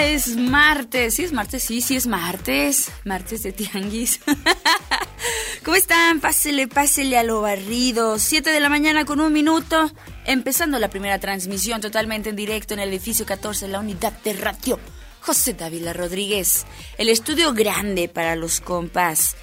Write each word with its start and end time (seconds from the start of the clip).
Es 0.00 0.36
martes. 0.36 1.14
Sí, 1.14 1.24
es 1.24 1.32
martes, 1.32 1.62
sí, 1.62 1.80
sí 1.82 1.96
es 1.96 2.06
martes. 2.06 2.90
Martes 3.04 3.42
de 3.42 3.52
tianguis. 3.52 4.20
¿Cómo 5.64 5.76
están? 5.76 6.20
Pásele, 6.20 6.68
pásele 6.68 7.18
a 7.18 7.22
lo 7.22 7.42
barrido. 7.42 8.18
Siete 8.18 8.50
de 8.50 8.60
la 8.60 8.70
mañana 8.70 9.04
con 9.04 9.20
un 9.20 9.32
minuto. 9.32 9.90
Empezando 10.24 10.78
la 10.78 10.88
primera 10.88 11.18
transmisión 11.18 11.82
totalmente 11.82 12.30
en 12.30 12.36
directo 12.36 12.72
en 12.72 12.80
el 12.80 12.88
edificio 12.88 13.26
14, 13.26 13.68
la 13.68 13.80
unidad 13.80 14.14
de 14.22 14.32
radio. 14.32 14.80
José 15.20 15.52
Dávila 15.52 15.92
Rodríguez. 15.92 16.64
El 16.96 17.10
estudio 17.10 17.52
grande 17.52 18.08
para 18.08 18.36
los 18.36 18.60
compas. 18.60 19.36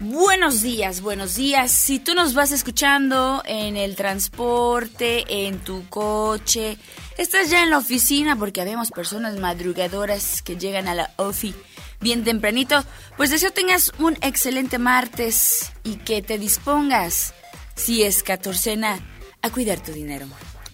Buenos 0.00 0.60
días, 0.60 1.00
buenos 1.02 1.36
días. 1.36 1.70
Si 1.70 2.00
tú 2.00 2.14
nos 2.14 2.34
vas 2.34 2.50
escuchando 2.50 3.42
en 3.46 3.76
el 3.76 3.94
transporte, 3.94 5.24
en 5.46 5.60
tu 5.60 5.88
coche, 5.88 6.76
estás 7.18 7.50
ya 7.50 7.62
en 7.62 7.70
la 7.70 7.78
oficina 7.78 8.36
porque 8.36 8.60
habemos 8.60 8.90
personas 8.90 9.38
madrugadoras 9.38 10.42
que 10.42 10.56
llegan 10.56 10.88
a 10.88 10.94
la 10.94 11.10
OFI 11.16 11.54
bien 12.00 12.22
tempranito, 12.22 12.84
pues 13.16 13.30
deseo 13.30 13.50
tengas 13.50 13.92
un 13.98 14.16
excelente 14.20 14.78
martes 14.78 15.72
y 15.84 15.96
que 15.96 16.22
te 16.22 16.38
dispongas, 16.38 17.32
si 17.74 18.02
es 18.02 18.22
catorcena, 18.22 18.98
a 19.42 19.50
cuidar 19.50 19.80
tu 19.80 19.92
dinero. 19.92 20.26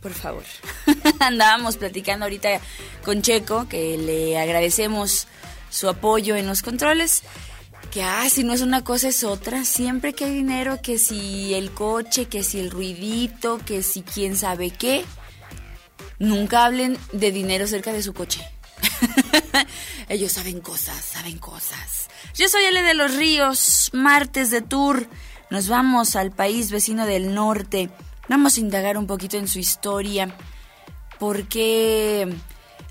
Por 0.03 0.13
favor. 0.13 0.45
Andábamos 1.21 1.77
platicando 1.77 2.25
ahorita 2.25 2.61
con 3.05 3.23
Checo, 3.23 3.69
que 3.69 3.97
le 3.99 4.39
agradecemos 4.39 5.29
su 5.71 5.89
apoyo 5.89 6.37
en 6.37 6.47
los 6.47 6.63
controles 6.63 7.23
que 7.91 8.03
ah, 8.05 8.29
si 8.31 8.45
no 8.45 8.53
es 8.53 8.61
una 8.61 8.85
cosa 8.85 9.09
es 9.09 9.25
otra, 9.25 9.65
siempre 9.65 10.13
que 10.13 10.25
hay 10.25 10.35
dinero, 10.35 10.81
que 10.81 10.97
si 10.97 11.55
el 11.55 11.73
coche, 11.73 12.27
que 12.27 12.45
si 12.45 12.61
el 12.61 12.71
ruidito, 12.71 13.59
que 13.59 13.83
si 13.83 14.03
quién 14.03 14.37
sabe 14.37 14.71
qué, 14.71 15.05
nunca 16.21 16.65
hablen 16.65 16.97
de 17.13 17.33
dinero 17.33 17.67
cerca 17.67 17.93
de 17.93 18.05
su 18.05 18.15
coche. 18.15 18.41
Ellos 20.09 20.31
saben 20.33 20.61
cosas, 20.61 21.05
saben 21.05 21.39
cosas. 21.39 22.09
Yo 22.35 22.49
soy 22.49 22.65
Ale 22.65 22.83
de 22.83 22.95
los 22.95 23.17
Ríos, 23.17 23.91
martes 23.93 24.53
de 24.53 24.61
tour. 24.61 25.09
Nos 25.51 25.67
vamos 25.67 26.15
al 26.15 26.31
país 26.31 26.71
vecino 26.71 27.07
del 27.07 27.35
norte. 27.35 27.91
Vamos 28.29 28.57
a 28.57 28.61
indagar 28.61 28.97
un 28.97 29.09
poquito 29.09 29.37
en 29.37 29.49
su 29.49 29.59
historia, 29.59 30.33
porque 31.19 32.33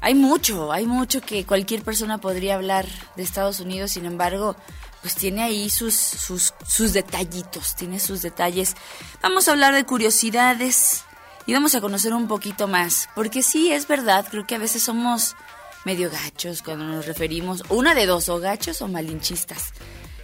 hay 0.02 0.16
mucho, 0.16 0.73
hay 0.73 0.86
mucho 0.86 1.21
que 1.21 1.45
cualquier 1.45 1.83
persona 1.83 2.17
podría 2.17 2.55
hablar 2.55 2.86
de 3.16 3.23
Estados 3.23 3.61
Unidos, 3.61 3.91
sin 3.91 4.05
embargo, 4.05 4.58
pues 5.02 5.16
tiene 5.16 5.43
ahí 5.43 5.69
sus, 5.69 5.95
sus, 5.95 6.53
sus 6.67 6.91
detallitos, 6.91 7.75
tiene 7.75 7.99
sus 7.99 8.21
detalles. 8.21 8.75
Vamos 9.21 9.47
a 9.47 9.52
hablar 9.52 9.73
de 9.73 9.86
curiosidades 9.86 11.05
y 11.50 11.53
vamos 11.53 11.73
a 11.73 11.81
conocer 11.81 12.14
un 12.14 12.28
poquito 12.28 12.67
más, 12.67 13.09
porque 13.16 13.42
sí, 13.42 13.72
es 13.72 13.88
verdad, 13.88 14.23
creo 14.30 14.45
que 14.45 14.53
a 14.53 14.59
veces 14.59 14.83
somos 14.83 15.36
medio 15.83 16.11
gachos 16.11 16.61
cuando 16.61 16.86
nos 16.86 17.08
referimos, 17.08 17.64
una 17.69 17.95
de 17.95 18.05
dos, 18.05 18.30
o 18.30 18.39
gachos 18.39 18.83
o 18.83 18.88
malinchistas. 18.88 19.73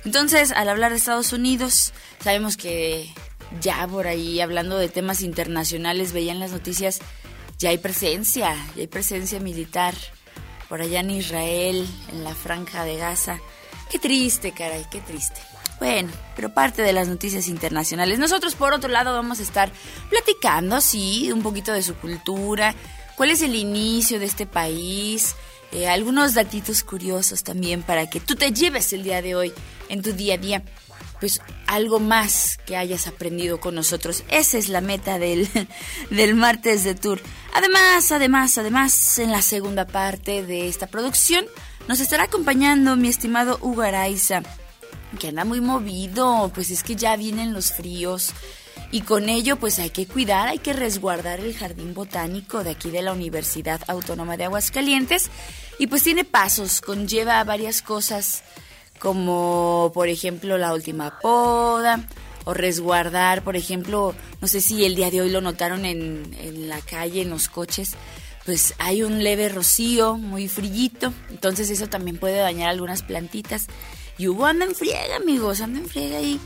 Entonces, 0.03 0.51
al 0.51 0.69
hablar 0.69 0.91
de 0.91 0.97
Estados 0.97 1.33
Unidos, 1.33 1.93
sabemos 2.23 2.57
que 2.57 3.11
ya 3.59 3.87
por 3.87 4.05
ahí, 4.05 4.39
hablando 4.39 4.77
de 4.77 4.87
temas 4.87 5.23
internacionales, 5.23 6.13
veían 6.13 6.39
las 6.39 6.51
noticias, 6.51 6.99
ya 7.57 7.69
hay 7.69 7.79
presencia, 7.79 8.55
ya 8.75 8.81
hay 8.81 8.87
presencia 8.87 9.39
militar 9.39 9.95
por 10.69 10.79
allá 10.79 10.99
en 10.99 11.09
Israel, 11.09 11.87
en 12.11 12.23
la 12.23 12.35
franja 12.35 12.85
de 12.85 12.97
Gaza. 12.97 13.39
Qué 13.89 13.97
triste, 13.97 14.51
caray, 14.51 14.85
qué 14.91 15.01
triste. 15.01 15.41
Bueno, 15.79 16.09
pero 16.35 16.53
parte 16.53 16.81
de 16.81 16.93
las 16.93 17.07
noticias 17.07 17.47
internacionales. 17.47 18.17
Nosotros, 18.17 18.55
por 18.55 18.73
otro 18.73 18.89
lado, 18.89 19.13
vamos 19.13 19.39
a 19.39 19.43
estar 19.43 19.71
platicando, 20.09 20.79
sí, 20.79 21.31
un 21.31 21.43
poquito 21.43 21.73
de 21.73 21.83
su 21.83 21.95
cultura, 21.95 22.73
cuál 23.15 23.31
es 23.31 23.41
el 23.41 23.55
inicio 23.55 24.19
de 24.19 24.25
este 24.25 24.45
país, 24.45 25.35
eh, 25.71 25.87
algunos 25.87 26.33
datitos 26.33 26.83
curiosos 26.83 27.43
también 27.43 27.83
para 27.83 28.09
que 28.09 28.19
tú 28.19 28.35
te 28.35 28.51
lleves 28.51 28.93
el 28.93 29.03
día 29.03 29.21
de 29.21 29.35
hoy 29.35 29.53
en 29.89 30.01
tu 30.01 30.13
día 30.13 30.35
a 30.35 30.37
día. 30.37 30.63
Pues 31.19 31.41
algo 31.67 31.99
más 31.99 32.57
que 32.65 32.77
hayas 32.77 33.07
aprendido 33.07 33.59
con 33.59 33.73
nosotros. 33.73 34.23
Esa 34.29 34.57
es 34.57 34.69
la 34.69 34.81
meta 34.81 35.17
del, 35.17 35.49
del 36.09 36.35
martes 36.35 36.83
de 36.83 36.95
tour. 36.95 37.21
Además, 37.53 38.11
además, 38.11 38.57
además, 38.57 39.19
en 39.19 39.31
la 39.31 39.41
segunda 39.41 39.85
parte 39.85 40.43
de 40.43 40.67
esta 40.67 40.87
producción 40.87 41.45
nos 41.87 41.99
estará 41.99 42.23
acompañando 42.23 42.95
mi 42.95 43.07
estimado 43.07 43.59
Hugo 43.61 43.81
Araiza, 43.81 44.43
que 45.17 45.29
anda 45.29 45.45
muy 45.45 45.61
movido, 45.61 46.51
pues 46.53 46.71
es 46.71 46.83
que 46.83 46.95
ya 46.95 47.15
vienen 47.15 47.53
los 47.53 47.71
fríos. 47.71 48.31
Y 48.91 49.01
con 49.01 49.29
ello 49.29 49.57
pues 49.57 49.79
hay 49.79 49.89
que 49.89 50.07
cuidar, 50.07 50.47
hay 50.47 50.59
que 50.59 50.73
resguardar 50.73 51.39
el 51.39 51.55
jardín 51.55 51.93
botánico 51.93 52.63
de 52.63 52.71
aquí 52.71 52.91
de 52.91 53.01
la 53.01 53.13
Universidad 53.13 53.81
Autónoma 53.87 54.37
de 54.37 54.45
Aguascalientes. 54.45 55.29
Y 55.79 55.87
pues 55.87 56.03
tiene 56.03 56.23
pasos, 56.23 56.81
conlleva 56.81 57.43
varias 57.43 57.81
cosas 57.81 58.43
como 58.99 59.91
por 59.93 60.07
ejemplo 60.07 60.57
la 60.57 60.73
última 60.73 61.19
poda 61.19 62.07
o 62.45 62.53
resguardar, 62.53 63.43
por 63.43 63.55
ejemplo, 63.55 64.15
no 64.39 64.47
sé 64.47 64.61
si 64.61 64.85
el 64.85 64.95
día 64.95 65.09
de 65.09 65.21
hoy 65.21 65.31
lo 65.31 65.41
notaron 65.41 65.83
en, 65.85 66.35
en 66.39 66.69
la 66.69 66.79
calle, 66.79 67.23
en 67.23 67.31
los 67.31 67.49
coches, 67.49 67.95
pues 68.45 68.75
hay 68.77 69.01
un 69.01 69.23
leve 69.23 69.49
rocío, 69.49 70.15
muy 70.15 70.47
frillito, 70.47 71.11
entonces 71.31 71.71
eso 71.71 71.87
también 71.87 72.17
puede 72.17 72.37
dañar 72.37 72.69
algunas 72.69 73.01
plantitas. 73.01 73.65
Y 74.17 74.27
Hugo 74.27 74.45
anda 74.45 74.65
en 74.65 74.75
friega, 74.75 75.15
amigos, 75.17 75.61
anda 75.61 75.79
en 75.79 75.87
friega 75.87 76.17
ahí 76.17 76.39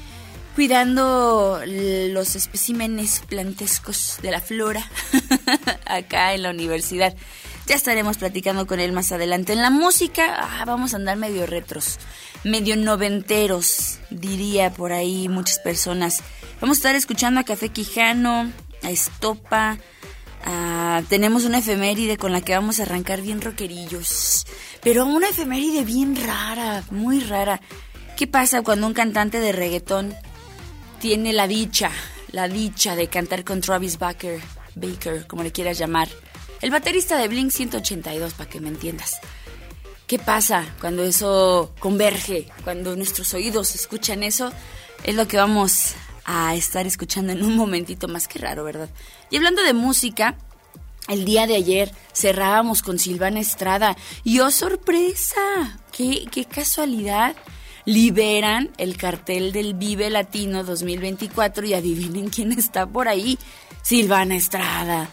cuidando 0.56 1.62
los 1.66 2.36
especímenes 2.36 3.22
plantescos 3.30 4.18
de 4.22 4.32
la 4.32 4.42
flora 4.42 4.86
acá 5.86 6.34
en 6.34 6.44
la 6.44 6.50
universidad. 6.50 7.16
Ya 7.66 7.76
estaremos 7.76 8.18
platicando 8.18 8.68
con 8.68 8.80
él 8.80 8.92
más 8.92 9.12
adelante. 9.12 9.54
En 9.54 9.62
la 9.62 9.70
música, 9.70 10.36
ah, 10.38 10.66
vamos 10.66 10.94
a 10.94 10.98
andar 10.98 11.16
medio 11.16 11.46
retros, 11.46 11.98
medio 12.44 12.76
noventeros, 12.76 14.00
diría 14.10 14.74
por 14.74 14.92
ahí 14.92 15.30
muchas 15.30 15.60
personas. 15.60 16.24
Vamos 16.60 16.78
a 16.78 16.80
estar 16.80 16.96
escuchando 16.96 17.40
a 17.40 17.46
Café 17.46 17.70
Quijano, 17.70 18.52
a 18.84 18.90
Estopa, 18.90 19.78
tenemos 21.10 21.46
una 21.46 21.60
efeméride 21.60 22.18
con 22.18 22.32
la 22.32 22.42
que 22.42 22.54
vamos 22.54 22.80
a 22.80 22.84
arrancar 22.84 23.22
bien 23.22 23.42
roquerillos. 23.42 24.46
Pero 24.82 25.06
una 25.06 25.30
efeméride 25.30 25.84
bien 25.84 26.16
rara, 26.16 26.84
muy 26.92 27.20
rara. 27.20 27.60
¿Qué 28.18 28.28
pasa 28.28 28.62
cuando 28.62 28.88
un 28.88 28.94
cantante 28.94 29.40
de 29.40 29.52
reggaetón 29.52 30.16
tiene 31.00 31.34
la 31.34 31.48
dicha, 31.48 31.92
la 32.32 32.48
dicha 32.48 32.96
de 32.96 33.08
cantar 33.08 33.44
con 33.44 33.62
Travis 33.62 33.98
Baker, 34.00 34.40
Baker, 34.76 35.28
como 35.28 35.44
le 35.44 35.52
quieras 35.52 35.78
llamar? 35.78 36.10
El 36.62 36.72
baterista 36.72 37.18
de 37.18 37.28
Blink 37.28 37.52
182, 37.52 38.34
para 38.34 38.50
que 38.50 38.60
me 38.60 38.70
entiendas. 38.70 39.20
¿Qué 40.08 40.18
pasa 40.18 40.66
cuando 40.82 41.04
eso 41.04 41.74
converge? 41.80 42.48
Cuando 42.64 42.96
nuestros 42.96 43.34
oídos 43.34 43.76
escuchan 43.76 44.24
eso, 44.24 44.52
es 45.04 45.16
lo 45.16 45.28
que 45.28 45.38
vamos 45.38 45.94
a 46.26 46.56
estar 46.56 46.86
escuchando 46.86 47.32
en 47.32 47.44
un 47.44 47.56
momentito 47.56 48.08
más 48.08 48.28
que 48.28 48.40
raro, 48.40 48.64
¿verdad? 48.64 48.90
Y 49.30 49.38
hablando 49.38 49.62
de 49.62 49.74
música, 49.74 50.36
el 51.10 51.26
día 51.26 51.48
de 51.48 51.56
ayer 51.56 51.92
cerrábamos 52.14 52.82
con 52.82 53.00
Silvana 53.00 53.40
Estrada 53.40 53.98
y 54.24 54.40
¡oh 54.40 54.52
sorpresa! 54.52 55.80
¡Qué, 55.92 56.48
casualidad! 56.50 57.36
Liberan 57.86 58.70
el 58.78 58.96
cartel 58.96 59.52
del 59.52 59.74
Vive 59.74 60.10
Latino 60.10 60.64
2024 60.64 61.66
y 61.66 61.74
adivinen 61.74 62.30
quién 62.30 62.52
está 62.52 62.86
por 62.86 63.08
ahí. 63.08 63.40
Silvana 63.82 64.36
Estrada. 64.36 65.10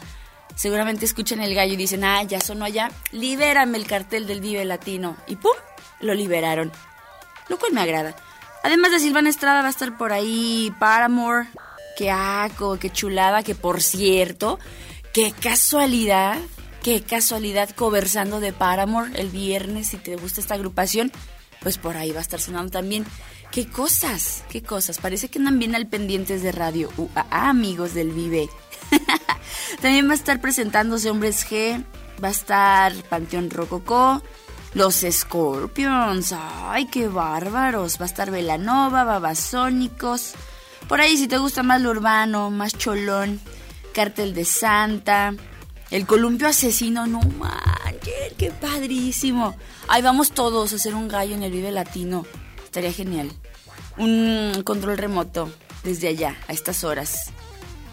Seguramente 0.54 1.06
escuchan 1.06 1.40
el 1.40 1.54
gallo 1.54 1.74
y 1.74 1.76
dicen, 1.76 2.04
ah, 2.04 2.22
ya 2.22 2.40
sonó 2.40 2.66
allá. 2.66 2.90
Libérame 3.12 3.76
el 3.76 3.86
cartel 3.86 4.26
del 4.26 4.40
Vive 4.40 4.64
Latino. 4.66 5.16
Y 5.26 5.36
¡pum! 5.36 5.52
Lo 6.00 6.12
liberaron. 6.12 6.70
Lo 7.48 7.58
cual 7.58 7.72
me 7.72 7.80
agrada. 7.80 8.14
Además 8.62 8.90
de 8.90 9.00
Silvana 9.00 9.30
Estrada 9.30 9.62
va 9.62 9.68
a 9.68 9.70
estar 9.70 9.96
por 9.96 10.12
ahí 10.12 10.72
Paramore. 10.78 11.46
Qué 11.96 12.10
aco, 12.10 12.78
qué 12.78 12.90
chulada, 12.90 13.42
que 13.42 13.54
por 13.54 13.80
cierto, 13.80 14.58
qué 15.16 15.32
casualidad, 15.32 16.36
qué 16.82 17.00
casualidad 17.00 17.70
conversando 17.70 18.38
de 18.38 18.52
Paramore 18.52 19.18
el 19.18 19.30
viernes, 19.30 19.86
si 19.86 19.96
te 19.96 20.14
gusta 20.14 20.42
esta 20.42 20.52
agrupación, 20.52 21.10
pues 21.62 21.78
por 21.78 21.96
ahí 21.96 22.10
va 22.10 22.18
a 22.18 22.20
estar 22.20 22.38
sonando 22.38 22.70
también. 22.70 23.06
Qué 23.50 23.66
cosas, 23.66 24.44
qué 24.50 24.62
cosas. 24.62 24.98
Parece 24.98 25.30
que 25.30 25.38
andan 25.38 25.58
bien 25.58 25.74
al 25.74 25.86
pendientes 25.86 26.42
de 26.42 26.52
radio. 26.52 26.90
UAA, 26.98 27.48
amigos 27.48 27.94
del 27.94 28.10
Vive. 28.10 28.50
también 29.80 30.06
va 30.06 30.12
a 30.12 30.16
estar 30.16 30.38
presentándose 30.38 31.08
Hombres 31.08 31.48
G, 31.48 31.82
va 32.22 32.28
a 32.28 32.32
estar 32.32 32.92
Panteón 33.04 33.48
Rococó, 33.48 34.20
los 34.74 35.02
Scorpions, 35.10 36.34
ay, 36.36 36.88
qué 36.88 37.08
bárbaros. 37.08 37.98
Va 37.98 38.04
a 38.04 38.08
estar 38.08 38.30
Velanova, 38.30 39.04
Babasónicos. 39.04 40.34
Por 40.88 41.00
ahí, 41.00 41.16
si 41.16 41.26
te 41.26 41.38
gusta 41.38 41.62
más 41.62 41.80
lo 41.80 41.88
urbano, 41.88 42.50
más 42.50 42.76
cholón, 42.76 43.40
Cártel 43.96 44.34
de 44.34 44.44
Santa, 44.44 45.34
El 45.90 46.04
columpio 46.04 46.48
asesino, 46.48 47.06
no 47.06 47.20
manches, 47.22 48.34
qué 48.36 48.50
padrísimo. 48.50 49.56
Ahí 49.88 50.02
vamos 50.02 50.32
todos 50.32 50.70
a 50.70 50.76
hacer 50.76 50.94
un 50.94 51.08
gallo 51.08 51.34
en 51.34 51.42
el 51.42 51.50
Vive 51.50 51.72
Latino. 51.72 52.26
Estaría 52.62 52.92
genial. 52.92 53.32
Un 53.96 54.60
control 54.66 54.98
remoto 54.98 55.50
desde 55.82 56.08
allá, 56.08 56.36
a 56.46 56.52
estas 56.52 56.84
horas, 56.84 57.30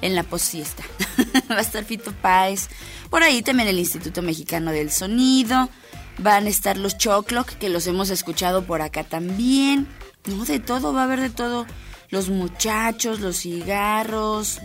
en 0.01 0.13
la 0.13 0.23
posiesta. 0.23 0.83
Va 1.49 1.59
a 1.59 1.61
estar 1.61 1.85
Fito 1.85 2.11
Páez. 2.11 2.67
Por 3.09 3.23
ahí 3.23 3.41
también 3.41 3.69
el 3.69 3.79
Instituto 3.79 4.21
Mexicano 4.21 4.71
del 4.71 4.91
Sonido. 4.91 5.69
Van 6.17 6.47
a 6.47 6.49
estar 6.49 6.75
los 6.75 6.97
Chocloc, 6.97 7.47
que 7.47 7.69
los 7.69 7.87
hemos 7.87 8.09
escuchado 8.09 8.65
por 8.65 8.81
acá 8.81 9.05
también. 9.05 9.87
No, 10.25 10.43
de 10.43 10.59
todo, 10.59 10.91
va 10.91 10.99
a 10.99 11.03
haber 11.05 11.21
de 11.21 11.29
todo. 11.29 11.65
Los 12.09 12.27
muchachos, 12.27 13.21
los 13.21 13.37
cigarros, 13.37 14.59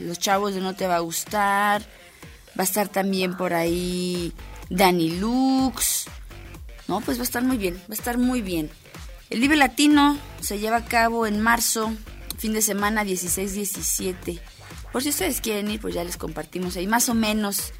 los 0.00 0.18
chavos 0.18 0.54
de 0.54 0.60
No 0.60 0.74
Te 0.74 0.86
Va 0.86 0.96
a 0.96 1.00
Gustar. 1.00 1.82
Va 2.58 2.62
a 2.62 2.64
estar 2.64 2.88
también 2.88 3.36
por 3.36 3.54
ahí 3.54 4.32
Dani 4.68 5.18
Lux. 5.18 6.06
No, 6.88 7.00
pues 7.00 7.18
va 7.18 7.22
a 7.22 7.24
estar 7.24 7.42
muy 7.42 7.56
bien, 7.56 7.74
va 7.74 7.92
a 7.92 7.94
estar 7.94 8.18
muy 8.18 8.42
bien. 8.42 8.70
El 9.30 9.40
Vive 9.40 9.56
Latino 9.56 10.18
se 10.40 10.58
lleva 10.58 10.78
a 10.78 10.84
cabo 10.84 11.26
en 11.26 11.40
marzo, 11.40 11.92
fin 12.38 12.52
de 12.52 12.62
semana 12.62 13.04
16-17. 13.04 14.40
Por 14.92 15.02
si 15.02 15.10
ustedes 15.10 15.40
quieren 15.40 15.70
ir, 15.70 15.80
pues 15.80 15.94
ya 15.94 16.02
les 16.02 16.16
compartimos 16.16 16.76
ahí 16.76 16.88
más 16.88 17.08
o 17.08 17.14
menos 17.14 17.72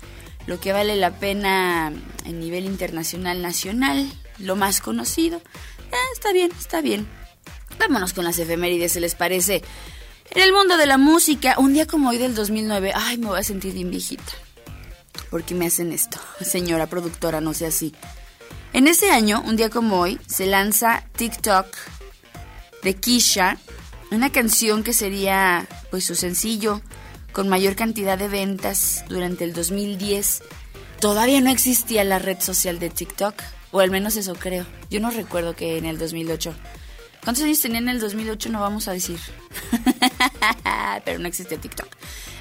lo 0.47 0.61
que 0.61 0.73
vale 0.73 0.95
la 0.97 1.11
pena 1.11 1.93
en 2.25 2.41
nivel 2.41 2.67
internacional, 2.67 3.43
nacional, 3.43 4.09
lo 4.39 4.55
más 4.55 4.81
conocido. 4.81 5.43
Ah, 5.93 6.13
está 6.15 6.33
bien, 6.33 6.51
está 6.59 6.81
bien. 6.81 7.09
Vámonos 7.79 8.13
con 8.13 8.25
las 8.25 8.39
efemérides, 8.39 8.93
¿se 8.93 9.01
les 9.01 9.17
parece? 9.17 9.63
En 10.33 10.43
el 10.43 10.53
mundo 10.53 10.77
de 10.77 10.87
la 10.87 10.97
música, 10.97 11.57
un 11.59 11.73
día 11.73 11.87
como 11.87 12.11
hoy 12.11 12.19
del 12.19 12.37
2009, 12.37 12.93
ay, 12.95 13.19
me 13.19 13.27
voy 13.27 13.41
a 13.41 13.43
sentir 13.43 13.75
bien 13.75 13.91
viejita. 13.91 14.33
¿Por 15.29 15.43
qué 15.43 15.57
me 15.57 15.67
hacen 15.67 15.91
esto? 15.91 16.21
Señora 16.41 16.87
productora, 16.87 17.41
no 17.41 17.53
sea 17.53 17.69
así. 17.69 17.93
En 18.73 18.87
ese 18.87 19.11
año, 19.11 19.43
un 19.45 19.57
día 19.57 19.71
como 19.71 19.99
hoy, 19.99 20.21
se 20.29 20.47
lanza 20.47 21.05
TikTok 21.17 21.67
de 22.85 22.95
Kisha, 22.95 23.59
una 24.13 24.31
canción 24.31 24.85
que 24.85 24.93
sería 24.93 25.67
pues 25.91 26.05
su 26.05 26.15
sencillo 26.15 26.81
con 27.33 27.49
mayor 27.49 27.75
cantidad 27.75 28.17
de 28.17 28.29
ventas 28.29 29.05
durante 29.09 29.43
el 29.43 29.53
2010. 29.53 30.43
Todavía 31.01 31.41
no 31.41 31.51
existía 31.51 32.05
la 32.05 32.21
red 32.21 32.39
social 32.41 32.79
de 32.79 32.91
TikTok, 32.91 33.35
o 33.73 33.81
al 33.81 33.91
menos 33.91 34.15
eso 34.17 34.35
creo. 34.35 34.65
Yo 34.91 35.01
no 35.01 35.11
recuerdo 35.11 35.57
que 35.57 35.77
en 35.77 35.87
el 35.87 35.99
2008. 35.99 36.55
¿Cuántos 37.23 37.45
años 37.45 37.61
tenía 37.61 37.79
en 37.79 37.89
el 37.89 38.01
2008? 38.01 38.49
No 38.51 38.61
vamos 38.61 38.89
a 38.89 38.93
decir. 38.93 39.19
Pero 41.05 41.19
no 41.19 41.29
existía 41.29 41.61
TikTok. 41.61 41.89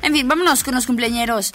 En 0.02 0.14
fin, 0.14 0.28
vámonos 0.28 0.64
con 0.64 0.76
los 0.76 0.86
cumpleaños. 0.86 1.52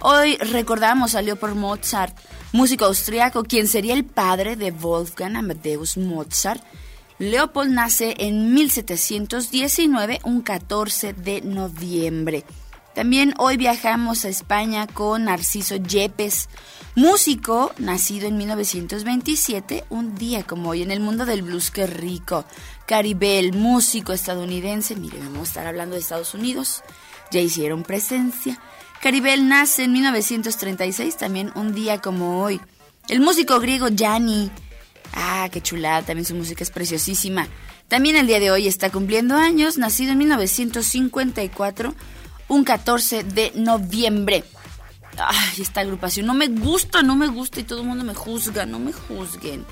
Hoy 0.00 0.36
recordamos 0.36 1.16
a 1.16 1.22
Leopold 1.22 1.56
Mozart, 1.56 2.16
músico 2.52 2.84
austriaco, 2.84 3.42
quien 3.42 3.66
sería 3.66 3.94
el 3.94 4.04
padre 4.04 4.54
de 4.54 4.70
Wolfgang 4.70 5.36
Amadeus 5.36 5.96
Mozart. 5.96 6.62
Leopold 7.18 7.72
nace 7.72 8.14
en 8.18 8.54
1719, 8.54 10.20
un 10.22 10.42
14 10.42 11.14
de 11.14 11.40
noviembre. 11.40 12.44
También 12.98 13.32
hoy 13.38 13.56
viajamos 13.56 14.24
a 14.24 14.28
España 14.28 14.88
con 14.88 15.26
Narciso 15.26 15.76
Yepes, 15.76 16.48
músico 16.96 17.72
nacido 17.78 18.26
en 18.26 18.36
1927, 18.36 19.84
un 19.88 20.16
día 20.16 20.42
como 20.42 20.70
hoy 20.70 20.82
en 20.82 20.90
el 20.90 20.98
mundo 20.98 21.24
del 21.24 21.42
blues, 21.42 21.70
qué 21.70 21.86
rico. 21.86 22.44
Caribel, 22.88 23.52
músico 23.52 24.12
estadounidense, 24.12 24.96
mire, 24.96 25.20
vamos 25.20 25.38
a 25.38 25.42
estar 25.44 25.66
hablando 25.68 25.94
de 25.94 26.00
Estados 26.00 26.34
Unidos, 26.34 26.82
ya 27.30 27.38
hicieron 27.38 27.84
presencia. 27.84 28.58
Caribel 29.00 29.46
nace 29.46 29.84
en 29.84 29.92
1936, 29.92 31.16
también 31.18 31.52
un 31.54 31.72
día 31.72 32.00
como 32.00 32.42
hoy. 32.42 32.60
El 33.06 33.20
músico 33.20 33.60
griego 33.60 33.90
Gianni, 33.90 34.50
ah, 35.14 35.48
qué 35.52 35.60
chulada, 35.60 36.02
también 36.02 36.24
su 36.24 36.34
música 36.34 36.64
es 36.64 36.72
preciosísima. 36.72 37.46
También 37.86 38.16
el 38.16 38.26
día 38.26 38.40
de 38.40 38.50
hoy 38.50 38.66
está 38.66 38.90
cumpliendo 38.90 39.36
años, 39.36 39.78
nacido 39.78 40.10
en 40.10 40.18
1954, 40.18 41.94
un 42.48 42.64
14 42.64 43.24
de 43.24 43.52
noviembre. 43.54 44.44
Ay, 45.16 45.62
esta 45.62 45.80
agrupación 45.80 46.26
no 46.26 46.34
me 46.34 46.48
gusta, 46.48 47.02
no 47.02 47.16
me 47.16 47.28
gusta 47.28 47.60
y 47.60 47.64
todo 47.64 47.80
el 47.80 47.86
mundo 47.86 48.04
me 48.04 48.14
juzga, 48.14 48.66
no 48.66 48.78
me 48.78 48.92
juzguen. 48.92 49.64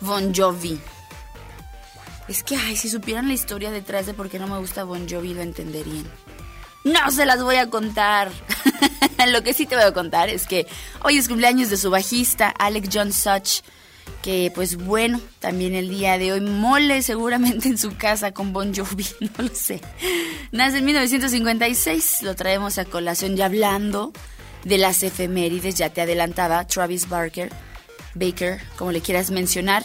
Bon 0.00 0.34
Jovi. 0.34 0.78
Es 2.28 2.42
que, 2.42 2.56
ay, 2.56 2.76
si 2.76 2.88
supieran 2.88 3.28
la 3.28 3.34
historia 3.34 3.70
detrás 3.70 4.06
de 4.06 4.14
por 4.14 4.28
qué 4.28 4.38
no 4.38 4.46
me 4.46 4.58
gusta 4.58 4.84
Bon 4.84 5.08
Jovi, 5.08 5.34
lo 5.34 5.42
entenderían. 5.42 6.06
No 6.84 7.10
se 7.10 7.26
las 7.26 7.42
voy 7.42 7.56
a 7.56 7.70
contar. 7.70 8.30
Lo 9.28 9.42
que 9.42 9.54
sí 9.54 9.66
te 9.66 9.76
voy 9.76 9.84
a 9.84 9.92
contar 9.92 10.28
es 10.28 10.48
que 10.48 10.66
hoy 11.04 11.16
es 11.16 11.28
cumpleaños 11.28 11.70
de 11.70 11.76
su 11.76 11.90
bajista, 11.90 12.48
Alex 12.48 12.88
John 12.92 13.12
Such, 13.12 13.62
que 14.22 14.52
pues 14.54 14.76
bueno, 14.76 15.20
también 15.40 15.74
el 15.74 15.88
día 15.88 16.16
de 16.16 16.32
hoy 16.32 16.40
mole 16.40 17.02
seguramente 17.02 17.68
en 17.68 17.78
su 17.78 17.96
casa 17.96 18.32
con 18.32 18.52
Bon 18.52 18.74
Jovi, 18.74 19.06
no 19.20 19.44
lo 19.44 19.54
sé. 19.54 19.80
Nace 20.52 20.78
en 20.78 20.84
1956, 20.84 22.22
lo 22.22 22.34
traemos 22.34 22.78
a 22.78 22.84
colación 22.84 23.36
ya 23.36 23.46
hablando 23.46 24.12
de 24.64 24.78
las 24.78 25.02
efemérides, 25.02 25.74
ya 25.74 25.90
te 25.90 26.00
adelantaba 26.00 26.66
Travis 26.66 27.08
Barker, 27.08 27.50
Baker, 28.14 28.60
como 28.76 28.92
le 28.92 29.00
quieras 29.00 29.30
mencionar, 29.30 29.82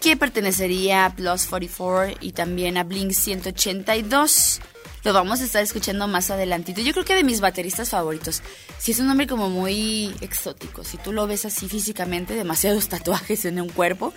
que 0.00 0.16
pertenecería 0.16 1.06
a 1.06 1.14
Plus 1.14 1.46
44 1.46 2.18
y 2.20 2.32
también 2.32 2.76
a 2.76 2.84
Blink 2.84 3.12
182. 3.12 4.60
Lo 5.02 5.12
vamos 5.14 5.40
a 5.40 5.44
estar 5.44 5.62
escuchando 5.62 6.08
más 6.08 6.30
adelantito. 6.30 6.82
Yo 6.82 6.92
creo 6.92 7.04
que 7.04 7.14
de 7.14 7.24
mis 7.24 7.40
bateristas 7.40 7.90
favoritos. 7.90 8.42
Si 8.78 8.92
es 8.92 9.00
un 9.00 9.10
hombre 9.10 9.26
como 9.26 9.48
muy 9.48 10.14
exótico. 10.20 10.84
Si 10.84 10.98
tú 10.98 11.12
lo 11.12 11.26
ves 11.26 11.46
así 11.46 11.68
físicamente, 11.68 12.34
demasiados 12.34 12.88
tatuajes 12.90 13.44
en 13.46 13.60
un 13.60 13.70
cuerpo. 13.70 14.12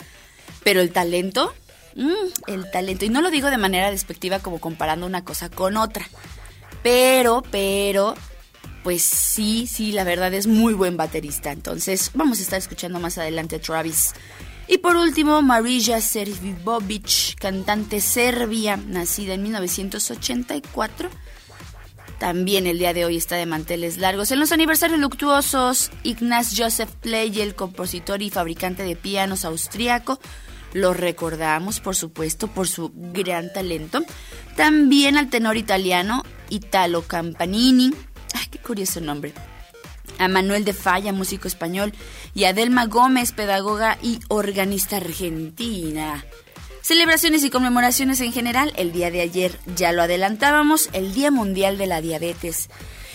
Pero 0.63 0.81
el 0.81 0.91
talento, 0.91 1.53
mm, 1.95 2.51
el 2.51 2.69
talento. 2.71 3.05
Y 3.05 3.09
no 3.09 3.21
lo 3.21 3.31
digo 3.31 3.49
de 3.49 3.57
manera 3.57 3.91
despectiva 3.91 4.39
como 4.39 4.59
comparando 4.59 5.05
una 5.05 5.23
cosa 5.23 5.49
con 5.49 5.77
otra. 5.77 6.05
Pero, 6.81 7.43
pero, 7.49 8.15
pues 8.83 9.03
sí, 9.03 9.67
sí, 9.67 9.93
la 9.93 10.03
verdad 10.03 10.33
es 10.33 10.47
muy 10.47 10.73
buen 10.73 10.97
baterista. 10.97 11.51
Entonces 11.53 12.11
vamos 12.13 12.39
a 12.39 12.41
estar 12.41 12.59
escuchando 12.59 12.99
más 12.99 13.17
adelante 13.17 13.55
a 13.55 13.61
Travis. 13.61 14.13
Y 14.67 14.77
por 14.77 14.95
último, 14.95 15.41
Marija 15.41 15.99
Servibovic, 15.99 17.35
cantante 17.39 17.99
serbia, 17.99 18.77
nacida 18.77 19.33
en 19.33 19.43
1984. 19.43 21.09
También 22.19 22.67
el 22.67 22.79
día 22.79 22.93
de 22.93 23.03
hoy 23.03 23.17
está 23.17 23.35
de 23.35 23.45
manteles 23.45 23.97
largos. 23.97 24.31
En 24.31 24.39
los 24.39 24.53
aniversarios 24.53 24.99
luctuosos, 24.99 25.91
Ignaz 26.03 26.53
Joseph 26.57 26.91
Pley, 27.01 27.41
el 27.41 27.55
compositor 27.55 28.21
y 28.21 28.29
fabricante 28.29 28.83
de 28.83 28.95
pianos 28.95 29.43
austriaco, 29.43 30.19
lo 30.71 30.93
recordamos, 30.93 31.79
por 31.81 31.95
supuesto, 31.95 32.47
por 32.47 32.67
su 32.67 32.91
gran 32.95 33.51
talento. 33.51 34.03
También 34.55 35.17
al 35.17 35.29
tenor 35.29 35.57
italiano 35.57 36.23
Italo 36.49 37.01
Campanini. 37.03 37.93
Ay, 38.33 38.47
qué 38.49 38.59
curioso 38.59 39.01
nombre 39.01 39.33
a 40.17 40.27
Manuel 40.27 40.65
de 40.65 40.73
Falla, 40.73 41.11
músico 41.11 41.47
español, 41.47 41.93
y 42.33 42.45
a 42.45 42.53
Delma 42.53 42.85
Gómez, 42.85 43.31
pedagoga 43.31 43.97
y 44.01 44.19
organista 44.27 44.97
argentina. 44.97 46.25
Celebraciones 46.81 47.43
y 47.45 47.49
conmemoraciones 47.49 48.19
en 48.19 48.33
general, 48.33 48.73
el 48.75 48.91
día 48.91 49.09
de 49.09 49.21
ayer 49.21 49.57
ya 49.75 49.93
lo 49.93 50.01
adelantábamos, 50.01 50.89
el 50.91 51.13
Día 51.13 51.31
Mundial 51.31 51.77
de 51.77 51.87
la 51.87 52.01
Diabetes. 52.01 52.69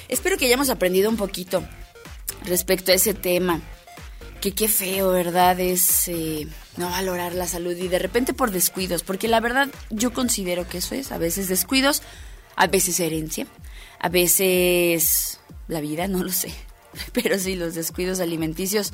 Espero 0.08 0.38
que 0.38 0.46
hayamos 0.46 0.70
aprendido 0.70 1.10
un 1.10 1.18
poquito 1.18 1.62
respecto 2.44 2.92
a 2.92 2.94
ese 2.94 3.12
tema. 3.12 3.60
Que 4.40 4.52
qué 4.52 4.68
feo, 4.68 5.10
¿verdad? 5.10 5.60
Es 5.60 6.08
eh, 6.08 6.46
no 6.78 6.88
valorar 6.88 7.34
la 7.34 7.46
salud 7.46 7.76
y 7.76 7.88
de 7.88 7.98
repente 7.98 8.32
por 8.32 8.52
descuidos, 8.52 9.02
porque 9.02 9.28
la 9.28 9.40
verdad 9.40 9.68
yo 9.90 10.14
considero 10.14 10.66
que 10.66 10.78
eso 10.78 10.94
es, 10.94 11.12
a 11.12 11.18
veces 11.18 11.48
descuidos, 11.48 12.02
a 12.56 12.68
veces 12.68 12.98
herencia, 13.00 13.46
a 13.98 14.08
veces 14.08 15.40
la 15.66 15.80
vida, 15.80 16.08
no 16.08 16.22
lo 16.22 16.32
sé. 16.32 16.54
Pero 17.12 17.38
sí, 17.38 17.54
los 17.54 17.74
descuidos 17.74 18.20
alimenticios, 18.20 18.92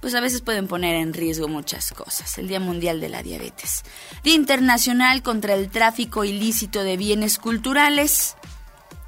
pues 0.00 0.14
a 0.14 0.20
veces 0.20 0.40
pueden 0.40 0.68
poner 0.68 0.96
en 0.96 1.12
riesgo 1.12 1.48
muchas 1.48 1.92
cosas. 1.92 2.38
El 2.38 2.48
Día 2.48 2.60
Mundial 2.60 3.00
de 3.00 3.08
la 3.08 3.22
Diabetes. 3.22 3.82
Día 4.22 4.34
Internacional 4.34 5.22
contra 5.22 5.54
el 5.54 5.70
Tráfico 5.70 6.24
Ilícito 6.24 6.82
de 6.82 6.96
Bienes 6.96 7.38
Culturales. 7.38 8.36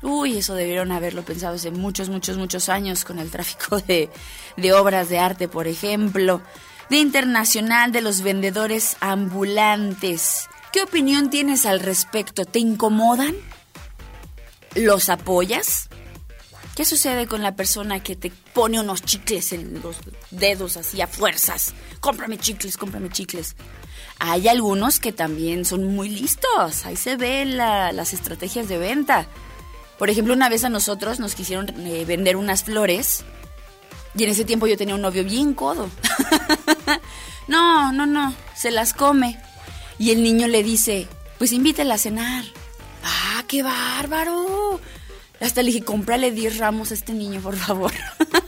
Uy, 0.02 0.38
eso 0.38 0.54
debieron 0.54 0.92
haberlo 0.92 1.24
pensado 1.24 1.56
hace 1.56 1.70
muchos, 1.70 2.08
muchos, 2.08 2.36
muchos 2.36 2.68
años 2.68 3.04
con 3.04 3.18
el 3.18 3.30
tráfico 3.30 3.80
de, 3.86 4.10
de 4.56 4.72
obras 4.72 5.08
de 5.08 5.18
arte, 5.18 5.48
por 5.48 5.66
ejemplo. 5.66 6.42
Día 6.88 7.00
Internacional 7.00 7.90
de 7.90 8.00
los 8.00 8.22
Vendedores 8.22 8.96
Ambulantes. 9.00 10.48
¿Qué 10.72 10.82
opinión 10.82 11.30
tienes 11.30 11.66
al 11.66 11.80
respecto? 11.80 12.44
¿Te 12.44 12.58
incomodan? 12.58 13.34
¿Los 14.74 15.08
apoyas? 15.08 15.88
¿Qué 16.76 16.84
sucede 16.84 17.26
con 17.26 17.42
la 17.42 17.56
persona 17.56 18.02
que 18.02 18.16
te 18.16 18.30
pone 18.52 18.78
unos 18.78 19.00
chicles 19.00 19.54
en 19.54 19.80
los 19.82 19.96
dedos 20.30 20.76
así 20.76 21.00
a 21.00 21.06
fuerzas? 21.06 21.72
Cómprame 22.00 22.36
chicles, 22.36 22.76
cómprame 22.76 23.08
chicles. 23.08 23.56
Hay 24.18 24.46
algunos 24.46 25.00
que 25.00 25.10
también 25.10 25.64
son 25.64 25.84
muy 25.84 26.10
listos. 26.10 26.84
Ahí 26.84 26.96
se 26.96 27.16
ven 27.16 27.56
las 27.56 28.12
estrategias 28.12 28.68
de 28.68 28.76
venta. 28.76 29.26
Por 29.98 30.10
ejemplo, 30.10 30.34
una 30.34 30.50
vez 30.50 30.64
a 30.64 30.68
nosotros 30.68 31.18
nos 31.18 31.34
quisieron 31.34 31.70
eh, 31.86 32.04
vender 32.04 32.36
unas 32.36 32.64
flores 32.64 33.24
Y 34.14 34.24
en 34.24 34.30
ese 34.30 34.44
tiempo 34.44 34.66
yo 34.66 34.76
tenía 34.76 34.96
un 34.96 35.00
novio 35.00 35.24
bien 35.24 35.54
codo. 35.54 35.88
no, 37.48 37.90
no, 37.90 38.04
no, 38.04 38.34
se 38.54 38.70
las 38.70 38.92
come. 38.92 39.40
Y 39.98 40.10
el 40.10 40.22
niño 40.22 40.46
le 40.46 40.62
dice, 40.62 41.08
pues 41.38 41.52
invítela 41.52 41.94
a 41.94 41.98
cenar. 41.98 42.44
¡Ah, 43.02 43.44
qué 43.48 43.62
bárbaro! 43.62 44.78
Hasta 45.40 45.62
le 45.62 45.70
dije, 45.70 45.84
cómprale 45.84 46.32
10 46.32 46.58
ramos 46.58 46.90
a 46.90 46.94
este 46.94 47.12
niño, 47.12 47.40
por 47.40 47.56
favor. 47.56 47.92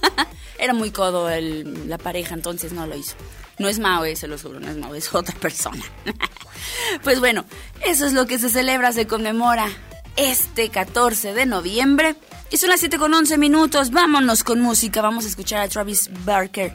Era 0.58 0.74
muy 0.74 0.90
codo 0.90 1.28
el, 1.28 1.88
la 1.88 1.98
pareja, 1.98 2.34
entonces 2.34 2.72
no 2.72 2.86
lo 2.86 2.96
hizo. 2.96 3.14
No 3.58 3.68
es 3.68 3.78
Mao, 3.78 4.04
eh, 4.04 4.16
se 4.16 4.28
lo 4.28 4.38
juro, 4.38 4.60
no 4.60 4.68
es 4.68 4.76
Mao, 4.76 4.94
es 4.94 5.14
otra 5.14 5.34
persona. 5.34 5.82
pues 7.02 7.20
bueno, 7.20 7.44
eso 7.84 8.06
es 8.06 8.12
lo 8.12 8.26
que 8.26 8.38
se 8.38 8.48
celebra, 8.48 8.92
se 8.92 9.06
conmemora 9.06 9.68
este 10.16 10.68
14 10.68 11.32
de 11.32 11.46
noviembre. 11.46 12.16
Y 12.50 12.56
son 12.56 12.70
las 12.70 12.80
7 12.80 12.98
con 12.98 13.14
11 13.14 13.38
minutos. 13.38 13.90
Vámonos 13.90 14.42
con 14.42 14.60
música. 14.60 15.02
Vamos 15.02 15.24
a 15.24 15.28
escuchar 15.28 15.60
a 15.60 15.68
Travis 15.68 16.10
Barker. 16.24 16.72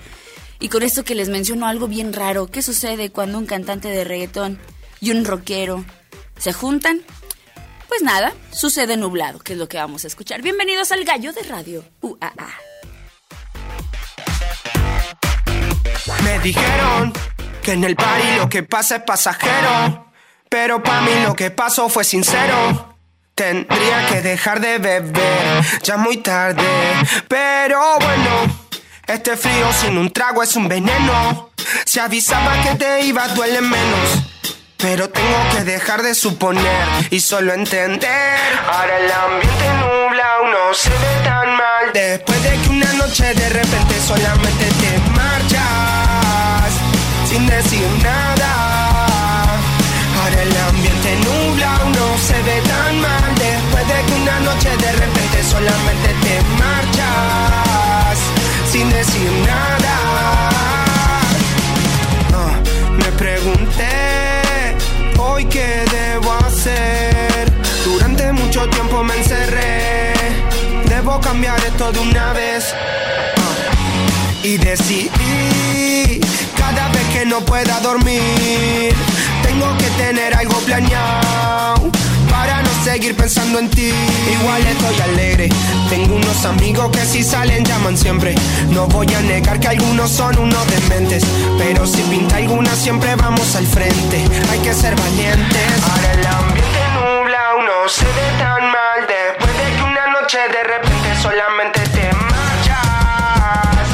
Y 0.59 0.69
con 0.69 0.83
esto 0.83 1.03
que 1.03 1.15
les 1.15 1.29
menciono 1.29 1.67
algo 1.67 1.87
bien 1.87 2.13
raro. 2.13 2.47
¿Qué 2.47 2.61
sucede 2.61 3.09
cuando 3.09 3.37
un 3.37 3.45
cantante 3.45 3.89
de 3.89 4.03
reggaetón 4.03 4.59
y 5.01 5.11
un 5.11 5.25
rockero 5.25 5.83
se 6.37 6.53
juntan? 6.53 7.01
Pues 7.93 8.01
nada, 8.01 8.33
sucede 8.49 8.97
nublado, 8.97 9.37
que 9.37 9.53
es 9.53 9.59
lo 9.59 9.69
que 9.69 9.77
vamos 9.77 10.03
a 10.03 10.07
escuchar. 10.07 10.41
Bienvenidos 10.41 10.91
al 10.91 11.03
Gallo 11.03 11.31
de 11.31 11.43
Radio 11.43 11.85
UAA. 12.01 12.49
Me 16.23 16.39
dijeron 16.39 17.13
que 17.61 17.73
en 17.73 17.83
el 17.83 17.95
party 17.95 18.37
lo 18.37 18.49
que 18.49 18.63
pasa 18.63 18.95
es 18.95 19.03
pasajero. 19.03 20.11
Pero 20.49 20.81
para 20.81 21.01
mí 21.01 21.11
lo 21.23 21.35
que 21.35 21.51
pasó 21.51 21.87
fue 21.87 22.03
sincero. 22.03 22.97
Tendría 23.35 24.07
que 24.07 24.23
dejar 24.23 24.59
de 24.59 24.79
beber, 24.79 25.63
ya 25.83 25.95
muy 25.95 26.17
tarde. 26.17 26.65
Pero 27.27 27.79
bueno, 27.99 28.57
este 29.05 29.37
frío 29.37 29.71
sin 29.71 29.99
un 29.99 30.11
trago 30.11 30.41
es 30.41 30.55
un 30.55 30.67
veneno. 30.67 31.51
Se 31.85 32.01
avisaba 32.01 32.59
que 32.63 32.73
te 32.73 33.05
iba 33.05 33.25
a 33.25 33.27
duele 33.27 33.61
menos. 33.61 34.32
Pero 34.83 35.09
tengo 35.09 35.37
que 35.55 35.63
dejar 35.63 36.03
de 36.03 36.13
suponer 36.13 37.07
y 37.09 37.21
solo 37.21 37.53
entender. 37.53 38.37
Ahora 38.69 38.97
el 38.99 39.09
ambiente 39.09 39.65
nubla, 39.79 40.25
uno 40.43 40.73
se 40.73 40.89
ve 40.89 41.23
tan 41.23 41.55
mal. 41.55 41.93
Después 41.93 42.43
de 42.43 42.49
que 42.57 42.69
una 42.69 42.91
noche 42.95 43.33
de 43.33 43.47
repente 43.47 43.95
solamente 44.05 44.65
te 44.81 44.99
marchas 45.11 46.73
sin 47.29 47.47
decir 47.47 47.87
nada. 48.03 49.55
Ahora 50.21 50.41
el 50.41 50.57
ambiente 50.67 51.15
nubla, 51.15 51.79
uno 51.85 52.17
se 52.17 52.41
ve 52.41 52.61
tan 52.67 52.99
mal. 52.99 53.35
Después 53.35 53.87
de 53.87 54.03
que 54.05 54.21
una 54.21 54.39
noche 54.41 54.69
de 54.75 54.91
repente 54.91 55.43
solamente 55.49 56.09
te 56.23 56.41
marchas 56.59 58.19
sin 58.69 58.89
decir 58.89 59.31
nada. 59.47 59.82
Mucho 68.63 68.75
tiempo 68.77 69.03
me 69.03 69.17
encerré. 69.17 70.13
Debo 70.87 71.19
cambiar 71.19 71.59
esto 71.65 71.91
de 71.91 71.99
una 71.99 72.31
vez. 72.31 72.73
Y 74.41 74.55
decidí, 74.55 76.21
cada 76.55 76.87
vez 76.87 77.03
que 77.11 77.25
no 77.25 77.41
pueda 77.41 77.81
dormir, 77.81 78.93
tengo 79.41 79.77
que 79.77 79.89
tener 80.01 80.33
algo 80.33 80.55
planeado 80.59 81.91
para 82.31 82.61
no 82.61 82.69
seguir 82.85 83.17
pensando 83.17 83.59
en 83.59 83.69
ti. 83.69 83.91
Igual 84.39 84.65
estoy 84.65 85.11
alegre, 85.11 85.49
tengo 85.89 86.15
unos 86.15 86.45
amigos 86.45 86.89
que 86.91 87.05
si 87.05 87.21
salen 87.21 87.65
llaman 87.65 87.97
siempre. 87.97 88.33
No 88.69 88.87
voy 88.87 89.13
a 89.13 89.19
negar 89.23 89.59
que 89.59 89.67
algunos 89.67 90.09
son 90.09 90.37
unos 90.39 90.65
dementes, 90.67 91.23
pero 91.57 91.85
si 91.85 92.01
pinta 92.03 92.37
alguna 92.37 92.73
siempre 92.75 93.13
vamos 93.17 93.57
al 93.57 93.67
frente. 93.67 94.23
Hay 94.51 94.59
que 94.59 94.73
ser 94.73 94.95
valientes. 94.95 95.83
Ahora 95.83 96.13
el 96.13 96.27
ambiente 96.27 96.62
se 97.87 98.05
ve 98.05 98.31
tan 98.39 98.71
mal 98.71 99.07
después 99.07 99.57
de 99.57 99.75
que 99.75 99.83
una 99.83 100.07
noche 100.07 100.37
de 100.37 100.63
repente 100.63 101.15
solamente 101.21 101.79
te 101.89 102.13
marchas 102.31 103.87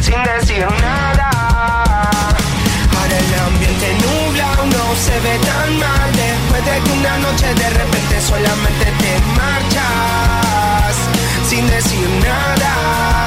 sin 0.00 0.20
decir 0.24 0.66
nada. 0.80 1.30
Ahora 2.96 3.18
el 3.18 3.34
ambiente 3.46 3.94
nubla, 4.02 4.48
uno 4.64 4.96
se 4.96 5.20
ve 5.20 5.38
tan 5.38 5.78
mal 5.78 6.12
después 6.12 6.64
de 6.64 6.80
que 6.82 6.90
una 6.98 7.18
noche 7.18 7.54
de 7.54 7.70
repente 7.70 8.20
solamente 8.20 8.84
te 8.98 9.20
marchas 9.36 10.96
sin 11.48 11.68
decir 11.70 12.08
nada. 12.24 13.26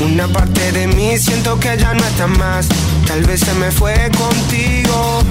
Una 0.00 0.28
parte 0.28 0.72
de 0.72 0.88
mí 0.88 1.16
siento 1.16 1.58
que 1.58 1.76
ya 1.78 1.94
no 1.94 2.04
está 2.04 2.26
más. 2.26 2.68
Tal 3.08 3.22
vez 3.22 3.40
se 3.40 3.54
me 3.54 3.70
fue 3.70 3.94
contigo. 4.18 5.22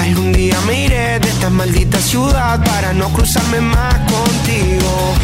Algún 0.00 0.34
día 0.34 0.60
me 0.66 0.84
iré 0.84 1.18
de 1.18 1.28
esta 1.30 1.48
maldita 1.48 1.98
ciudad 1.98 2.62
para 2.62 2.92
no 2.92 3.08
cruzarme 3.08 3.58
más 3.58 3.94
contigo. 4.00 5.14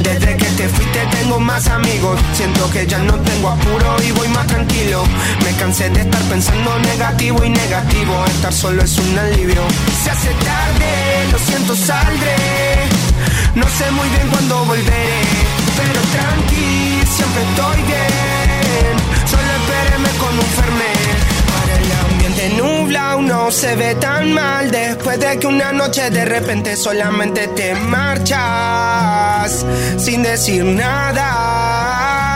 Desde 0.00 0.36
que 0.36 0.44
te 0.44 0.68
fuiste 0.68 1.00
tengo 1.10 1.40
más 1.40 1.66
amigos. 1.66 2.20
Siento 2.34 2.70
que 2.70 2.86
ya 2.86 2.98
no 2.98 3.14
tengo 3.14 3.48
apuro 3.48 3.96
y 4.06 4.12
voy 4.12 4.28
más 4.28 4.46
tranquilo. 4.46 5.02
Me 5.44 5.50
cansé 5.56 5.90
de 5.90 6.02
estar 6.02 6.22
pensando 6.22 6.78
negativo 6.78 7.44
y 7.44 7.50
negativo. 7.50 8.24
Estar 8.26 8.52
solo 8.52 8.84
es 8.84 8.96
un 8.96 9.18
alivio. 9.18 9.62
Se 10.04 10.10
hace 10.10 10.28
tarde, 10.28 11.32
lo 11.32 11.38
siento, 11.40 11.74
saldré. 11.74 12.36
No 13.56 13.66
sé 13.76 13.90
muy 13.90 14.08
bien 14.10 14.28
cuándo 14.28 14.64
volveré. 14.66 15.22
Pero 15.76 16.00
tranqui, 16.14 17.02
siempre 17.16 17.42
estoy 17.42 17.82
bien. 17.90 18.94
Solo 19.26 19.50
espéreme 19.58 20.10
con 20.16 20.32
un 20.32 20.50
fernet. 20.56 21.39
El 21.76 21.92
ambiente 21.92 22.48
nubla, 22.56 23.16
uno 23.16 23.50
se 23.50 23.74
ve 23.76 23.94
tan 23.96 24.32
mal. 24.32 24.70
Después 24.70 25.18
de 25.20 25.38
que 25.38 25.46
una 25.46 25.72
noche 25.72 26.10
de 26.10 26.24
repente 26.24 26.76
solamente 26.76 27.48
te 27.48 27.74
marchas. 27.74 29.64
Sin 29.96 30.22
decir 30.22 30.64
nada. 30.64 32.30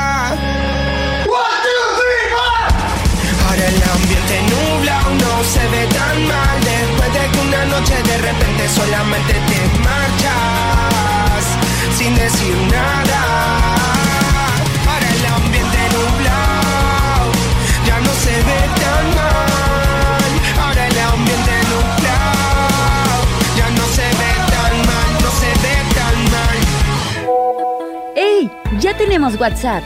Ahora 3.47 3.69
el 3.69 3.83
ambiente 3.97 4.37
nubla, 4.53 5.01
uno 5.11 5.45
se 5.45 5.69
ve 5.69 5.87
tan 5.87 6.27
mal 6.27 6.61
Después 6.61 7.13
de 7.13 7.31
que 7.31 7.39
una 7.47 7.65
noche 7.67 7.95
de 8.03 8.17
repente 8.19 8.69
solamente 8.69 9.33
te 9.33 9.61
marchas 9.81 11.45
Sin 11.97 12.15
decir 12.15 12.57
nada 12.71 14.04
Ya 28.95 28.99
tenemos 28.99 29.39
WhatsApp. 29.41 29.83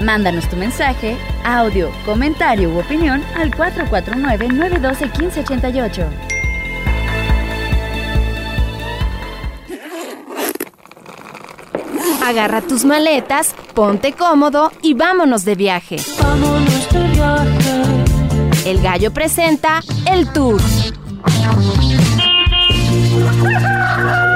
Mándanos 0.00 0.48
tu 0.48 0.56
mensaje, 0.56 1.16
audio, 1.44 1.92
comentario 2.04 2.70
u 2.70 2.78
opinión 2.78 3.22
al 3.36 3.52
449-912-1588. 3.52 6.04
Agarra 12.24 12.62
tus 12.62 12.84
maletas, 12.84 13.54
ponte 13.74 14.12
cómodo 14.12 14.72
y 14.82 14.94
vámonos 14.94 15.44
de 15.44 15.54
viaje. 15.54 15.98
Vámonos 16.20 16.88
de 16.90 17.06
viaje. 17.08 17.84
El 18.66 18.82
gallo 18.82 19.12
presenta 19.12 19.82
el 20.06 20.32
tour. 20.32 20.60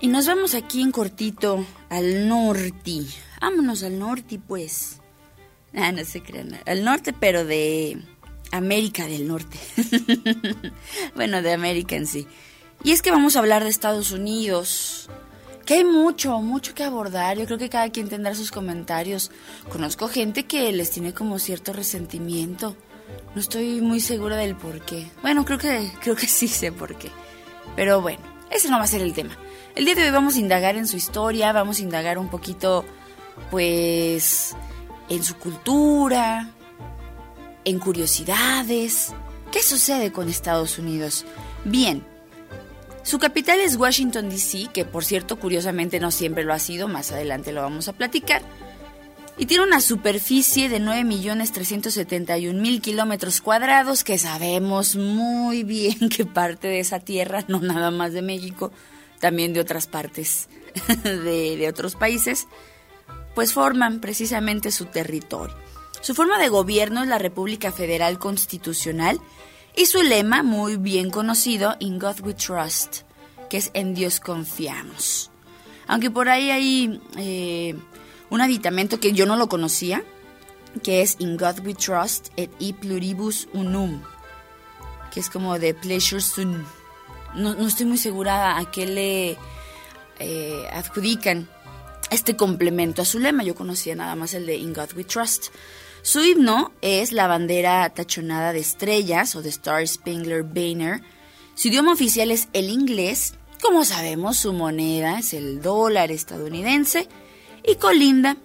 Y 0.00 0.08
nos 0.08 0.26
vamos 0.26 0.54
aquí 0.54 0.82
en 0.82 0.92
cortito 0.92 1.64
al 1.88 2.28
norte. 2.28 3.02
Vámonos 3.40 3.82
al 3.82 3.98
norte, 3.98 4.38
pues. 4.38 5.00
Ah, 5.74 5.90
no 5.92 6.04
se 6.04 6.22
crean. 6.22 6.58
Al 6.66 6.84
norte, 6.84 7.12
pero 7.12 7.44
de 7.44 7.98
América 8.50 9.06
del 9.06 9.26
Norte. 9.26 9.58
bueno, 11.14 11.42
de 11.42 11.52
América 11.52 11.96
en 11.96 12.06
sí. 12.06 12.26
Y 12.84 12.92
es 12.92 13.02
que 13.02 13.10
vamos 13.10 13.36
a 13.36 13.38
hablar 13.40 13.64
de 13.64 13.70
Estados 13.70 14.10
Unidos. 14.10 15.08
Que 15.64 15.74
hay 15.74 15.84
mucho, 15.84 16.40
mucho 16.40 16.74
que 16.74 16.84
abordar. 16.84 17.38
Yo 17.38 17.46
creo 17.46 17.58
que 17.58 17.70
cada 17.70 17.90
quien 17.90 18.08
tendrá 18.08 18.34
sus 18.34 18.50
comentarios. 18.50 19.30
Conozco 19.70 20.08
gente 20.08 20.44
que 20.44 20.70
les 20.72 20.90
tiene 20.90 21.12
como 21.12 21.38
cierto 21.38 21.72
resentimiento. 21.72 22.76
No 23.34 23.40
estoy 23.40 23.80
muy 23.80 24.00
segura 24.00 24.36
del 24.36 24.56
por 24.56 24.80
qué. 24.84 25.06
Bueno, 25.22 25.44
creo 25.44 25.58
que, 25.58 25.90
creo 26.00 26.16
que 26.16 26.26
sí 26.26 26.48
sé 26.48 26.70
por 26.70 26.96
qué. 26.96 27.10
Pero 27.74 28.00
bueno, 28.00 28.20
ese 28.50 28.68
no 28.68 28.78
va 28.78 28.84
a 28.84 28.88
ser 28.88 29.02
el 29.02 29.12
tema. 29.12 29.36
El 29.76 29.84
día 29.84 29.94
de 29.94 30.04
hoy 30.04 30.10
vamos 30.10 30.36
a 30.36 30.38
indagar 30.38 30.76
en 30.76 30.86
su 30.86 30.96
historia, 30.96 31.52
vamos 31.52 31.80
a 31.80 31.82
indagar 31.82 32.16
un 32.16 32.30
poquito, 32.30 32.86
pues, 33.50 34.56
en 35.10 35.22
su 35.22 35.36
cultura, 35.36 36.48
en 37.62 37.78
curiosidades. 37.78 39.12
¿Qué 39.52 39.62
sucede 39.62 40.12
con 40.12 40.30
Estados 40.30 40.78
Unidos? 40.78 41.26
Bien, 41.64 42.02
Su 43.02 43.18
capital 43.20 43.60
es 43.60 43.76
Washington, 43.76 44.30
D.C., 44.30 44.68
que 44.72 44.84
por 44.84 45.04
cierto, 45.04 45.38
curiosamente 45.38 46.00
no 46.00 46.10
siempre 46.10 46.42
lo 46.42 46.52
ha 46.52 46.58
sido, 46.58 46.88
más 46.88 47.12
adelante 47.12 47.52
lo 47.52 47.62
vamos 47.62 47.86
a 47.86 47.92
platicar. 47.92 48.42
Y 49.38 49.46
tiene 49.46 49.62
una 49.62 49.80
superficie 49.80 50.68
de 50.68 50.80
9.371.000 50.80 52.80
kilómetros 52.80 53.40
cuadrados, 53.40 54.02
que 54.02 54.18
sabemos 54.18 54.96
muy 54.96 55.62
bien 55.62 56.08
que 56.08 56.24
parte 56.24 56.66
de 56.66 56.80
esa 56.80 56.98
tierra, 56.98 57.44
no 57.46 57.60
nada 57.60 57.92
más 57.92 58.12
de 58.12 58.22
México, 58.22 58.72
también 59.26 59.52
de 59.52 59.58
otras 59.58 59.88
partes 59.88 60.48
de, 61.02 61.66
otros 61.68 61.96
países, 61.96 62.46
pues 63.34 63.52
forman 63.52 63.98
precisamente 64.00 64.70
su 64.70 64.84
territorio. 64.84 65.52
Su 66.00 66.14
forma 66.14 66.38
de 66.38 66.48
gobierno 66.48 67.02
es 67.02 67.08
la 67.08 67.18
República 67.18 67.72
Federal 67.72 68.20
Constitucional 68.20 69.20
y 69.74 69.86
su 69.86 70.00
lema, 70.04 70.44
muy 70.44 70.76
bien 70.76 71.10
conocido, 71.10 71.74
In 71.80 71.98
God 71.98 72.20
We 72.20 72.34
Trust, 72.34 72.98
que 73.50 73.56
es 73.56 73.72
En 73.74 73.94
Dios 73.94 74.20
confiamos. 74.20 75.32
Aunque 75.88 76.12
por 76.12 76.28
ahí 76.28 76.50
hay 76.50 77.00
eh, 77.16 77.74
un 78.30 78.40
aditamento 78.40 79.00
que 79.00 79.10
yo 79.10 79.26
no 79.26 79.34
lo 79.34 79.48
conocía, 79.48 80.04
que 80.84 81.02
es 81.02 81.16
In 81.18 81.36
God 81.36 81.66
We 81.66 81.74
Trust 81.74 82.28
et 82.36 82.52
e 82.60 82.72
pluribus 82.74 83.48
unum, 83.52 84.00
que 85.10 85.18
es 85.18 85.28
como 85.28 85.58
de 85.58 85.74
Pleasure 85.74 86.20
Sun. 86.20 86.64
No, 87.36 87.54
no 87.54 87.66
estoy 87.66 87.86
muy 87.86 87.98
segura 87.98 88.58
a 88.58 88.70
qué 88.70 88.86
le 88.86 89.36
eh, 90.18 90.68
adjudican 90.72 91.48
este 92.10 92.36
complemento 92.36 93.02
a 93.02 93.04
su 93.04 93.18
lema. 93.18 93.44
Yo 93.44 93.54
conocía 93.54 93.94
nada 93.94 94.14
más 94.14 94.34
el 94.34 94.46
de 94.46 94.56
In 94.56 94.72
God 94.72 94.92
We 94.96 95.04
Trust. 95.04 95.48
Su 96.02 96.24
himno 96.24 96.72
es 96.82 97.12
la 97.12 97.26
bandera 97.26 97.88
tachonada 97.90 98.52
de 98.52 98.60
estrellas 98.60 99.34
o 99.34 99.42
de 99.42 99.48
Star 99.50 99.86
Spangler 99.86 100.44
Banner. 100.44 101.02
Su 101.54 101.68
idioma 101.68 101.92
oficial 101.92 102.30
es 102.30 102.48
el 102.52 102.70
inglés. 102.70 103.34
Como 103.60 103.84
sabemos, 103.84 104.36
su 104.36 104.52
moneda 104.52 105.18
es 105.18 105.34
el 105.34 105.60
dólar 105.60 106.12
estadounidense. 106.12 107.08
Y 107.64 107.76
colinda, 107.76 108.36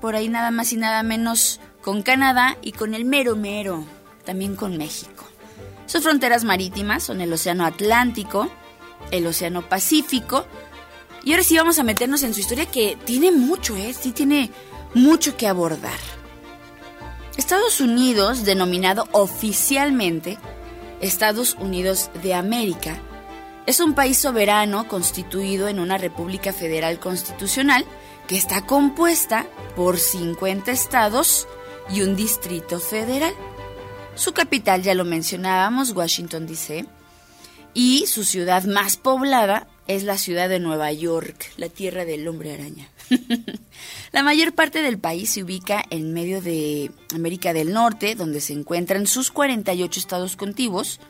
por 0.00 0.16
ahí 0.16 0.28
nada 0.28 0.50
más 0.50 0.72
y 0.72 0.76
nada 0.76 1.02
menos, 1.02 1.60
con 1.82 2.02
Canadá 2.02 2.56
y 2.62 2.72
con 2.72 2.94
el 2.94 3.04
mero 3.04 3.36
mero, 3.36 3.84
también 4.24 4.56
con 4.56 4.78
México. 4.78 5.31
Sus 5.92 6.04
fronteras 6.04 6.42
marítimas 6.42 7.02
son 7.02 7.20
el 7.20 7.30
Océano 7.30 7.66
Atlántico, 7.66 8.50
el 9.10 9.26
Océano 9.26 9.68
Pacífico. 9.68 10.46
Y 11.22 11.32
ahora 11.32 11.42
sí 11.42 11.54
vamos 11.54 11.78
a 11.78 11.82
meternos 11.82 12.22
en 12.22 12.32
su 12.32 12.40
historia 12.40 12.64
que 12.64 12.96
tiene 13.04 13.30
mucho, 13.30 13.76
¿eh? 13.76 13.92
Sí 13.92 14.12
tiene 14.12 14.50
mucho 14.94 15.36
que 15.36 15.46
abordar. 15.46 15.98
Estados 17.36 17.82
Unidos, 17.82 18.46
denominado 18.46 19.06
oficialmente 19.12 20.38
Estados 21.02 21.56
Unidos 21.60 22.08
de 22.22 22.32
América, 22.32 22.96
es 23.66 23.78
un 23.78 23.92
país 23.92 24.16
soberano 24.16 24.88
constituido 24.88 25.68
en 25.68 25.78
una 25.78 25.98
República 25.98 26.54
Federal 26.54 27.00
Constitucional 27.00 27.84
que 28.26 28.38
está 28.38 28.64
compuesta 28.64 29.44
por 29.76 29.98
50 29.98 30.70
estados 30.72 31.46
y 31.90 32.00
un 32.00 32.16
distrito 32.16 32.80
federal. 32.80 33.34
Su 34.14 34.32
capital, 34.32 34.82
ya 34.82 34.94
lo 34.94 35.04
mencionábamos, 35.04 35.92
Washington, 35.92 36.46
D.C., 36.46 36.86
y 37.74 38.06
su 38.06 38.24
ciudad 38.24 38.64
más 38.64 38.98
poblada 38.98 39.66
es 39.88 40.04
la 40.04 40.18
ciudad 40.18 40.48
de 40.48 40.60
Nueva 40.60 40.92
York, 40.92 41.50
la 41.56 41.68
tierra 41.68 42.04
del 42.04 42.28
hombre 42.28 42.52
araña. 42.52 42.88
la 44.12 44.22
mayor 44.22 44.54
parte 44.54 44.82
del 44.82 44.98
país 44.98 45.30
se 45.30 45.42
ubica 45.42 45.82
en 45.90 46.12
medio 46.12 46.42
de 46.42 46.90
América 47.14 47.52
del 47.52 47.72
Norte, 47.72 48.14
donde 48.14 48.40
se 48.40 48.52
encuentran 48.52 49.06
sus 49.06 49.30
48 49.30 49.98
estados 49.98 50.36
contiguos. 50.36 51.00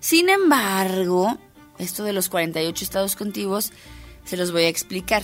Sin 0.00 0.28
embargo, 0.28 1.38
esto 1.78 2.02
de 2.02 2.12
los 2.12 2.28
48 2.28 2.84
estados 2.84 3.14
contiguos 3.14 3.72
se 4.24 4.36
los 4.36 4.50
voy 4.50 4.64
a 4.64 4.68
explicar. 4.68 5.22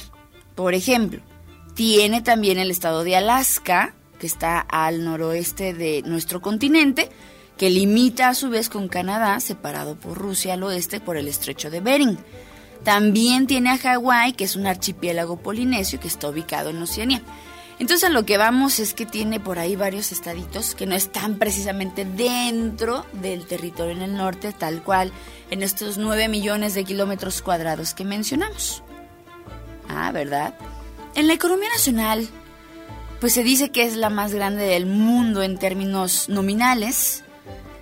Por 0.54 0.74
ejemplo, 0.74 1.20
tiene 1.74 2.22
también 2.22 2.58
el 2.58 2.70
estado 2.70 3.04
de 3.04 3.16
Alaska, 3.16 3.94
que 4.18 4.26
está 4.26 4.60
al 4.60 5.04
noroeste 5.04 5.74
de 5.74 6.02
nuestro 6.02 6.40
continente, 6.40 7.08
que 7.56 7.70
limita 7.70 8.28
a 8.28 8.34
su 8.34 8.50
vez 8.50 8.68
con 8.68 8.88
Canadá, 8.88 9.38
separado 9.40 9.96
por 9.96 10.16
Rusia 10.16 10.54
al 10.54 10.62
oeste 10.62 11.00
por 11.00 11.16
el 11.16 11.28
estrecho 11.28 11.70
de 11.70 11.80
Bering. 11.80 12.18
También 12.84 13.46
tiene 13.46 13.70
a 13.70 13.78
Hawái, 13.78 14.32
que 14.32 14.44
es 14.44 14.56
un 14.56 14.66
archipiélago 14.66 15.38
polinesio 15.38 15.98
que 16.00 16.08
está 16.08 16.28
ubicado 16.28 16.70
en 16.70 16.80
Oceanía. 16.80 17.22
Entonces 17.78 18.08
a 18.08 18.12
lo 18.12 18.24
que 18.24 18.38
vamos 18.38 18.80
es 18.80 18.92
que 18.92 19.06
tiene 19.06 19.38
por 19.38 19.58
ahí 19.58 19.76
varios 19.76 20.10
estaditos 20.10 20.74
que 20.74 20.86
no 20.86 20.96
están 20.96 21.36
precisamente 21.36 22.04
dentro 22.04 23.06
del 23.12 23.46
territorio 23.46 23.92
en 23.92 24.02
el 24.02 24.16
norte, 24.16 24.52
tal 24.52 24.82
cual 24.82 25.12
en 25.50 25.62
estos 25.62 25.96
9 25.96 26.28
millones 26.28 26.74
de 26.74 26.84
kilómetros 26.84 27.40
cuadrados 27.40 27.94
que 27.94 28.04
mencionamos. 28.04 28.82
Ah, 29.88 30.10
¿verdad? 30.12 30.54
En 31.14 31.28
la 31.28 31.34
economía 31.34 31.68
nacional, 31.70 32.28
pues 33.20 33.32
se 33.32 33.42
dice 33.42 33.70
que 33.70 33.84
es 33.84 33.96
la 33.96 34.10
más 34.10 34.32
grande 34.32 34.64
del 34.64 34.86
mundo 34.86 35.42
en 35.42 35.58
términos 35.58 36.28
nominales, 36.28 37.24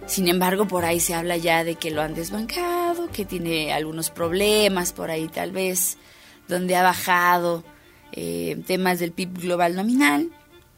sin 0.07 0.29
embargo, 0.29 0.69
por 0.69 0.85
ahí 0.85 1.01
se 1.01 1.15
habla 1.15 1.37
ya 1.37 1.65
de 1.65 1.75
que 1.75 1.91
lo 1.91 2.01
han 2.01 2.15
desbancado, 2.15 3.11
que 3.11 3.25
tiene 3.25 3.73
algunos 3.73 4.11
problemas 4.11 4.93
por 4.93 5.11
ahí 5.11 5.27
tal 5.27 5.51
vez, 5.51 5.99
donde 6.47 6.77
ha 6.77 6.83
bajado 6.85 7.65
eh, 8.13 8.63
temas 8.67 9.01
del 9.01 9.11
PIB 9.11 9.41
global 9.41 9.75
nominal. 9.75 10.31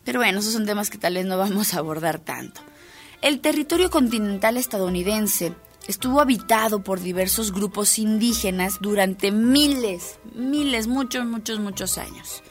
Pero 0.05 0.21
bueno, 0.21 0.39
esos 0.39 0.55
son 0.55 0.65
temas 0.65 0.89
que 0.89 0.97
tal 0.97 1.15
vez 1.15 1.27
no 1.27 1.37
vamos 1.39 1.75
a 1.75 1.79
abordar 1.79 2.19
tanto. 2.19 2.63
El 3.21 3.41
territorio 3.41 3.91
continental 3.91 4.57
estadounidense 4.57 5.53
estuvo 5.87 6.21
habitado 6.21 6.83
por 6.83 7.01
diversos 7.01 7.53
grupos 7.53 7.99
indígenas 7.99 8.79
durante 8.81 9.31
miles, 9.31 10.19
miles, 10.35 10.87
muchos, 10.87 11.27
muchos, 11.27 11.61
muchos 11.61 11.99
años. 11.99 12.43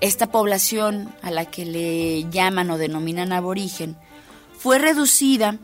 Esta 0.00 0.30
población, 0.30 1.14
a 1.22 1.30
la 1.30 1.46
que 1.46 1.64
le 1.64 2.28
llaman 2.30 2.70
o 2.70 2.78
denominan 2.78 3.32
aborigen, 3.32 3.96
fue 4.58 4.78
reducida 4.78 5.58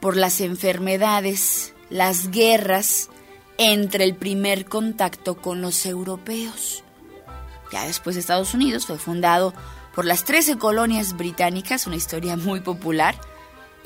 por 0.00 0.16
las 0.16 0.40
enfermedades, 0.40 1.74
las 1.90 2.30
guerras 2.30 3.08
entre 3.58 4.04
el 4.04 4.14
primer 4.14 4.66
contacto 4.66 5.36
con 5.36 5.60
los 5.60 5.84
europeos. 5.86 6.84
Ya 7.72 7.84
después 7.84 8.16
Estados 8.16 8.54
Unidos 8.54 8.86
fue 8.86 8.98
fundado 8.98 9.52
por 9.94 10.04
las 10.04 10.24
13 10.24 10.58
colonias 10.58 11.16
británicas, 11.16 11.86
una 11.86 11.96
historia 11.96 12.36
muy 12.36 12.60
popular, 12.60 13.16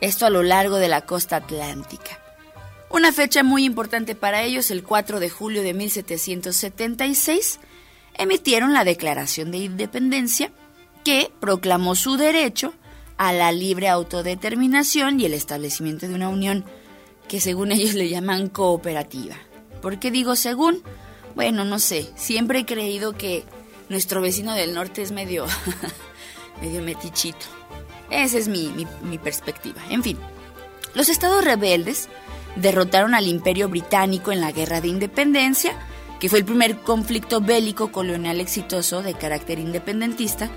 esto 0.00 0.26
a 0.26 0.30
lo 0.30 0.42
largo 0.42 0.76
de 0.76 0.88
la 0.88 1.06
costa 1.06 1.36
atlántica. 1.36 2.18
Una 2.90 3.12
fecha 3.12 3.42
muy 3.42 3.64
importante 3.64 4.14
para 4.14 4.42
ellos, 4.42 4.70
el 4.70 4.84
4 4.84 5.18
de 5.18 5.30
julio 5.30 5.62
de 5.62 5.72
1776, 5.72 7.60
emitieron 8.14 8.72
la 8.72 8.84
Declaración 8.84 9.50
de 9.50 9.58
Independencia 9.58 10.50
que 11.04 11.30
proclamó 11.40 11.94
su 11.94 12.16
derecho 12.16 12.74
a 13.16 13.32
la 13.32 13.52
libre 13.52 13.88
autodeterminación 13.88 15.20
y 15.20 15.26
el 15.26 15.34
establecimiento 15.34 16.08
de 16.08 16.14
una 16.14 16.28
unión 16.28 16.64
que 17.28 17.40
según 17.40 17.72
ellos 17.72 17.94
le 17.94 18.08
llaman 18.08 18.48
cooperativa. 18.48 19.36
¿Por 19.80 19.98
qué 19.98 20.10
digo 20.10 20.36
según? 20.36 20.82
Bueno, 21.34 21.64
no 21.64 21.78
sé, 21.78 22.10
siempre 22.14 22.60
he 22.60 22.66
creído 22.66 23.14
que 23.14 23.44
nuestro 23.88 24.20
vecino 24.20 24.54
del 24.54 24.74
norte 24.74 25.02
es 25.02 25.12
medio, 25.12 25.46
medio 26.60 26.82
metichito. 26.82 27.46
Esa 28.10 28.38
es 28.38 28.48
mi, 28.48 28.68
mi, 28.68 28.86
mi 29.02 29.18
perspectiva. 29.18 29.80
En 29.88 30.02
fin, 30.02 30.18
los 30.94 31.08
estados 31.08 31.44
rebeldes 31.44 32.08
derrotaron 32.56 33.14
al 33.14 33.26
imperio 33.26 33.68
británico 33.68 34.30
en 34.32 34.40
la 34.40 34.52
Guerra 34.52 34.80
de 34.80 34.88
Independencia, 34.88 35.74
que 36.22 36.28
fue 36.28 36.38
el 36.38 36.44
primer 36.44 36.78
conflicto 36.82 37.40
bélico 37.40 37.90
colonial 37.90 38.40
exitoso 38.40 39.02
de 39.02 39.14
carácter 39.14 39.58
independentista, 39.58 40.48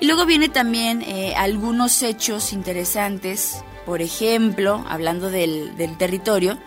y 0.00 0.06
luego 0.06 0.26
viene 0.26 0.48
también 0.48 1.02
eh, 1.02 1.32
algunos 1.36 2.02
hechos 2.02 2.52
interesantes, 2.52 3.62
por 3.86 4.02
ejemplo, 4.02 4.84
hablando 4.88 5.30
del, 5.30 5.76
del 5.76 5.96
territorio, 5.96 6.58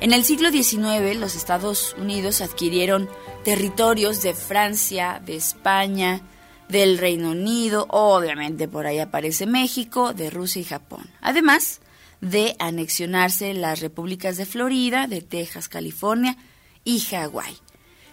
en 0.00 0.12
el 0.12 0.24
siglo 0.24 0.50
XIX 0.50 1.20
los 1.20 1.36
Estados 1.36 1.94
Unidos 1.96 2.40
adquirieron 2.40 3.08
territorios 3.44 4.22
de 4.22 4.34
Francia, 4.34 5.22
de 5.24 5.36
España, 5.36 6.22
del 6.68 6.98
Reino 6.98 7.30
Unido, 7.30 7.86
obviamente 7.90 8.66
por 8.66 8.88
ahí 8.88 8.98
aparece 8.98 9.46
México, 9.46 10.14
de 10.14 10.30
Rusia 10.30 10.62
y 10.62 10.64
Japón. 10.64 11.08
Además 11.20 11.80
de 12.20 12.56
anexionarse 12.58 13.54
las 13.54 13.78
repúblicas 13.78 14.36
de 14.36 14.46
Florida, 14.46 15.06
de 15.06 15.22
Texas, 15.22 15.68
California 15.68 16.36
y 16.82 16.98
Hawái. 16.98 17.67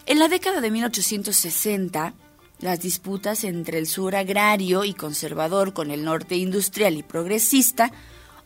En 0.08 0.20
la 0.20 0.28
década 0.28 0.62
de 0.62 0.70
1860, 0.70 2.14
las 2.60 2.80
disputas 2.80 3.44
entre 3.44 3.80
el 3.80 3.88
sur 3.88 4.16
agrario 4.16 4.84
y 4.86 4.94
conservador 4.94 5.74
con 5.74 5.90
el 5.90 6.04
norte 6.04 6.36
industrial 6.36 6.96
y 6.96 7.04
progresista 7.04 7.92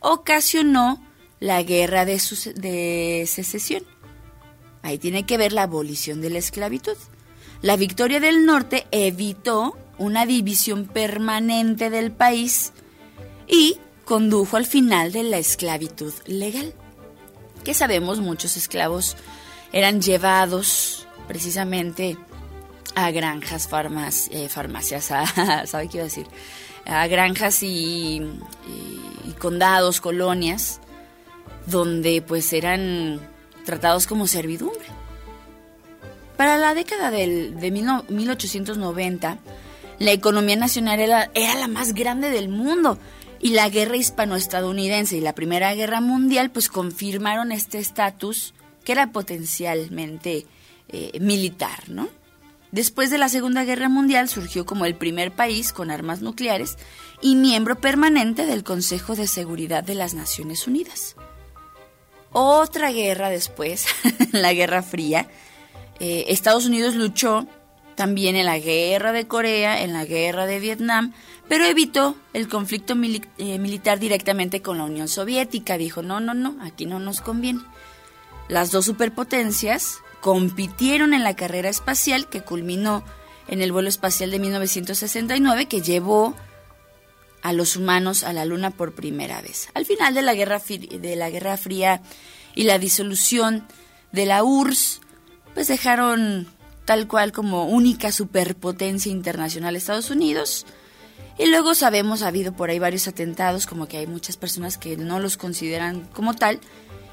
ocasionó 0.00 1.04
la 1.38 1.62
guerra 1.62 2.06
de, 2.06 2.20
de 2.56 3.24
secesión. 3.26 3.82
Ahí 4.82 4.96
tiene 4.98 5.26
que 5.26 5.36
ver 5.36 5.52
la 5.52 5.64
abolición 5.64 6.22
de 6.22 6.30
la 6.30 6.38
esclavitud. 6.38 6.96
La 7.60 7.76
victoria 7.76 8.20
del 8.20 8.46
norte 8.46 8.86
evitó 8.90 9.76
una 9.98 10.24
división 10.24 10.86
permanente 10.86 11.90
del 11.90 12.10
país 12.10 12.72
y 13.46 13.76
condujo 14.06 14.56
al 14.56 14.64
final 14.64 15.12
de 15.12 15.24
la 15.24 15.36
esclavitud 15.36 16.14
legal. 16.24 16.72
Que 17.64 17.74
sabemos 17.74 18.20
muchos 18.20 18.56
esclavos 18.56 19.14
eran 19.72 20.00
llevados 20.00 21.06
precisamente 21.30 22.16
a 22.96 23.12
granjas, 23.12 23.68
farmas, 23.68 24.28
eh, 24.32 24.48
farmacias, 24.48 25.10
a, 25.12 25.64
¿sabe 25.64 25.86
qué 25.86 25.98
iba 25.98 26.02
a 26.02 26.08
decir? 26.08 26.26
A 26.86 27.06
granjas 27.06 27.62
y, 27.62 28.20
condados, 29.38 30.00
colonias, 30.00 30.80
donde 31.66 32.20
pues 32.20 32.52
eran 32.52 33.20
tratados 33.64 34.08
como 34.08 34.26
servidumbre. 34.26 34.86
Para 36.36 36.58
la 36.58 36.74
década 36.74 37.12
del, 37.12 37.60
de 37.60 37.70
mil 37.70 37.84
no- 37.84 38.04
1890, 38.08 39.38
la 40.00 40.10
economía 40.10 40.56
nacional 40.56 40.98
era, 40.98 41.30
era 41.34 41.54
la 41.54 41.68
más 41.68 41.94
grande 41.94 42.30
del 42.30 42.48
mundo 42.48 42.98
y 43.38 43.50
la 43.50 43.68
guerra 43.68 43.96
hispano-estadounidense 43.96 45.16
y 45.16 45.20
la 45.20 45.36
Primera 45.36 45.72
Guerra 45.76 46.00
Mundial 46.00 46.50
pues 46.50 46.68
confirmaron 46.68 47.52
este 47.52 47.78
estatus 47.78 48.52
que 48.82 48.90
era 48.90 49.12
potencialmente 49.12 50.46
eh, 50.92 51.18
militar, 51.20 51.88
¿no? 51.88 52.08
Después 52.72 53.10
de 53.10 53.18
la 53.18 53.28
Segunda 53.28 53.64
Guerra 53.64 53.88
Mundial 53.88 54.28
surgió 54.28 54.64
como 54.64 54.86
el 54.86 54.94
primer 54.94 55.32
país 55.32 55.72
con 55.72 55.90
armas 55.90 56.20
nucleares 56.20 56.76
y 57.20 57.34
miembro 57.34 57.80
permanente 57.80 58.46
del 58.46 58.62
Consejo 58.62 59.16
de 59.16 59.26
Seguridad 59.26 59.82
de 59.82 59.94
las 59.94 60.14
Naciones 60.14 60.68
Unidas. 60.68 61.16
Otra 62.32 62.92
guerra 62.92 63.28
después, 63.28 63.86
la 64.32 64.52
Guerra 64.52 64.82
Fría, 64.82 65.28
eh, 65.98 66.26
Estados 66.28 66.66
Unidos 66.66 66.94
luchó 66.94 67.46
también 67.96 68.36
en 68.36 68.46
la 68.46 68.58
guerra 68.58 69.12
de 69.12 69.26
Corea, 69.26 69.82
en 69.82 69.92
la 69.92 70.04
guerra 70.04 70.46
de 70.46 70.60
Vietnam, 70.60 71.12
pero 71.48 71.64
evitó 71.64 72.16
el 72.32 72.48
conflicto 72.48 72.94
eh, 73.38 73.58
militar 73.58 73.98
directamente 73.98 74.62
con 74.62 74.78
la 74.78 74.84
Unión 74.84 75.08
Soviética. 75.08 75.76
Dijo, 75.76 76.02
no, 76.02 76.20
no, 76.20 76.32
no, 76.32 76.56
aquí 76.62 76.86
no 76.86 77.00
nos 77.00 77.20
conviene. 77.20 77.60
Las 78.48 78.70
dos 78.70 78.84
superpotencias 78.86 79.98
compitieron 80.20 81.14
en 81.14 81.24
la 81.24 81.36
carrera 81.36 81.68
espacial 81.68 82.28
que 82.28 82.42
culminó 82.42 83.04
en 83.48 83.62
el 83.62 83.72
vuelo 83.72 83.88
espacial 83.88 84.30
de 84.30 84.38
1969 84.38 85.66
que 85.66 85.80
llevó 85.80 86.34
a 87.42 87.52
los 87.52 87.76
humanos 87.76 88.22
a 88.22 88.32
la 88.32 88.44
Luna 88.44 88.70
por 88.70 88.94
primera 88.94 89.40
vez. 89.40 89.68
Al 89.74 89.86
final 89.86 90.14
de 90.14 90.22
la 90.22 90.34
Guerra, 90.34 90.60
de 90.60 91.16
la 91.16 91.30
Guerra 91.30 91.56
Fría 91.56 92.02
y 92.54 92.64
la 92.64 92.78
disolución 92.78 93.66
de 94.12 94.26
la 94.26 94.44
URSS, 94.44 95.00
pues 95.54 95.68
dejaron 95.68 96.46
tal 96.84 97.06
cual 97.06 97.32
como 97.32 97.66
única 97.66 98.12
superpotencia 98.12 99.10
internacional 99.10 99.76
Estados 99.76 100.10
Unidos. 100.10 100.66
Y 101.38 101.46
luego 101.46 101.74
sabemos, 101.74 102.22
ha 102.22 102.28
habido 102.28 102.52
por 102.52 102.68
ahí 102.68 102.78
varios 102.78 103.08
atentados, 103.08 103.66
como 103.66 103.86
que 103.86 103.96
hay 103.96 104.06
muchas 104.06 104.36
personas 104.36 104.76
que 104.76 104.96
no 104.96 105.20
los 105.20 105.36
consideran 105.36 106.02
como 106.12 106.34
tal. 106.34 106.60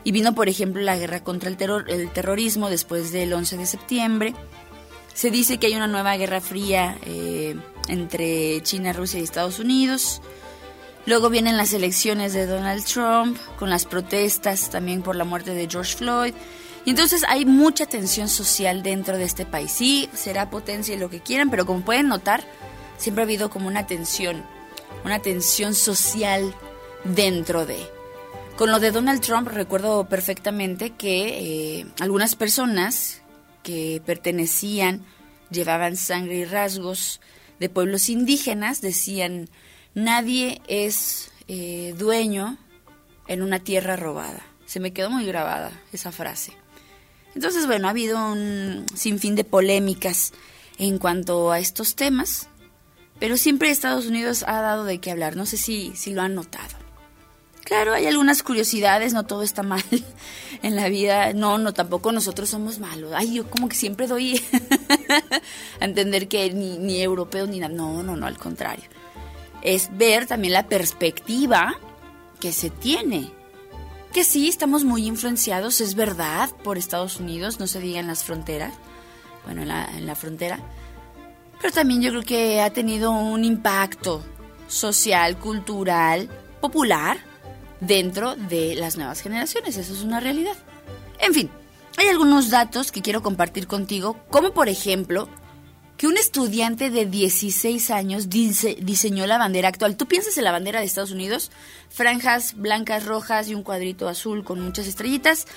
Y 0.07 0.13
vino, 0.13 0.33
por 0.33 0.47
ejemplo, 0.47 0.81
la 0.81 0.97
guerra 0.97 1.21
contra 1.21 1.49
el, 1.49 1.57
terror, 1.57 1.83
el 1.89 2.09
terrorismo 2.09 2.69
después 2.69 3.11
del 3.11 3.33
11 3.33 3.57
de 3.57 3.65
septiembre. 3.65 4.33
Se 5.13 5.31
dice 5.31 5.57
que 5.57 5.67
hay 5.67 5.75
una 5.75 5.87
nueva 5.87 6.15
guerra 6.15 6.39
fría 6.39 6.97
eh, 7.05 7.57
entre 7.89 8.63
China, 8.63 8.93
Rusia 8.93 9.19
y 9.19 9.23
Estados 9.23 9.59
Unidos. 9.59 10.21
Luego 11.05 11.29
vienen 11.29 11.57
las 11.57 11.73
elecciones 11.73 12.31
de 12.31 12.45
Donald 12.45 12.85
Trump, 12.85 13.37
con 13.59 13.69
las 13.69 13.83
protestas 13.83 14.69
también 14.69 15.01
por 15.01 15.17
la 15.17 15.25
muerte 15.25 15.53
de 15.53 15.67
George 15.69 15.97
Floyd. 15.97 16.33
Y 16.85 16.91
entonces 16.91 17.25
hay 17.27 17.45
mucha 17.45 17.85
tensión 17.85 18.29
social 18.29 18.83
dentro 18.83 19.17
de 19.17 19.25
este 19.25 19.45
país. 19.45 19.73
Sí, 19.73 20.09
será 20.13 20.49
potencia 20.49 20.95
y 20.95 20.99
lo 20.99 21.09
que 21.09 21.19
quieran, 21.19 21.49
pero 21.49 21.65
como 21.65 21.81
pueden 21.81 22.07
notar, 22.07 22.45
siempre 22.97 23.23
ha 23.23 23.25
habido 23.25 23.49
como 23.49 23.67
una 23.67 23.87
tensión, 23.87 24.45
una 25.03 25.19
tensión 25.19 25.75
social 25.75 26.55
dentro 27.03 27.65
de. 27.65 27.96
Con 28.57 28.71
lo 28.71 28.79
de 28.79 28.89
Donald 28.89 29.21
Trump 29.21 29.49
recuerdo 29.49 30.09
perfectamente 30.09 30.89
que 30.89 31.79
eh, 31.79 31.85
algunas 31.99 32.33
personas 32.33 33.21
que 33.61 34.01
pertenecían, 34.03 35.05
llevaban 35.51 35.95
sangre 35.95 36.37
y 36.37 36.45
rasgos 36.45 37.21
de 37.59 37.69
pueblos 37.69 38.09
indígenas, 38.09 38.81
decían, 38.81 39.47
nadie 39.93 40.59
es 40.67 41.29
eh, 41.47 41.93
dueño 41.99 42.57
en 43.27 43.43
una 43.43 43.59
tierra 43.59 43.95
robada. 43.95 44.41
Se 44.65 44.79
me 44.79 44.91
quedó 44.91 45.11
muy 45.11 45.27
grabada 45.27 45.71
esa 45.93 46.11
frase. 46.11 46.51
Entonces, 47.35 47.67
bueno, 47.67 47.85
ha 47.85 47.91
habido 47.91 48.17
un 48.17 48.87
sinfín 48.95 49.35
de 49.35 49.43
polémicas 49.43 50.33
en 50.79 50.97
cuanto 50.97 51.51
a 51.51 51.59
estos 51.59 51.95
temas, 51.95 52.49
pero 53.19 53.37
siempre 53.37 53.69
Estados 53.69 54.07
Unidos 54.07 54.43
ha 54.47 54.61
dado 54.61 54.83
de 54.83 54.97
qué 54.97 55.11
hablar. 55.11 55.35
No 55.35 55.45
sé 55.45 55.57
si, 55.57 55.95
si 55.95 56.11
lo 56.15 56.23
han 56.23 56.33
notado. 56.33 56.86
Claro, 57.67 57.93
hay 57.93 58.05
algunas 58.05 58.43
curiosidades, 58.43 59.11
no 59.11 59.25
todo 59.25 59.43
está 59.43 59.61
mal 59.61 59.83
en 60.63 60.77
la 60.77 60.87
vida. 60.87 61.33
No, 61.33 61.57
no, 61.57 61.73
tampoco 61.73 62.13
nosotros 62.13 62.47
somos 62.47 62.79
malos. 62.79 63.11
Ay, 63.13 63.33
yo 63.33 63.49
como 63.49 63.67
que 63.67 63.75
siempre 63.75 64.07
doy 64.07 64.41
a 65.81 65.83
entender 65.83 66.29
que 66.29 66.49
ni, 66.53 66.77
ni 66.77 67.01
europeos 67.01 67.49
ni 67.49 67.59
nada. 67.59 67.73
No, 67.73 68.03
no, 68.03 68.15
no, 68.15 68.25
al 68.25 68.37
contrario. 68.37 68.85
Es 69.61 69.89
ver 69.97 70.27
también 70.27 70.53
la 70.53 70.69
perspectiva 70.69 71.75
que 72.39 72.53
se 72.53 72.69
tiene. 72.69 73.33
Que 74.13 74.23
sí, 74.23 74.47
estamos 74.47 74.85
muy 74.85 75.05
influenciados, 75.05 75.81
es 75.81 75.95
verdad, 75.95 76.49
por 76.63 76.77
Estados 76.77 77.17
Unidos, 77.17 77.59
no 77.59 77.67
se 77.67 77.81
diga 77.81 77.99
en 77.99 78.07
las 78.07 78.23
fronteras. 78.23 78.73
Bueno, 79.43 79.63
en 79.63 79.67
la, 79.67 79.89
en 79.97 80.07
la 80.07 80.15
frontera. 80.15 80.61
Pero 81.61 81.73
también 81.73 82.01
yo 82.01 82.11
creo 82.11 82.23
que 82.23 82.61
ha 82.61 82.69
tenido 82.69 83.11
un 83.11 83.43
impacto 83.43 84.23
social, 84.69 85.37
cultural, 85.37 86.29
popular 86.61 87.27
dentro 87.79 88.35
de 88.35 88.75
las 88.75 88.97
nuevas 88.97 89.21
generaciones. 89.21 89.77
Eso 89.77 89.93
es 89.93 90.01
una 90.01 90.19
realidad. 90.19 90.55
En 91.19 91.33
fin, 91.33 91.49
hay 91.97 92.07
algunos 92.07 92.49
datos 92.49 92.91
que 92.91 93.01
quiero 93.01 93.23
compartir 93.23 93.67
contigo, 93.67 94.17
como 94.29 94.53
por 94.53 94.69
ejemplo 94.69 95.27
que 95.97 96.07
un 96.07 96.15
estudiante 96.15 96.91
de 96.91 97.07
16 97.07 97.89
años 97.89 98.29
diseñó 98.29 99.25
la 99.25 99.39
bandera 99.39 99.69
actual. 99.69 99.97
Tú 99.97 100.05
piensas 100.05 100.37
en 100.37 100.43
la 100.43 100.51
bandera 100.51 100.79
de 100.79 100.85
Estados 100.85 101.11
Unidos, 101.11 101.51
franjas 101.89 102.53
blancas, 102.55 103.05
rojas 103.05 103.47
y 103.47 103.55
un 103.55 103.63
cuadrito 103.63 104.07
azul 104.07 104.43
con 104.43 104.61
muchas 104.61 104.85
estrellitas. 104.85 105.47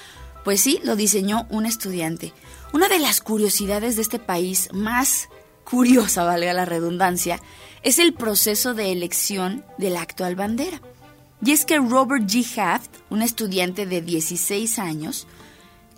Pues 0.42 0.62
sí, 0.62 0.80
lo 0.82 0.96
diseñó 0.96 1.46
un 1.50 1.66
estudiante. 1.66 2.32
Una 2.72 2.88
de 2.88 2.98
las 3.00 3.20
curiosidades 3.20 3.96
de 3.96 4.02
este 4.02 4.18
país, 4.18 4.70
más 4.72 5.28
curiosa, 5.64 6.24
valga 6.24 6.54
la 6.54 6.64
redundancia, 6.64 7.38
es 7.82 7.98
el 7.98 8.14
proceso 8.14 8.72
de 8.72 8.92
elección 8.92 9.62
de 9.76 9.90
la 9.90 10.00
actual 10.00 10.36
bandera. 10.36 10.80
Y 11.42 11.52
es 11.52 11.64
que 11.64 11.78
Robert 11.78 12.24
G. 12.24 12.58
Haft, 12.58 12.90
un 13.08 13.22
estudiante 13.22 13.86
de 13.86 14.02
16 14.02 14.78
años, 14.78 15.26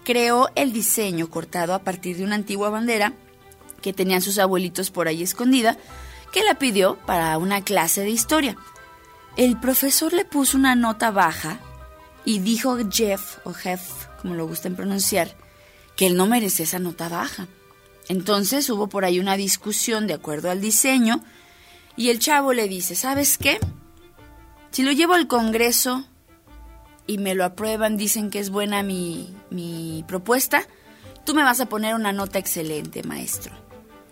creó 0.05 0.49
el 0.55 0.73
diseño 0.73 1.31
cortado 1.31 1.75
a 1.75 1.81
partir 1.81 2.17
de 2.17 2.25
una 2.25 2.37
antigua 2.37 2.71
bandera 2.71 3.13
que 3.81 3.93
tenían 3.93 4.23
sus 4.23 4.39
abuelitos 4.39 4.91
por 4.91 5.09
ahí 5.09 5.23
escondida, 5.23 5.77
que 6.33 6.45
la 6.45 6.55
pidió 6.55 6.97
para 7.07 7.37
una 7.39 7.63
clase 7.63 8.03
de 8.03 8.11
historia. 8.11 8.57
El 9.37 9.59
profesor 9.59 10.13
le 10.13 10.25
puso 10.25 10.57
una 10.57 10.75
nota 10.75 11.11
baja 11.11 11.59
y 12.25 12.39
dijo 12.39 12.79
Jeff, 12.91 13.39
o 13.45 13.53
Jeff, 13.53 14.07
como 14.21 14.35
lo 14.35 14.47
gusten 14.47 14.77
pronunciar, 14.77 15.37
que 15.97 16.07
él 16.07 16.17
no 16.17 16.27
merece 16.27 16.63
esa 16.63 16.79
nota 16.79 17.09
baja. 17.09 17.49
Entonces 18.09 18.69
hubo 18.71 18.89
por 18.89 19.05
ahí 19.05 19.19
una 19.19 19.37
discusión 19.37 20.07
de 20.07 20.15
acuerdo 20.15 20.51
al 20.51 20.61
diseño 20.61 21.23
y 21.97 22.11
el 22.11 22.19
chavo 22.19 22.53
le 22.53 22.69
dice, 22.69 22.95
¿sabes 22.95 23.39
qué? 23.39 23.59
Si 24.73 24.83
lo 24.83 24.91
llevo 24.91 25.13
al 25.13 25.27
Congreso 25.27 26.05
y 27.07 27.19
me 27.19 27.35
lo 27.35 27.45
aprueban, 27.45 27.99
dicen 27.99 28.31
que 28.31 28.39
es 28.39 28.49
buena 28.49 28.83
mi, 28.83 29.37
mi 29.51 30.03
propuesta, 30.09 30.67
tú 31.27 31.35
me 31.35 31.43
vas 31.43 31.61
a 31.61 31.67
poner 31.67 31.95
una 31.95 32.13
nota 32.13 32.39
excelente, 32.39 33.03
maestro. 33.03 33.53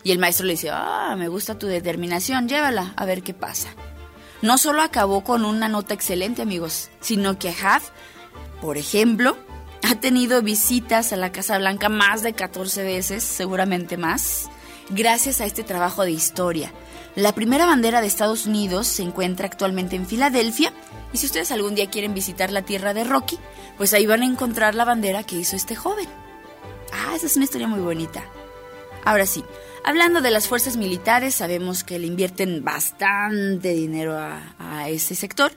Y 0.02 0.12
el 0.12 0.18
maestro 0.18 0.44
le 0.44 0.52
dice, 0.52 0.68
ah, 0.70 1.14
me 1.16 1.28
gusta 1.28 1.58
tu 1.58 1.66
determinación, 1.66 2.46
llévala, 2.46 2.92
a 2.96 3.06
ver 3.06 3.22
qué 3.22 3.32
pasa. 3.32 3.70
No 4.42 4.58
solo 4.58 4.82
acabó 4.82 5.24
con 5.24 5.46
una 5.46 5.68
nota 5.68 5.94
excelente, 5.94 6.42
amigos, 6.42 6.90
sino 7.00 7.38
que 7.38 7.48
Huff, 7.48 7.88
por 8.60 8.76
ejemplo, 8.76 9.38
ha 9.82 9.94
tenido 9.94 10.42
visitas 10.42 11.14
a 11.14 11.16
la 11.16 11.32
Casa 11.32 11.56
Blanca 11.56 11.88
más 11.88 12.22
de 12.22 12.34
14 12.34 12.82
veces, 12.82 13.24
seguramente 13.24 13.96
más, 13.96 14.50
gracias 14.90 15.40
a 15.40 15.46
este 15.46 15.62
trabajo 15.62 16.04
de 16.04 16.10
historia. 16.10 16.70
La 17.16 17.34
primera 17.34 17.66
bandera 17.66 18.00
de 18.00 18.06
Estados 18.06 18.46
Unidos 18.46 18.86
se 18.86 19.02
encuentra 19.02 19.46
actualmente 19.46 19.96
en 19.96 20.06
Filadelfia 20.06 20.72
y 21.12 21.18
si 21.18 21.26
ustedes 21.26 21.50
algún 21.50 21.74
día 21.74 21.90
quieren 21.90 22.14
visitar 22.14 22.52
la 22.52 22.62
tierra 22.62 22.94
de 22.94 23.04
Rocky, 23.04 23.38
pues 23.76 23.92
ahí 23.94 24.06
van 24.06 24.22
a 24.22 24.26
encontrar 24.26 24.74
la 24.74 24.84
bandera 24.84 25.24
que 25.24 25.36
hizo 25.36 25.56
este 25.56 25.74
joven. 25.74 26.06
Ah, 26.92 27.14
esa 27.16 27.26
es 27.26 27.36
una 27.36 27.44
historia 27.44 27.66
muy 27.66 27.80
bonita. 27.80 28.24
Ahora 29.04 29.26
sí, 29.26 29.44
hablando 29.84 30.20
de 30.20 30.30
las 30.30 30.46
fuerzas 30.46 30.76
militares, 30.76 31.34
sabemos 31.34 31.82
que 31.82 31.98
le 31.98 32.06
invierten 32.06 32.62
bastante 32.62 33.70
dinero 33.70 34.16
a, 34.16 34.88
ese 34.88 35.14
sector. 35.14 35.52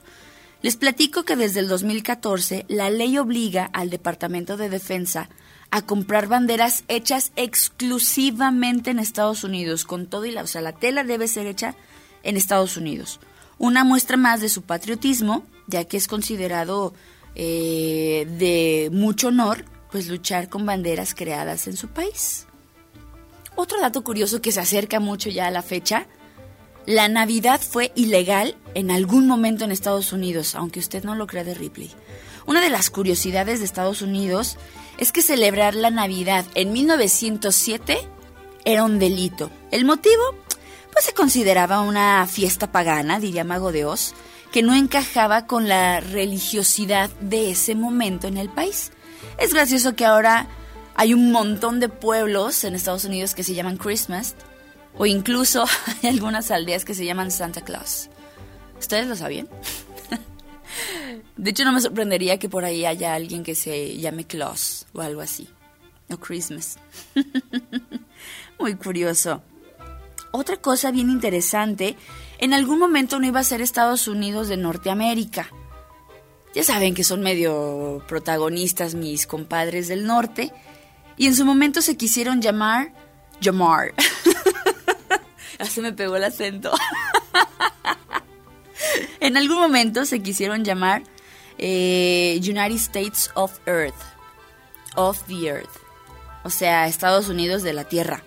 Les 0.62 0.76
platico 0.76 1.24
que 1.24 1.36
desde 1.36 1.60
el 1.60 1.68
2014 1.68 2.64
la 2.68 2.90
ley 2.90 3.18
obliga 3.18 3.68
al 3.72 3.90
Departamento 3.90 4.56
de 4.56 4.70
Defensa 4.70 5.28
a 5.74 5.82
comprar 5.82 6.28
banderas 6.28 6.84
hechas 6.86 7.32
exclusivamente 7.34 8.92
en 8.92 9.00
Estados 9.00 9.42
Unidos, 9.42 9.84
con 9.84 10.06
todo 10.06 10.24
y 10.24 10.30
la, 10.30 10.44
o 10.44 10.46
sea, 10.46 10.60
la 10.60 10.70
tela 10.70 11.02
debe 11.02 11.26
ser 11.26 11.48
hecha 11.48 11.74
en 12.22 12.36
Estados 12.36 12.76
Unidos. 12.76 13.18
Una 13.58 13.82
muestra 13.82 14.16
más 14.16 14.40
de 14.40 14.48
su 14.48 14.62
patriotismo, 14.62 15.42
ya 15.66 15.82
que 15.82 15.96
es 15.96 16.06
considerado 16.06 16.94
eh, 17.34 18.24
de 18.38 18.88
mucho 18.92 19.28
honor 19.28 19.64
pues 19.90 20.06
luchar 20.06 20.48
con 20.48 20.64
banderas 20.64 21.12
creadas 21.12 21.66
en 21.66 21.76
su 21.76 21.88
país. 21.88 22.46
Otro 23.56 23.80
dato 23.80 24.04
curioso 24.04 24.40
que 24.40 24.52
se 24.52 24.60
acerca 24.60 25.00
mucho 25.00 25.28
ya 25.28 25.48
a 25.48 25.50
la 25.50 25.62
fecha, 25.62 26.06
la 26.86 27.08
Navidad 27.08 27.60
fue 27.60 27.90
ilegal 27.96 28.56
en 28.74 28.92
algún 28.92 29.26
momento 29.26 29.64
en 29.64 29.72
Estados 29.72 30.12
Unidos, 30.12 30.54
aunque 30.54 30.78
usted 30.78 31.02
no 31.02 31.16
lo 31.16 31.26
crea 31.26 31.42
de 31.42 31.54
Ripley. 31.54 31.90
Una 32.46 32.60
de 32.60 32.70
las 32.70 32.90
curiosidades 32.90 33.58
de 33.58 33.64
Estados 33.64 34.02
Unidos 34.02 34.56
es 34.98 35.12
que 35.12 35.22
celebrar 35.22 35.74
la 35.74 35.90
Navidad 35.90 36.44
en 36.54 36.72
1907 36.72 37.98
era 38.64 38.84
un 38.84 38.98
delito. 38.98 39.50
El 39.70 39.84
motivo, 39.84 40.22
pues 40.92 41.04
se 41.04 41.14
consideraba 41.14 41.80
una 41.80 42.26
fiesta 42.26 42.72
pagana, 42.72 43.20
diría 43.20 43.44
Mago 43.44 43.72
de 43.72 43.84
Oz, 43.84 44.14
que 44.52 44.62
no 44.62 44.74
encajaba 44.74 45.46
con 45.46 45.68
la 45.68 46.00
religiosidad 46.00 47.10
de 47.20 47.50
ese 47.50 47.74
momento 47.74 48.28
en 48.28 48.36
el 48.36 48.48
país. 48.48 48.92
Es 49.38 49.52
gracioso 49.52 49.96
que 49.96 50.04
ahora 50.04 50.48
hay 50.94 51.12
un 51.12 51.32
montón 51.32 51.80
de 51.80 51.88
pueblos 51.88 52.62
en 52.64 52.74
Estados 52.74 53.04
Unidos 53.04 53.34
que 53.34 53.42
se 53.42 53.54
llaman 53.54 53.76
Christmas, 53.76 54.36
o 54.96 55.06
incluso 55.06 55.64
hay 56.02 56.10
algunas 56.10 56.50
aldeas 56.50 56.84
que 56.84 56.94
se 56.94 57.04
llaman 57.04 57.30
Santa 57.30 57.62
Claus. 57.62 58.08
¿Ustedes 58.78 59.06
lo 59.06 59.16
sabían? 59.16 59.48
De 61.36 61.50
hecho, 61.50 61.64
no 61.64 61.72
me 61.72 61.80
sorprendería 61.80 62.38
que 62.38 62.48
por 62.48 62.64
ahí 62.64 62.86
haya 62.86 63.14
alguien 63.14 63.42
que 63.42 63.54
se 63.54 63.96
llame 63.96 64.26
Claus 64.26 64.86
o 64.92 65.00
algo 65.00 65.20
así. 65.20 65.48
O 66.10 66.18
Christmas. 66.18 66.78
Muy 68.58 68.74
curioso. 68.76 69.42
Otra 70.30 70.56
cosa 70.56 70.90
bien 70.90 71.10
interesante, 71.10 71.96
en 72.38 72.54
algún 72.54 72.78
momento 72.78 73.20
no 73.20 73.26
iba 73.26 73.40
a 73.40 73.44
ser 73.44 73.60
Estados 73.60 74.08
Unidos 74.08 74.48
de 74.48 74.56
Norteamérica. 74.56 75.48
Ya 76.54 76.62
saben 76.62 76.94
que 76.94 77.04
son 77.04 77.20
medio 77.20 78.02
protagonistas 78.06 78.94
mis 78.94 79.26
compadres 79.26 79.88
del 79.88 80.06
norte. 80.06 80.52
Y 81.16 81.26
en 81.26 81.34
su 81.34 81.44
momento 81.44 81.82
se 81.82 81.96
quisieron 81.96 82.40
llamar 82.40 82.92
Jamar. 83.42 83.94
ya 85.58 85.64
se 85.66 85.82
me 85.82 85.92
pegó 85.92 86.16
el 86.16 86.24
acento. 86.24 86.72
en 89.20 89.36
algún 89.36 89.58
momento 89.58 90.04
se 90.06 90.22
quisieron 90.22 90.64
llamar 90.64 91.02
eh, 91.58 92.38
United 92.42 92.76
States 92.76 93.30
of 93.34 93.58
Earth. 93.66 93.94
Of 94.96 95.22
the 95.26 95.46
Earth. 95.46 95.76
O 96.44 96.50
sea, 96.50 96.86
Estados 96.86 97.28
Unidos 97.28 97.62
de 97.62 97.72
la 97.72 97.84
Tierra. 97.84 98.22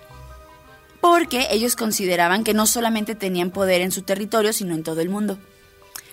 Porque 1.01 1.47
ellos 1.51 1.75
consideraban 1.75 2.43
que 2.43 2.53
no 2.53 2.65
solamente 2.65 3.15
tenían 3.15 3.51
poder 3.51 3.81
en 3.81 3.91
su 3.91 4.01
territorio, 4.01 4.51
sino 4.53 4.73
en 4.73 4.83
todo 4.83 5.01
el 5.01 5.09
mundo. 5.09 5.37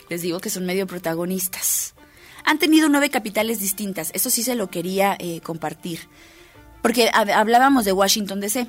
Les 0.08 0.22
digo 0.22 0.40
que 0.40 0.50
son 0.50 0.66
medio 0.66 0.86
protagonistas. 0.86 1.94
Han 2.44 2.58
tenido 2.58 2.88
nueve 2.88 3.08
capitales 3.08 3.60
distintas. 3.60 4.10
Eso 4.12 4.28
sí 4.28 4.42
se 4.42 4.54
lo 4.54 4.68
quería 4.68 5.16
eh, 5.18 5.40
compartir. 5.40 6.00
Porque 6.82 7.10
hablábamos 7.12 7.86
de 7.86 7.92
Washington 7.92 8.40
DC. 8.40 8.68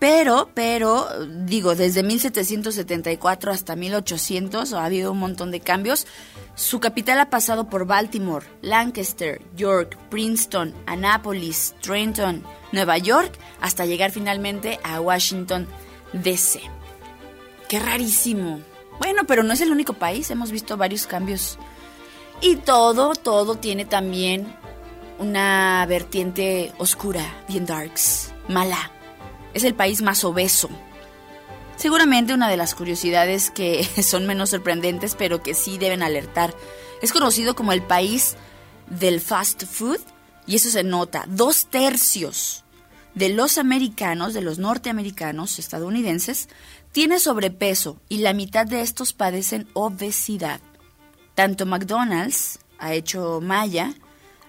Pero, 0.00 0.48
pero, 0.54 1.08
digo, 1.26 1.74
desde 1.74 2.02
1774 2.02 3.52
hasta 3.52 3.76
1800 3.76 4.72
ha 4.72 4.86
habido 4.86 5.12
un 5.12 5.18
montón 5.18 5.50
de 5.50 5.60
cambios. 5.60 6.06
Su 6.54 6.80
capital 6.80 7.20
ha 7.20 7.28
pasado 7.28 7.68
por 7.68 7.84
Baltimore, 7.84 8.46
Lancaster, 8.62 9.42
York, 9.54 9.98
Princeton, 10.08 10.74
Annapolis, 10.86 11.74
Trenton, 11.82 12.42
Nueva 12.72 12.96
York, 12.96 13.38
hasta 13.60 13.84
llegar 13.84 14.10
finalmente 14.10 14.80
a 14.82 15.02
Washington, 15.02 15.68
D.C. 16.14 16.62
Qué 17.68 17.78
rarísimo. 17.78 18.60
Bueno, 19.00 19.24
pero 19.26 19.42
no 19.42 19.52
es 19.52 19.60
el 19.60 19.70
único 19.70 19.92
país, 19.92 20.30
hemos 20.30 20.50
visto 20.50 20.78
varios 20.78 21.06
cambios. 21.06 21.58
Y 22.40 22.56
todo, 22.56 23.14
todo 23.14 23.56
tiene 23.56 23.84
también 23.84 24.56
una 25.18 25.84
vertiente 25.86 26.72
oscura, 26.78 27.44
bien 27.48 27.66
darks, 27.66 28.32
mala 28.48 28.92
es 29.54 29.64
el 29.64 29.74
país 29.74 30.02
más 30.02 30.24
obeso. 30.24 30.68
Seguramente 31.76 32.34
una 32.34 32.50
de 32.50 32.56
las 32.56 32.74
curiosidades 32.74 33.50
que 33.50 33.84
son 34.02 34.26
menos 34.26 34.50
sorprendentes, 34.50 35.14
pero 35.14 35.42
que 35.42 35.54
sí 35.54 35.78
deben 35.78 36.02
alertar. 36.02 36.54
Es 37.02 37.12
conocido 37.12 37.54
como 37.54 37.72
el 37.72 37.82
país 37.82 38.36
del 38.88 39.20
fast 39.20 39.64
food 39.64 40.00
y 40.46 40.56
eso 40.56 40.68
se 40.68 40.84
nota. 40.84 41.24
Dos 41.28 41.66
tercios 41.66 42.64
de 43.14 43.30
los 43.30 43.58
americanos, 43.58 44.34
de 44.34 44.42
los 44.42 44.58
norteamericanos 44.58 45.58
estadounidenses, 45.58 46.48
tiene 46.92 47.18
sobrepeso 47.18 47.98
y 48.08 48.18
la 48.18 48.34
mitad 48.34 48.66
de 48.66 48.82
estos 48.82 49.12
padecen 49.12 49.68
obesidad. 49.74 50.60
Tanto 51.34 51.66
McDonald's 51.66 52.58
ha 52.78 52.92
hecho 52.94 53.40
malla 53.40 53.94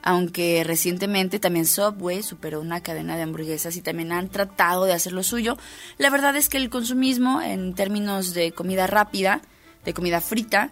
aunque 0.03 0.63
recientemente 0.63 1.39
también 1.39 1.65
Subway 1.65 2.23
superó 2.23 2.61
una 2.61 2.81
cadena 2.81 3.15
de 3.15 3.23
hamburguesas 3.23 3.75
y 3.75 3.81
también 3.81 4.11
han 4.11 4.29
tratado 4.29 4.85
de 4.85 4.93
hacer 4.93 5.13
lo 5.13 5.23
suyo. 5.23 5.57
La 5.97 6.09
verdad 6.09 6.35
es 6.35 6.49
que 6.49 6.57
el 6.57 6.69
consumismo 6.69 7.41
en 7.41 7.73
términos 7.73 8.33
de 8.33 8.51
comida 8.51 8.87
rápida, 8.87 9.41
de 9.85 9.93
comida 9.93 10.21
frita, 10.21 10.71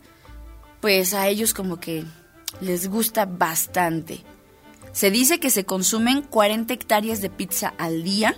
pues 0.81 1.13
a 1.13 1.27
ellos 1.27 1.53
como 1.53 1.79
que 1.79 2.05
les 2.61 2.87
gusta 2.87 3.25
bastante. 3.25 4.23
Se 4.91 5.11
dice 5.11 5.39
que 5.39 5.49
se 5.49 5.65
consumen 5.65 6.21
40 6.23 6.73
hectáreas 6.73 7.21
de 7.21 7.29
pizza 7.29 7.73
al 7.77 8.03
día 8.03 8.35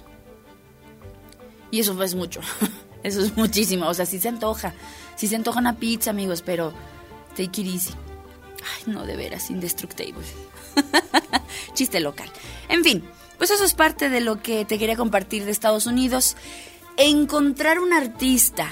y 1.71 1.79
eso 1.79 2.01
es 2.03 2.15
mucho. 2.15 2.41
Eso 3.03 3.21
es 3.21 3.35
muchísimo. 3.35 3.87
O 3.87 3.93
sea, 3.95 4.05
sí 4.05 4.19
se 4.19 4.29
antoja. 4.29 4.73
Sí 5.15 5.27
se 5.27 5.35
antoja 5.35 5.59
una 5.59 5.77
pizza, 5.77 6.11
amigos, 6.11 6.43
pero 6.43 6.71
take 7.35 7.61
it 7.61 7.67
easy. 7.67 7.93
Ay, 8.61 8.93
no, 8.93 9.07
de 9.07 9.15
veras, 9.15 9.49
indestructible. 9.49 10.23
Chiste 11.73 11.99
local. 11.99 12.31
En 12.69 12.83
fin, 12.83 13.03
pues 13.37 13.51
eso 13.51 13.63
es 13.63 13.73
parte 13.73 14.09
de 14.09 14.21
lo 14.21 14.41
que 14.41 14.65
te 14.65 14.77
quería 14.77 14.95
compartir 14.95 15.45
de 15.45 15.51
Estados 15.51 15.85
Unidos. 15.85 16.35
Encontrar 16.97 17.79
un 17.79 17.93
artista 17.93 18.71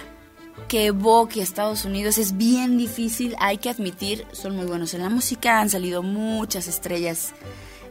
que 0.68 0.88
evoque 0.88 1.40
a 1.40 1.44
Estados 1.44 1.86
Unidos 1.86 2.18
es 2.18 2.38
bien 2.38 2.78
difícil, 2.78 3.36
hay 3.40 3.58
que 3.58 3.70
admitir, 3.70 4.26
son 4.32 4.56
muy 4.56 4.66
buenos 4.66 4.94
en 4.94 5.02
la 5.02 5.10
música, 5.10 5.60
han 5.60 5.70
salido 5.70 6.04
muchas 6.04 6.68
estrellas 6.68 7.34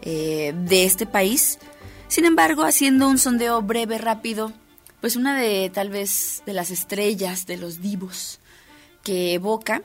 eh, 0.03 0.55
de 0.55 0.85
este 0.85 1.07
país. 1.07 1.59
Sin 2.07 2.25
embargo, 2.25 2.62
haciendo 2.62 3.09
un 3.09 3.18
sondeo 3.18 3.61
breve, 3.62 3.99
rápido, 3.99 4.53
pues 5.01 5.16
una 5.16 5.37
de 5.38 5.71
tal 5.75 5.90
vez 5.90 6.42
de 6.47 6.53
las 6.53 6.71
estrellas, 6.71 7.47
de 7.47 7.57
los 7.57 7.81
divos 7.81 8.38
que 9.03 9.35
evoca 9.35 9.83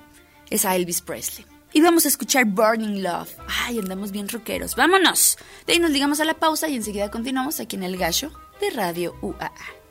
es 0.50 0.66
a 0.66 0.76
Elvis 0.76 1.02
Presley. 1.02 1.46
Y 1.74 1.82
vamos 1.82 2.06
a 2.06 2.08
escuchar 2.08 2.46
Burning 2.46 3.02
Love. 3.02 3.36
Ay, 3.48 3.80
andamos 3.80 4.12
bien 4.12 4.30
rockeros. 4.30 4.76
Vámonos. 4.76 5.38
De 5.66 5.74
ahí 5.74 5.80
nos 5.80 5.92
digamos 5.92 6.20
a 6.20 6.26
la 6.26 6.36
pausa 6.36 6.68
y 6.70 6.76
enseguida 6.76 7.10
continuamos 7.10 7.60
aquí 7.60 7.76
en 7.76 7.84
el 7.84 7.98
gallo 7.98 8.32
de 8.62 8.70
Radio 8.70 9.16
UAA. 9.22 9.83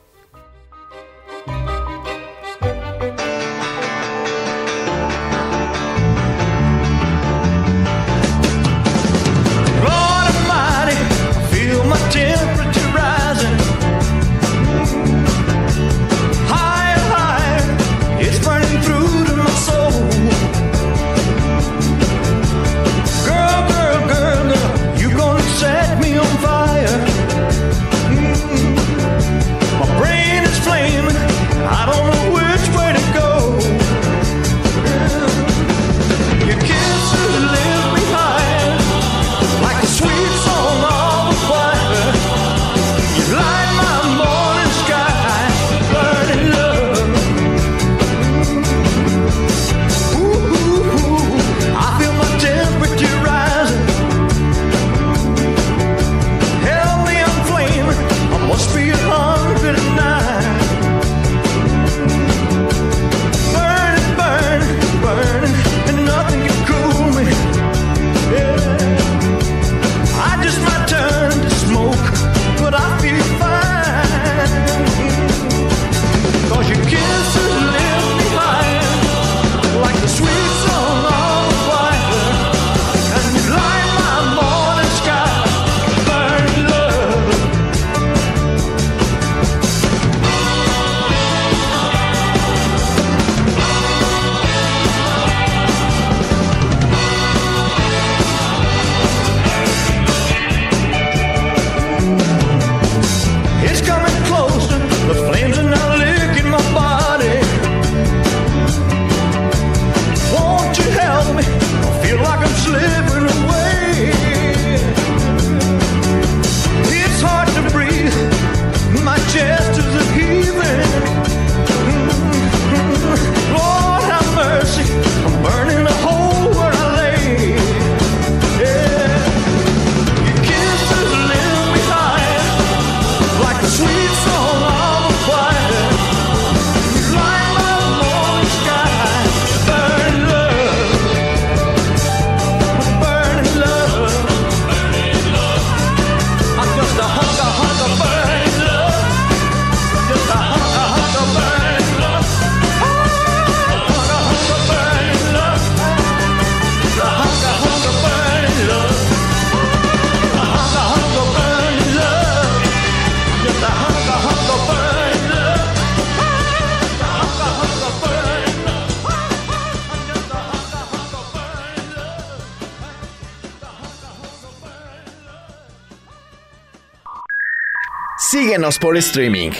Síguenos 178.62 178.79
por 178.79 178.96
streaming. 178.96 179.51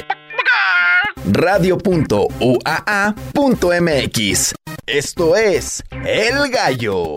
Radio.uaa.mx. 1.25 2.15
Esto 4.87 5.35
es 5.35 5.83
El 6.05 6.49
Gallo. 6.49 7.17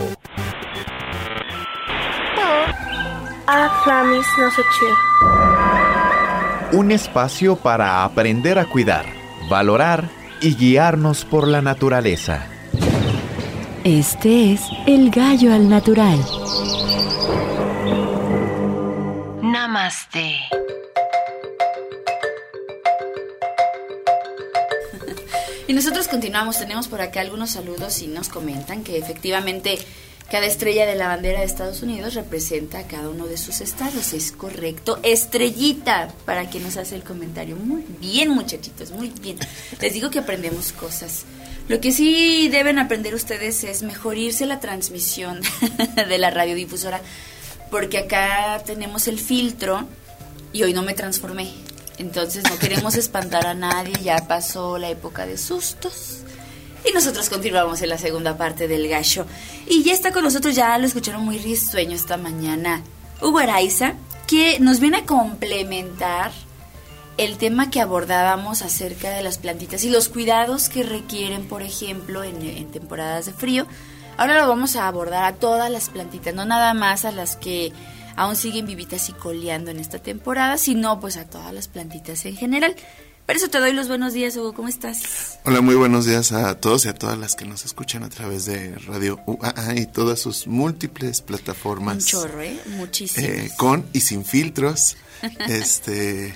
Un 6.72 6.92
espacio 6.92 7.56
para 7.56 8.04
aprender 8.04 8.58
a 8.58 8.66
cuidar, 8.66 9.06
valorar 9.48 10.10
y 10.42 10.56
guiarnos 10.56 11.24
por 11.24 11.48
la 11.48 11.62
naturaleza. 11.62 12.48
Este 13.84 14.54
es 14.54 14.62
El 14.88 15.12
Gallo 15.12 15.54
al 15.54 15.70
Natural. 15.70 16.18
Namaste. 19.44 20.65
Y 25.68 25.74
nosotros 25.74 26.08
continuamos, 26.08 26.60
tenemos 26.60 26.88
por 26.88 27.02
acá 27.02 27.22
algunos 27.22 27.52
saludos 27.52 28.02
y 28.04 28.08
nos 28.08 28.30
comentan 28.30 28.84
que 28.84 29.00
efectivamente 29.00 29.80
cada 30.30 30.46
estrella 30.46 30.86
de 30.86 30.96
la 30.96 31.08
bandera 31.08 31.40
de 31.40 31.46
Estados 31.46 31.82
Unidos 31.82 32.14
representa 32.14 32.80
a 32.80 32.88
cada 32.88 33.10
uno 33.10 33.26
de 33.26 33.38
sus 33.38 33.62
estados. 33.62 34.14
Es 34.14 34.32
correcto. 34.32 35.00
Estrellita, 35.02 36.10
para 36.26 36.50
quien 36.50 36.64
nos 36.64 36.78
hace 36.78 36.96
el 36.96 37.04
comentario. 37.04 37.56
Muy 37.56 37.84
bien, 38.00 38.30
muchachitos, 38.30 38.92
muy 38.92 39.12
bien. 39.22 39.38
Les 39.82 39.94
digo 39.94 40.12
que 40.12 40.20
aprendemos 40.20 40.72
cosas. 40.72 41.26
Lo 41.68 41.82
que 41.82 41.92
sí 41.92 42.48
deben 42.50 42.78
aprender 42.78 43.16
ustedes 43.16 43.64
es 43.64 43.82
mejorirse 43.82 44.46
la 44.46 44.60
transmisión 44.60 45.42
de 45.96 46.18
la 46.20 46.30
radiodifusora, 46.30 47.02
porque 47.72 47.98
acá 47.98 48.62
tenemos 48.64 49.08
el 49.08 49.20
filtro 49.20 49.88
y 50.54 50.62
hoy 50.62 50.74
no 50.74 50.84
me 50.84 50.94
transformé. 50.94 51.52
Entonces 51.98 52.44
no 52.50 52.58
queremos 52.58 52.96
espantar 52.98 53.46
a 53.46 53.54
nadie, 53.54 53.94
ya 54.04 54.28
pasó 54.28 54.78
la 54.78 54.90
época 54.90 55.26
de 55.26 55.38
sustos. 55.38 56.20
Y 56.88 56.94
nosotros 56.94 57.30
continuamos 57.30 57.82
en 57.82 57.90
la 57.90 57.98
segunda 57.98 58.38
parte 58.38 58.68
del 58.68 58.88
gallo. 58.88 59.26
Y 59.68 59.84
ya 59.84 59.94
está 59.94 60.12
con 60.12 60.24
nosotros, 60.24 60.56
ya 60.56 60.78
lo 60.78 60.86
escucharon 60.86 61.24
muy 61.26 61.40
risueño 61.40 61.96
esta 61.96 62.18
mañana, 62.18 62.84
Hugo 63.22 63.40
Araiza, 63.40 63.94
que 64.28 64.60
nos 64.60 64.80
viene 64.80 64.98
a 64.98 65.06
complementar 65.06 66.32
el 67.18 67.38
tema 67.38 67.72
que 67.72 67.82
abordábamos 67.82 68.62
acerca 68.62 69.10
de 69.10 69.24
las 69.24 69.38
plantitas 69.38 69.84
y 69.84 69.90
los 69.90 70.10
cuidados 70.10 70.70
que 70.70 70.84
requieren, 70.84 71.48
por 71.48 71.64
ejemplo, 71.64 72.24
en, 72.24 72.42
en 72.42 72.72
temporadas 72.72 73.26
de 73.26 73.34
frío. 73.34 73.66
Ahora 74.18 74.40
lo 74.40 74.48
vamos 74.48 74.76
a 74.76 74.88
abordar 74.88 75.24
a 75.24 75.36
todas 75.36 75.72
las 75.72 75.90
plantitas, 75.90 76.36
no 76.36 76.46
nada 76.46 76.74
más 76.74 77.04
a 77.04 77.12
las 77.12 77.36
que 77.36 77.74
aún 78.16 78.36
siguen 78.36 78.66
vivitas 78.66 79.10
y 79.10 79.14
coleando 79.14 79.72
en 79.72 79.80
esta 79.80 80.00
temporada, 80.00 80.58
sino 80.58 81.00
pues 81.00 81.18
a 81.18 81.26
todas 81.26 81.54
las 81.54 81.68
plantitas 81.68 82.26
en 82.26 82.36
general. 82.36 82.76
Por 83.26 83.36
eso 83.36 83.48
te 83.48 83.60
doy 83.60 83.74
los 83.74 83.88
buenos 83.88 84.14
días, 84.14 84.38
Hugo, 84.38 84.54
¿cómo 84.54 84.68
estás? 84.68 85.40
Hola, 85.46 85.62
muy 85.62 85.74
buenos 85.74 86.06
días 86.06 86.32
a 86.32 86.60
todos 86.60 86.86
y 86.86 86.90
a 86.90 86.94
todas 86.94 87.18
las 87.18 87.36
que 87.36 87.46
nos 87.46 87.66
escuchan 87.66 88.04
a 88.04 88.10
través 88.10 88.46
de 88.46 88.76
Radio 88.86 89.20
UAA 89.26 89.78
y 89.78 89.88
todas 89.88 90.20
sus 90.20 90.46
múltiples 90.46 91.22
plataformas. 91.22 91.96
Un 91.96 92.02
chorro, 92.02 92.42
¿eh? 92.42 92.60
Muchísimo. 92.78 93.26
Eh, 93.26 93.50
con 93.58 93.84
y 93.94 94.02
sin 94.02 94.26
filtros. 94.26 94.96
este, 95.48 96.36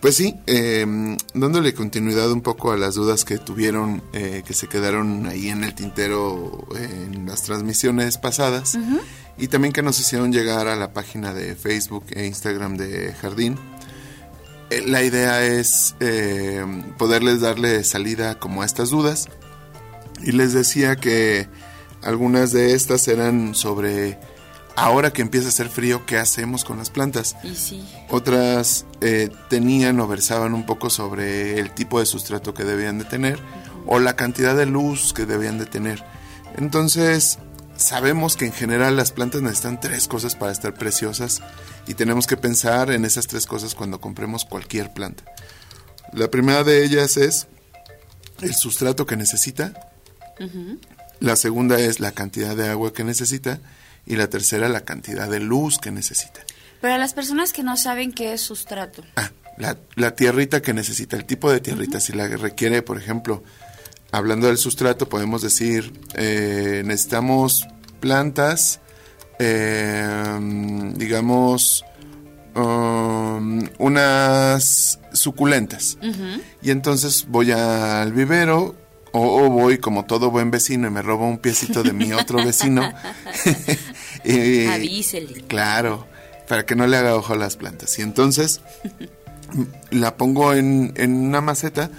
pues 0.00 0.16
sí, 0.16 0.36
eh, 0.46 0.86
dándole 1.34 1.74
continuidad 1.74 2.30
un 2.30 2.42
poco 2.42 2.70
a 2.70 2.76
las 2.76 2.94
dudas 2.94 3.24
que 3.24 3.38
tuvieron, 3.38 4.00
eh, 4.12 4.44
que 4.46 4.54
se 4.54 4.68
quedaron 4.68 5.26
ahí 5.26 5.48
en 5.48 5.64
el 5.64 5.74
tintero 5.74 6.64
en 6.76 7.26
las 7.26 7.42
transmisiones 7.42 8.18
pasadas. 8.18 8.78
Y 9.40 9.48
también 9.48 9.72
que 9.72 9.82
nos 9.82 9.98
hicieron 9.98 10.32
llegar 10.32 10.68
a 10.68 10.76
la 10.76 10.92
página 10.92 11.32
de 11.32 11.56
Facebook 11.56 12.04
e 12.10 12.26
Instagram 12.26 12.76
de 12.76 13.14
Jardín. 13.14 13.58
Eh, 14.68 14.82
La 14.86 15.02
idea 15.02 15.42
es 15.44 15.96
eh, 15.98 16.62
poderles 16.98 17.40
darle 17.40 17.82
salida 17.84 18.38
como 18.38 18.60
a 18.60 18.66
estas 18.66 18.90
dudas. 18.90 19.28
Y 20.22 20.32
les 20.32 20.52
decía 20.52 20.96
que 20.96 21.48
algunas 22.02 22.52
de 22.52 22.74
estas 22.74 23.08
eran 23.08 23.54
sobre 23.54 24.18
ahora 24.76 25.10
que 25.10 25.22
empieza 25.22 25.46
a 25.46 25.50
hacer 25.50 25.70
frío, 25.70 26.04
¿qué 26.04 26.18
hacemos 26.18 26.64
con 26.64 26.76
las 26.76 26.90
plantas? 26.90 27.34
Y 27.42 27.54
sí. 27.54 27.88
Otras 28.10 28.84
eh, 29.00 29.30
tenían 29.48 30.00
o 30.00 30.06
versaban 30.06 30.52
un 30.52 30.66
poco 30.66 30.90
sobre 30.90 31.58
el 31.58 31.70
tipo 31.70 31.98
de 31.98 32.04
sustrato 32.04 32.52
que 32.52 32.64
debían 32.64 32.98
de 32.98 33.04
tener 33.06 33.38
o 33.86 33.98
la 33.98 34.16
cantidad 34.16 34.54
de 34.54 34.66
luz 34.66 35.14
que 35.14 35.24
debían 35.24 35.58
de 35.58 35.64
tener. 35.64 36.04
Entonces, 36.56 37.38
sabemos 37.80 38.36
que 38.36 38.44
en 38.44 38.52
general 38.52 38.96
las 38.96 39.10
plantas 39.10 39.42
necesitan 39.42 39.80
tres 39.80 40.06
cosas 40.06 40.36
para 40.36 40.52
estar 40.52 40.74
preciosas 40.74 41.40
y 41.86 41.94
tenemos 41.94 42.26
que 42.26 42.36
pensar 42.36 42.90
en 42.90 43.04
esas 43.04 43.26
tres 43.26 43.46
cosas 43.46 43.74
cuando 43.74 44.00
compremos 44.00 44.44
cualquier 44.44 44.92
planta. 44.92 45.24
La 46.12 46.28
primera 46.28 46.62
de 46.62 46.84
ellas 46.84 47.16
es 47.16 47.48
el 48.42 48.54
sustrato 48.54 49.06
que 49.06 49.16
necesita, 49.16 49.92
la 51.20 51.36
segunda 51.36 51.78
es 51.78 52.00
la 52.00 52.12
cantidad 52.12 52.54
de 52.54 52.68
agua 52.68 52.92
que 52.92 53.04
necesita 53.04 53.60
y 54.06 54.16
la 54.16 54.28
tercera 54.28 54.68
la 54.68 54.82
cantidad 54.82 55.28
de 55.28 55.40
luz 55.40 55.78
que 55.78 55.90
necesita. 55.90 56.40
Para 56.80 56.98
las 56.98 57.14
personas 57.14 57.52
que 57.52 57.62
no 57.62 57.76
saben 57.76 58.12
qué 58.12 58.32
es 58.32 58.40
sustrato. 58.40 59.04
Ah, 59.16 59.30
la, 59.58 59.78
la 59.96 60.14
tierrita 60.14 60.62
que 60.62 60.72
necesita, 60.72 61.16
el 61.16 61.26
tipo 61.26 61.50
de 61.50 61.60
tierrita, 61.60 62.00
si 62.00 62.12
la 62.12 62.26
requiere, 62.28 62.80
por 62.82 62.98
ejemplo, 62.98 63.42
hablando 64.12 64.46
del 64.48 64.56
sustrato, 64.58 65.08
podemos 65.08 65.42
decir, 65.42 65.92
eh, 66.14 66.82
necesitamos 66.84 67.66
plantas, 68.00 68.80
eh, 69.38 70.38
digamos, 70.96 71.84
um, 72.54 73.66
unas 73.78 74.98
suculentas. 75.12 75.98
Y 76.62 76.70
entonces 76.70 77.26
voy 77.28 77.52
al 77.52 78.12
vivero 78.12 78.74
o, 79.12 79.42
o 79.44 79.50
voy 79.50 79.78
como 79.78 80.04
todo 80.06 80.30
buen 80.30 80.50
vecino 80.50 80.86
y 80.86 80.90
me 80.90 81.02
robo 81.02 81.26
un 81.28 81.38
piecito 81.38 81.82
de 81.82 81.92
mi 81.92 82.12
otro 82.12 82.44
vecino. 82.44 82.82
Y- 84.24 84.66
Avísele. 84.66 85.44
Claro, 85.48 86.06
para 86.48 86.66
que 86.66 86.74
no 86.76 86.86
le 86.86 86.96
haga 86.98 87.14
ojo 87.16 87.32
a 87.32 87.36
las 87.36 87.56
plantas. 87.56 87.98
Y 87.98 88.02
entonces 88.02 88.60
la 89.90 90.16
pongo 90.16 90.52
en, 90.52 90.92
en 90.96 91.14
una 91.14 91.40
maceta, 91.40 91.90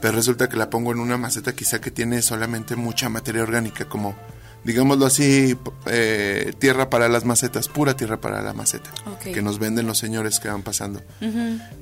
pero 0.00 0.14
resulta 0.14 0.48
que 0.48 0.56
la 0.56 0.70
pongo 0.70 0.92
en 0.92 0.98
una 0.98 1.16
maceta 1.16 1.54
quizá 1.54 1.80
que 1.80 1.90
tiene 1.90 2.22
solamente 2.22 2.76
mucha 2.76 3.08
materia 3.08 3.42
orgánica, 3.42 3.84
como 3.86 4.16
digámoslo 4.64 5.06
así, 5.06 5.56
eh, 5.86 6.52
tierra 6.58 6.90
para 6.90 7.08
las 7.08 7.24
macetas, 7.24 7.68
pura 7.68 7.94
tierra 7.96 8.20
para 8.20 8.42
la 8.42 8.52
maceta, 8.52 8.90
que 9.22 9.42
nos 9.42 9.58
venden 9.58 9.86
los 9.86 9.98
señores 9.98 10.38
que 10.38 10.48
van 10.48 10.62
pasando. 10.62 11.02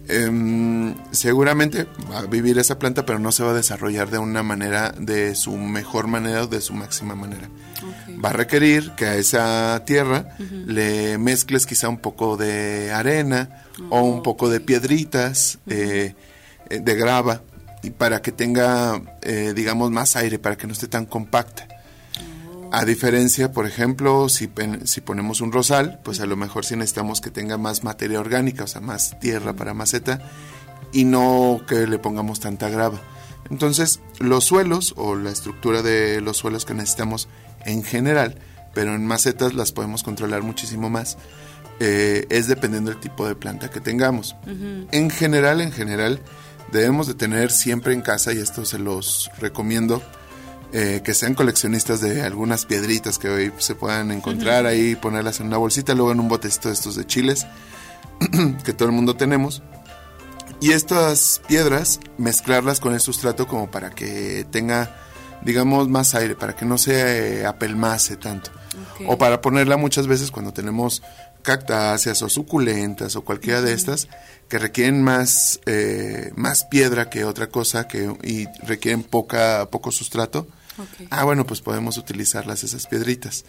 Em, 0.09 0.95
seguramente 1.11 1.87
va 2.11 2.21
a 2.21 2.27
vivir 2.27 2.59
esa 2.59 2.79
planta, 2.79 3.05
pero 3.05 3.19
no 3.19 3.33
se 3.33 3.43
va 3.43 3.51
a 3.51 3.55
desarrollar 3.55 4.11
de 4.11 4.19
una 4.19 4.43
manera, 4.43 4.93
de 4.99 5.35
su 5.35 5.57
mejor 5.57 6.07
manera 6.07 6.45
o 6.45 6.47
de 6.47 6.61
su 6.61 6.73
máxima 6.75 7.15
manera. 7.15 7.49
Va 8.25 8.31
a 8.31 8.33
requerir 8.33 8.93
que 8.97 9.07
a 9.07 9.17
esa 9.17 9.83
tierra 9.85 10.37
le 10.39 11.19
mezcles 11.19 11.67
quizá 11.67 11.89
un 11.89 11.99
poco 11.99 12.37
de 12.37 12.93
arena 12.93 13.65
o 13.91 14.03
un 14.03 14.23
poco 14.23 14.49
de 14.49 14.61
piedritas, 14.61 15.59
eh, 15.69 16.15
eh, 16.69 16.81
de 16.81 16.95
grava, 16.97 17.43
y 17.83 17.91
para 17.91 18.23
que 18.23 18.33
tenga, 18.33 19.01
eh, 19.23 19.53
digamos, 19.55 19.91
más 19.91 20.17
aire, 20.17 20.39
para 20.39 20.57
que 20.57 20.67
no 20.67 20.73
esté 20.73 20.89
tan 20.89 21.07
compacta. 21.07 21.69
A 22.71 22.85
diferencia, 22.85 23.53
por 23.53 23.67
ejemplo, 23.67 24.29
si, 24.29 24.51
si 24.85 25.01
ponemos 25.01 25.41
un 25.41 25.53
rosal, 25.53 26.01
pues 26.05 26.21
a 26.21 26.27
lo 26.27 26.37
mejor 26.37 26.67
sí 26.67 26.77
necesitamos 26.77 27.21
que 27.21 27.31
tenga 27.31 27.57
más 27.57 27.83
materia 27.83 28.21
orgánica, 28.21 28.65
o 28.65 28.67
sea, 28.67 28.83
más 28.83 29.19
tierra 29.21 29.55
para 29.55 29.73
maceta, 29.73 30.21
y 30.93 31.05
no 31.05 31.63
que 31.67 31.87
le 31.87 31.99
pongamos 31.99 32.41
tanta 32.41 32.69
grava. 32.69 33.01
Entonces, 33.51 34.01
los 34.19 34.45
suelos 34.45 34.93
o 34.97 35.17
la 35.17 35.31
estructura 35.31 35.81
de 35.83 36.21
los 36.21 36.37
suelos 36.37 36.67
que 36.67 36.75
necesitamos 36.75 37.29
en 37.65 37.83
general, 37.83 38.39
pero 38.75 38.95
en 38.95 39.07
macetas 39.07 39.55
las 39.55 39.73
podemos 39.73 40.03
controlar 40.03 40.43
muchísimo 40.43 40.91
más, 40.91 41.17
eh, 41.81 42.27
es 42.29 42.49
dependiendo 42.49 42.91
del 42.91 43.01
tipo 43.01 43.27
de 43.27 43.35
planta 43.35 43.71
que 43.71 43.81
tengamos. 43.81 44.37
En 44.93 45.11
general, 45.11 45.61
en 45.61 45.73
general, 45.73 46.21
debemos 46.73 47.07
de 47.07 47.15
tener 47.15 47.51
siempre 47.51 47.93
en 47.93 48.03
casa, 48.03 48.33
y 48.33 48.39
esto 48.39 48.65
se 48.65 48.79
los 48.79 49.31
recomiendo, 49.39 50.03
eh, 50.73 51.01
que 51.03 51.15
sean 51.15 51.35
coleccionistas 51.35 52.01
de 52.01 52.23
algunas 52.23 52.67
piedritas 52.67 53.19
que 53.19 53.29
hoy 53.29 53.53
se 53.59 53.75
puedan 53.75 54.11
encontrar 54.11 54.67
ahí, 54.67 54.97
ponerlas 54.97 55.41
en 55.41 55.47
una 55.47 55.57
bolsita, 55.57 55.95
luego 55.95 56.13
en 56.13 56.21
un 56.21 56.29
botecito 56.29 56.69
de 56.69 56.75
estos 56.75 56.95
de 56.95 57.07
chiles, 57.07 57.47
que 58.65 58.73
todo 58.73 58.89
el 58.89 58.95
mundo 58.95 59.17
tenemos. 59.17 59.63
Y 60.61 60.73
estas 60.73 61.41
piedras, 61.47 62.01
mezclarlas 62.19 62.81
con 62.81 62.93
el 62.93 63.01
sustrato 63.01 63.47
como 63.47 63.71
para 63.71 63.91
que 63.91 64.45
tenga, 64.51 64.95
digamos, 65.43 65.89
más 65.89 66.15
aire, 66.15 66.35
para 66.35 66.57
que 66.57 66.65
no 66.65 66.79
se 66.79 67.41
eh, 67.41 67.47
apelmace 67.47 68.17
tanto. 68.17 68.51
O 69.07 69.17
para 69.17 69.41
ponerla 69.41 69.77
muchas 69.77 70.07
veces 70.07 70.31
cuando 70.31 70.53
tenemos 70.53 71.03
cactáceas 71.49 72.21
o 72.21 72.29
suculentas 72.29 73.17
o 73.17 73.23
cualquiera 73.23 73.63
de 73.63 73.73
estas 73.73 74.07
que 74.51 74.59
requieren 74.59 75.03
más, 75.03 75.61
eh, 75.65 76.31
más 76.37 76.65
piedra 76.65 77.09
que 77.09 77.25
otra 77.25 77.47
cosa 77.47 77.89
que, 77.89 78.15
y 78.23 78.47
requieren 78.67 79.03
poca, 79.03 79.67
poco 79.71 79.91
sustrato. 79.91 80.47
Ah, 81.11 81.25
bueno, 81.25 81.47
pues 81.47 81.63
podemos 81.63 81.97
utilizarlas 81.97 82.65
esas 82.65 82.87
piedritas. 82.87 83.47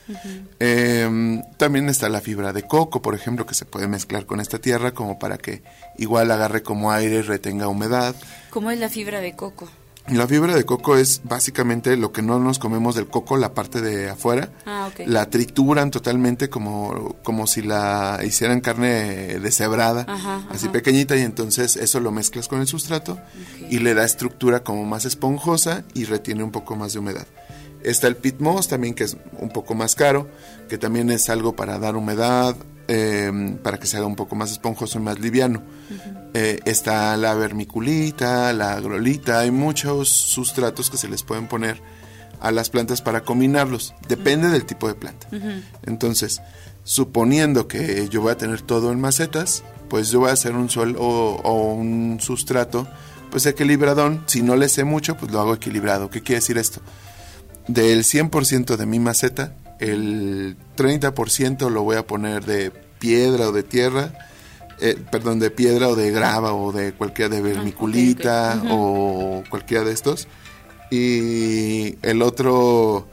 Em, 0.60 1.44
también 1.58 1.90
está 1.90 2.08
la 2.08 2.22
fibra 2.22 2.54
de 2.54 2.64
coco, 2.64 3.02
por 3.02 3.16
ejemplo, 3.16 3.46
que 3.46 3.54
se 3.54 3.66
puede 3.66 3.88
mezclar 3.90 4.26
con 4.26 4.40
esta 4.40 4.60
tierra 4.60 4.94
como 4.94 5.20
para 5.20 5.38
que 5.38 5.62
igual 5.98 6.32
agarre 6.32 6.64
como 6.64 6.92
aire 6.92 7.18
y 7.18 7.22
retenga 7.22 7.68
humedad. 7.68 8.16
¿Cómo 8.50 8.72
es 8.72 8.80
la 8.80 8.88
fibra 8.88 9.20
de 9.20 9.36
coco? 9.36 9.70
La 10.12 10.28
fibra 10.28 10.56
de 10.56 10.66
coco 10.66 10.98
es 10.98 11.22
básicamente 11.24 11.96
lo 11.96 12.12
que 12.12 12.22
no 12.22 12.40
nos 12.40 12.58
comemos 12.58 12.96
del 12.96 13.08
coco, 13.08 13.38
la 13.38 13.54
parte 13.54 13.80
de 13.82 14.10
afuera. 14.10 14.50
Ah, 14.66 14.90
ok. 14.92 15.08
La 15.08 15.30
trituran 15.30 15.92
totalmente 15.92 16.50
como, 16.50 17.16
como 17.24 17.46
si 17.46 17.62
la 17.62 18.20
hicieran 18.26 18.60
carne 18.62 19.40
deshebrada, 19.40 20.06
Ajá, 20.08 20.42
así 20.50 20.66
ajá. 20.66 20.72
pequeñita, 20.74 21.16
y 21.16 21.22
entonces 21.22 21.76
eso 21.76 22.00
lo 22.00 22.12
mezclas 22.12 22.48
con 22.48 22.60
el 22.60 22.68
sustrato 22.68 23.20
y 23.70 23.80
le 23.80 23.94
da 23.94 24.04
estructura 24.04 24.64
como 24.64 24.84
más 24.86 25.06
esponjosa 25.06 25.84
y 25.94 26.06
retiene 26.06 26.44
un 26.44 26.52
poco 26.52 26.76
más 26.76 26.94
de 26.94 27.00
humedad. 27.00 27.28
Está 27.84 28.08
el 28.08 28.16
pit 28.16 28.40
moss 28.40 28.68
también, 28.68 28.96
que 28.96 29.04
es 29.06 29.16
un 29.38 29.50
poco 29.50 29.76
más 29.76 29.96
caro, 29.96 30.28
que 30.68 30.78
también 30.78 31.12
es 31.12 31.30
algo 31.30 31.56
para 31.56 31.78
dar 31.78 31.96
humedad, 31.96 32.56
eh, 32.88 33.58
para 33.62 33.78
que 33.80 33.86
se 33.86 33.98
haga 33.98 34.08
un 34.08 34.16
poco 34.16 34.36
más 34.36 34.52
esponjoso 34.52 34.98
y 34.98 35.02
más 35.04 35.20
liviano. 35.20 35.62
Eh, 36.34 36.60
está 36.66 37.18
la 37.18 37.34
vermiculita, 37.34 38.54
la 38.54 38.74
agrolita, 38.74 39.40
hay 39.40 39.52
muchos 39.52 40.10
sustratos 40.10 40.90
que 40.90 40.98
se 40.98 41.10
les 41.10 41.24
pueden 41.24 41.48
poner 41.48 41.82
a 42.40 42.52
las 42.52 42.70
plantas 42.70 43.02
para 43.02 43.22
combinarlos. 43.22 43.94
Depende 44.08 44.50
del 44.50 44.66
tipo 44.66 44.88
de 44.88 44.96
planta. 44.96 45.28
Entonces, 45.86 46.42
suponiendo 46.84 47.68
que 47.68 48.08
yo 48.10 48.22
voy 48.22 48.32
a 48.32 48.38
tener 48.38 48.62
todo 48.62 48.92
en 48.92 49.02
macetas, 49.02 49.64
pues 49.90 50.10
yo 50.12 50.20
voy 50.20 50.30
a 50.30 50.34
hacer 50.34 50.54
un 50.54 50.70
suelo 50.70 51.02
o, 51.02 51.42
o 51.42 51.74
un 51.74 52.20
sustrato, 52.22 52.88
pues 53.32 53.46
equilibradón. 53.46 54.24
Si 54.28 54.42
no 54.42 54.56
le 54.56 54.70
sé 54.70 54.84
mucho, 54.84 55.18
pues 55.18 55.32
lo 55.32 55.40
hago 55.40 55.56
equilibrado. 55.56 56.10
¿Qué 56.10 56.22
quiere 56.22 56.40
decir 56.42 56.58
esto? 56.58 56.82
Del 57.68 58.04
100% 58.04 58.78
de 58.78 58.86
mi 58.86 59.00
maceta, 59.00 59.56
el 59.80 60.58
30% 60.78 61.70
lo 61.70 61.84
voy 61.84 61.98
a 61.98 62.06
poner 62.06 62.46
de 62.46 62.72
piedra 62.72 63.50
o 63.50 63.52
de 63.52 63.64
tierra, 63.64 64.29
eh, 64.82 64.98
perdón, 65.12 65.40
de 65.40 65.52
piedra 65.52 65.88
o 65.88 65.96
de 65.96 66.12
grava 66.12 66.54
o 66.54 66.72
de 66.72 66.94
cualquiera 66.94 67.34
de 67.34 67.42
vermiculita 67.42 68.62
o 68.70 69.44
cualquiera 69.50 69.84
de 69.84 69.94
estos. 69.94 70.28
Y 70.92 71.98
el 72.02 72.22
otro 72.22 73.08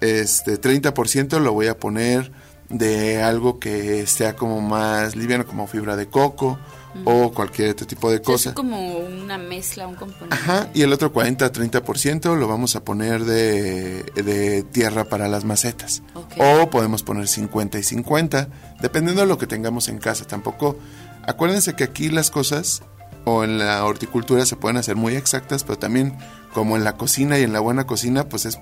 este 0.00 0.60
30% 0.60 1.40
lo 1.40 1.52
voy 1.52 1.68
a 1.68 1.78
poner 1.78 2.30
de 2.68 3.22
algo 3.22 3.58
que 3.58 4.06
sea 4.06 4.36
como 4.36 4.60
más 4.60 5.16
liviano, 5.16 5.46
como 5.46 5.66
fibra 5.66 5.96
de 5.96 6.08
coco 6.08 6.58
o 7.04 7.32
cualquier 7.32 7.70
otro 7.70 7.86
tipo 7.86 8.10
de 8.10 8.18
O 8.18 8.20
sea, 8.20 8.24
cosa. 8.24 8.48
Es 8.50 8.54
como 8.54 8.98
una 8.98 9.36
mezcla, 9.36 9.86
un 9.86 9.96
componente. 9.96 10.34
Ajá, 10.34 10.68
y 10.74 10.82
el 10.82 10.92
otro 10.92 11.12
40-30% 11.12 12.36
lo 12.36 12.46
vamos 12.46 12.76
a 12.76 12.84
poner 12.84 13.24
de, 13.24 14.04
de 14.14 14.62
tierra 14.62 15.04
para 15.04 15.28
las 15.28 15.44
macetas. 15.44 16.02
O 16.38 16.70
podemos 16.70 17.02
poner 17.02 17.26
50 17.26 17.78
y 17.78 17.82
50, 17.82 18.48
dependiendo 18.80 19.22
de 19.22 19.26
lo 19.26 19.38
que 19.38 19.46
tengamos 19.46 19.88
en 19.88 19.98
casa. 19.98 20.24
Tampoco, 20.26 20.78
acuérdense 21.26 21.74
que 21.74 21.84
aquí 21.84 22.08
las 22.08 22.30
cosas 22.30 22.82
o 23.24 23.44
en 23.44 23.58
la 23.58 23.84
horticultura 23.84 24.44
se 24.46 24.56
pueden 24.56 24.76
hacer 24.76 24.96
muy 24.96 25.16
exactas, 25.16 25.64
pero 25.64 25.78
también 25.78 26.16
como 26.52 26.76
en 26.76 26.84
la 26.84 26.96
cocina 26.96 27.38
y 27.38 27.42
en 27.42 27.52
la 27.52 27.60
buena 27.60 27.86
cocina, 27.86 28.28
pues 28.28 28.46
es 28.46 28.58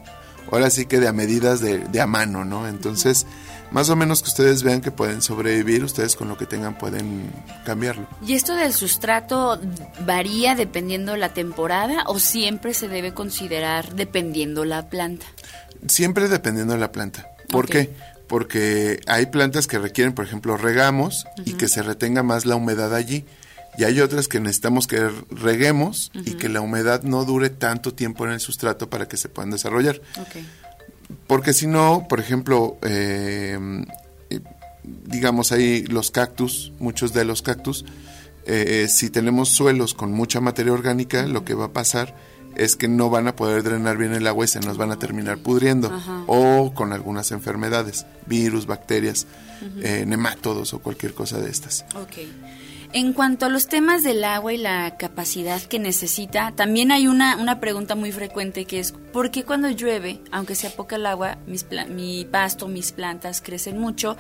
ahora 0.51 0.71
sí 0.71 0.87
que 0.87 1.01
de 1.01 1.09
a 1.09 1.13
medidas 1.13 1.61
de, 1.61 1.79
de 1.79 2.01
a 2.01 2.07
mano, 2.07 2.45
¿no? 2.45 2.69
Entonces, 2.69 3.27
más 3.71 3.89
o 3.89 3.97
menos 3.97 4.23
que 4.23 4.29
ustedes 4.29 4.63
vean 4.63 4.83
que 4.83 4.91
pueden 4.91 5.23
sobrevivir, 5.23 5.83
ustedes 5.83 6.15
con 6.15 6.29
lo 6.29 6.37
que 6.37 6.47
tengan 6.47 6.77
pueden 6.77 7.33
cambiarlo. 7.65 8.07
¿Y 8.25 8.35
esto 8.35 8.55
del 8.55 8.75
sustrato 8.75 9.59
varía 10.05 10.55
dependiendo 10.55 11.17
la 11.17 11.31
temporada 11.31 12.05
o 12.07 12.19
siempre 12.19 12.75
se 12.75 12.89
debe 12.89 13.15
considerar 13.15 13.95
dependiendo 13.95 14.65
la 14.65 14.89
planta? 14.89 15.27
Siempre 15.89 16.29
dependiendo 16.29 16.75
de 16.75 16.81
la 16.81 16.93
planta. 16.93 17.31
¿Por 17.49 17.69
qué? 17.69 17.95
Porque 18.33 18.99
hay 19.09 19.27
plantas 19.27 19.67
que 19.67 19.79
requieren, 19.79 20.15
por 20.15 20.25
ejemplo, 20.25 20.57
regamos 20.57 21.27
y 21.45 21.53
que 21.53 21.69
se 21.69 21.83
retenga 21.83 22.23
más 22.23 22.47
la 22.47 22.57
humedad 22.57 22.95
allí. 22.95 23.27
Y 23.77 23.85
hay 23.85 24.01
otras 24.01 24.27
que 24.27 24.41
necesitamos 24.41 24.87
que 24.87 25.07
reguemos 25.29 26.11
y 26.15 26.33
que 26.39 26.49
la 26.49 26.63
humedad 26.63 27.03
no 27.03 27.27
dure 27.27 27.51
tanto 27.51 27.93
tiempo 27.93 28.25
en 28.25 28.33
el 28.33 28.41
sustrato 28.41 28.89
para 28.89 29.07
que 29.07 29.19
se 29.19 29.29
puedan 29.29 29.51
desarrollar. 29.51 30.01
Porque 31.27 31.53
si 31.53 31.67
no, 31.67 32.07
por 32.09 32.21
ejemplo, 32.21 32.79
eh, 32.81 33.85
eh, 34.31 34.41
digamos 34.83 35.53
ahí 35.53 35.85
los 35.85 36.11
cactus, 36.11 36.73
muchos 36.79 37.13
de 37.13 37.27
los 37.27 37.43
cactus, 37.43 37.85
eh, 38.47 38.85
eh, 38.85 38.89
si 38.89 39.11
tenemos 39.11 39.51
suelos 39.51 39.93
con 39.93 40.11
mucha 40.11 40.41
materia 40.41 40.73
orgánica, 40.73 41.27
lo 41.27 41.45
que 41.45 41.53
va 41.53 41.67
a 41.67 41.73
pasar 41.75 42.15
es 42.57 42.77
que 42.77 42.89
no 42.89 43.11
van 43.11 43.29
a 43.29 43.37
poder 43.37 43.63
drenar 43.63 43.97
bien 43.97 44.15
el 44.15 44.27
agua 44.27 44.45
y 44.45 44.49
se 44.49 44.61
nos 44.61 44.77
van 44.77 44.91
a 44.91 44.99
terminar 44.99 45.39
pudriendo 45.39 45.93
Ajá. 45.93 46.25
o 46.27 46.73
con 46.75 46.93
algunas 46.93 47.31
enfermedades, 47.33 48.07
virus, 48.27 48.67
bacterias, 48.67 49.27
eh, 49.81 50.05
nemátodos 50.07 50.75
o 50.75 50.81
cualquier 50.81 51.15
cosa 51.15 51.39
de 51.39 51.51
estas. 51.51 51.85
Ok. 51.95 52.19
En 52.95 53.15
cuanto 53.15 53.47
a 53.47 53.49
los 53.49 53.69
temas 53.69 54.03
del 54.03 54.23
agua 54.23 54.53
y 54.53 54.59
la 54.59 54.97
capacidad 54.99 55.63
que 55.63 55.79
necesita, 55.79 56.53
también 56.55 56.93
hay 56.93 57.07
una, 57.07 57.37
una 57.37 57.59
pregunta 57.59 57.95
muy 57.95 58.13
frecuente 58.13 58.67
que 58.67 58.81
es, 58.81 58.93
¿por 59.13 59.31
qué 59.31 59.45
cuando 59.45 59.69
llueve, 59.71 60.21
aunque 60.31 60.55
sea 60.55 60.71
poca 60.71 60.97
el 60.97 61.07
agua, 61.07 61.39
mis 61.47 61.67
mi 61.89 62.25
pasto, 62.25 62.69
mis 62.69 62.93
plantas 62.93 63.41
crecen 63.41 63.79
mucho, 63.79 64.17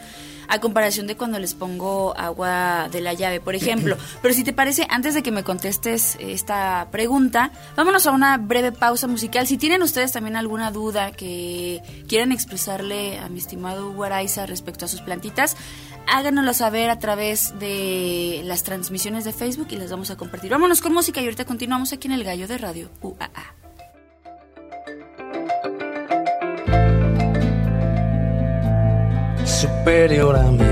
a 0.49 0.61
comparación 0.61 1.07
de 1.07 1.17
cuando 1.17 1.39
les 1.39 1.55
pongo 1.55 2.17
agua 2.17 2.89
de 2.91 3.01
la 3.01 3.15
llave, 3.15 3.41
por 3.41 3.55
ejemplo? 3.55 3.97
Pero 4.23 4.35
si 4.35 4.45
te 4.45 4.53
parece, 4.53 4.87
antes 4.89 5.15
de 5.15 5.23
que 5.23 5.31
me 5.31 5.43
contestes 5.43 6.17
esta 6.21 6.89
pregunta, 6.91 7.51
vámonos 7.77 8.07
a 8.07 8.13
una 8.13 8.39
breve 8.39 8.73
pausa 8.73 9.07
musical. 9.07 9.47
Si 9.47 9.59
tienen 9.59 9.83
ustedes 9.83 10.13
también 10.13 10.37
alguna 10.37 10.71
duda 10.71 11.13
que 11.13 11.83
quieran 12.09 12.33
expresarle 12.33 13.19
a 13.19 13.29
mi 13.29 13.39
estimado 13.39 13.91
Hugo 13.91 14.05
Araiza 14.05 14.47
respecto 14.47 14.85
a 14.85 14.89
sus 14.89 15.01
plantitas, 15.01 15.57
háganoslo 16.07 16.55
saber 16.55 16.91
a 16.91 16.99
través 16.99 17.59
de 17.59 18.43
las 18.45 18.63
transmisiones 18.63 19.25
de 19.25 19.33
Facebook 19.33 19.69
y 19.71 19.77
las 19.77 19.91
vamos 19.91 20.11
a 20.11 20.17
compartir. 20.17 20.51
Vámonos 20.51 20.81
con 20.81 20.93
música 20.93 21.21
y 21.21 21.25
ahorita 21.25 21.45
continuamos 21.45 21.93
aquí 21.93 22.09
en 22.09 22.13
el 22.13 22.25
Gallo 22.25 22.47
de 22.47 22.59
Radio 22.59 22.91
UAA. 23.01 23.63
Superior 29.63 30.35
a 30.35 30.51
mí. 30.51 30.65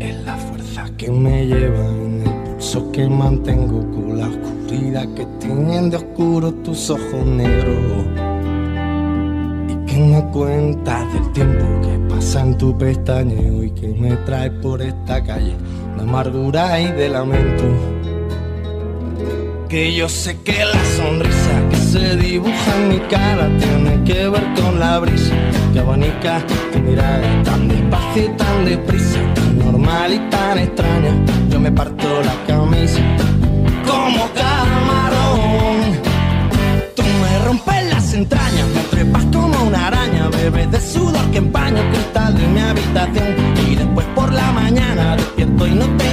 Es 0.00 0.16
la 0.24 0.36
fuerza 0.36 0.86
que 0.96 1.08
me 1.08 1.46
lleva 1.46 1.86
en 1.86 2.22
el 2.26 2.34
pulso 2.44 2.90
que 2.90 3.08
mantengo 3.08 3.80
con 3.92 4.18
la 4.18 4.26
oscuridad 4.26 5.06
que 5.14 5.24
tienen 5.38 5.90
de 5.90 5.98
oscuro 5.98 6.52
tus 6.64 6.90
ojos 6.90 7.24
negros. 7.24 8.06
Y 9.68 9.74
que 9.86 9.98
me 10.00 10.24
cuentas 10.32 11.12
del 11.12 11.32
tiempo 11.32 11.64
que 11.80 11.96
pasa 12.12 12.40
en 12.40 12.58
tu 12.58 12.76
pestañeo 12.76 13.62
y 13.62 13.70
que 13.70 13.88
me 13.88 14.16
trae 14.26 14.50
por 14.50 14.82
esta 14.82 15.22
calle 15.22 15.54
de 15.96 16.02
amargura 16.02 16.80
y 16.80 16.90
de 16.90 17.08
lamento. 17.08 17.97
Que 19.68 19.94
yo 19.94 20.08
sé 20.08 20.34
que 20.44 20.64
la 20.64 20.82
sonrisa 20.96 21.68
que 21.68 21.76
se 21.76 22.16
dibuja 22.16 22.76
en 22.76 22.88
mi 22.88 22.98
cara 23.00 23.50
tiene 23.58 24.02
que 24.02 24.26
ver 24.26 24.54
con 24.54 24.80
la 24.80 24.98
brisa 24.98 25.34
que 25.74 25.80
abanica 25.80 26.42
tu 26.72 26.78
mirada 26.78 27.42
tan 27.42 27.68
despacio 27.68 28.24
y 28.24 28.28
tan 28.28 28.64
deprisa, 28.64 29.20
tan 29.34 29.58
normal 29.58 30.14
y 30.14 30.18
tan 30.30 30.58
extraña. 30.58 31.12
Yo 31.50 31.60
me 31.60 31.70
parto 31.70 32.08
la 32.22 32.46
camisa 32.46 33.02
como 33.86 34.26
camarón. 34.32 36.00
Tú 36.96 37.02
me 37.02 37.38
rompes 37.44 37.92
las 37.92 38.14
entrañas, 38.14 38.68
me 38.74 38.80
trepas 38.84 39.24
como 39.26 39.64
una 39.64 39.88
araña, 39.88 40.28
bebes 40.30 40.70
de 40.72 40.80
sudor 40.80 41.30
que 41.30 41.38
empaña 41.38 41.82
el 41.82 41.88
cristal 41.90 42.34
de 42.34 42.46
mi 42.46 42.60
habitación. 42.60 43.34
Y 43.70 43.74
después 43.76 44.06
por 44.14 44.32
la 44.32 44.50
mañana 44.50 45.14
despierto 45.16 45.66
y 45.66 45.74
no 45.74 45.84
alas. 45.84 46.07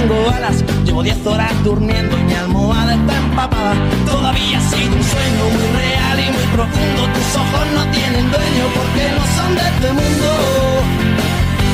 Llevo 0.96 1.02
10 1.02 1.26
horas 1.26 1.52
durmiendo 1.62 2.16
y 2.16 2.22
mi 2.22 2.32
almohada 2.32 2.94
está 2.94 3.18
empapada. 3.18 3.74
Todavía 4.06 4.58
sido 4.62 4.96
un 4.96 5.04
sueño 5.04 5.44
muy 5.52 5.76
real 5.76 6.20
y 6.20 6.32
muy 6.32 6.46
profundo. 6.54 7.02
Tus 7.12 7.36
ojos 7.36 7.66
no 7.74 7.90
tienen 7.90 8.30
dueño 8.30 8.64
porque 8.74 9.04
no 9.12 9.24
son 9.36 9.54
de 9.56 9.60
este 9.60 9.92
mundo. 9.92 10.28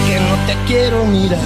Que 0.09 0.18
no 0.18 0.35
te 0.47 0.66
quiero 0.66 1.05
mirar. 1.05 1.39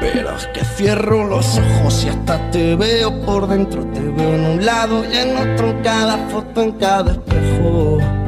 Pero 0.00 0.36
es 0.36 0.46
que 0.48 0.64
cierro 0.66 1.26
los 1.26 1.56
ojos 1.56 2.04
y 2.04 2.08
hasta 2.10 2.50
te 2.50 2.76
veo 2.76 3.18
por 3.22 3.48
dentro. 3.48 3.86
Te 3.86 4.00
veo 4.00 4.34
en 4.34 4.44
un 4.44 4.66
lado 4.66 5.02
y 5.10 5.16
en 5.16 5.34
otro, 5.34 5.70
en 5.70 5.82
cada 5.82 6.18
foto, 6.28 6.60
en 6.60 6.72
cada 6.72 7.12
espejo. 7.12 8.27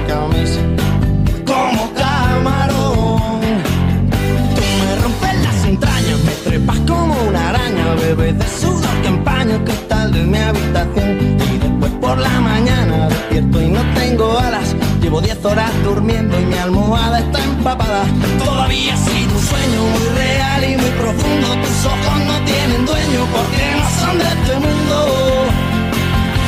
daño 9.51 9.65
cristal 9.65 10.11
de 10.11 10.23
mi 10.23 10.37
habitación 10.37 11.37
y 11.53 11.57
después 11.57 11.91
por 11.99 12.17
la 12.17 12.39
mañana 12.41 13.07
despierto 13.09 13.61
y 13.61 13.67
no 13.69 13.81
tengo 13.95 14.37
alas. 14.39 14.75
Llevo 15.01 15.21
10 15.21 15.45
horas 15.45 15.71
durmiendo 15.83 16.39
y 16.39 16.45
mi 16.45 16.57
almohada 16.57 17.19
está 17.19 17.43
empapada. 17.43 18.03
Todavía 18.43 18.93
ha 18.93 18.97
tu 18.97 19.39
sueño 19.39 19.81
muy 19.93 20.07
real 20.15 20.63
y 20.63 20.77
muy 20.77 20.89
profundo. 20.91 21.47
Tus 21.63 21.85
ojos 21.85 22.19
no 22.27 22.45
tienen 22.45 22.85
dueño 22.85 23.21
porque 23.35 23.63
no 23.77 23.89
son 23.99 24.17
de 24.17 24.23
este 24.25 24.53
mundo. 24.55 25.45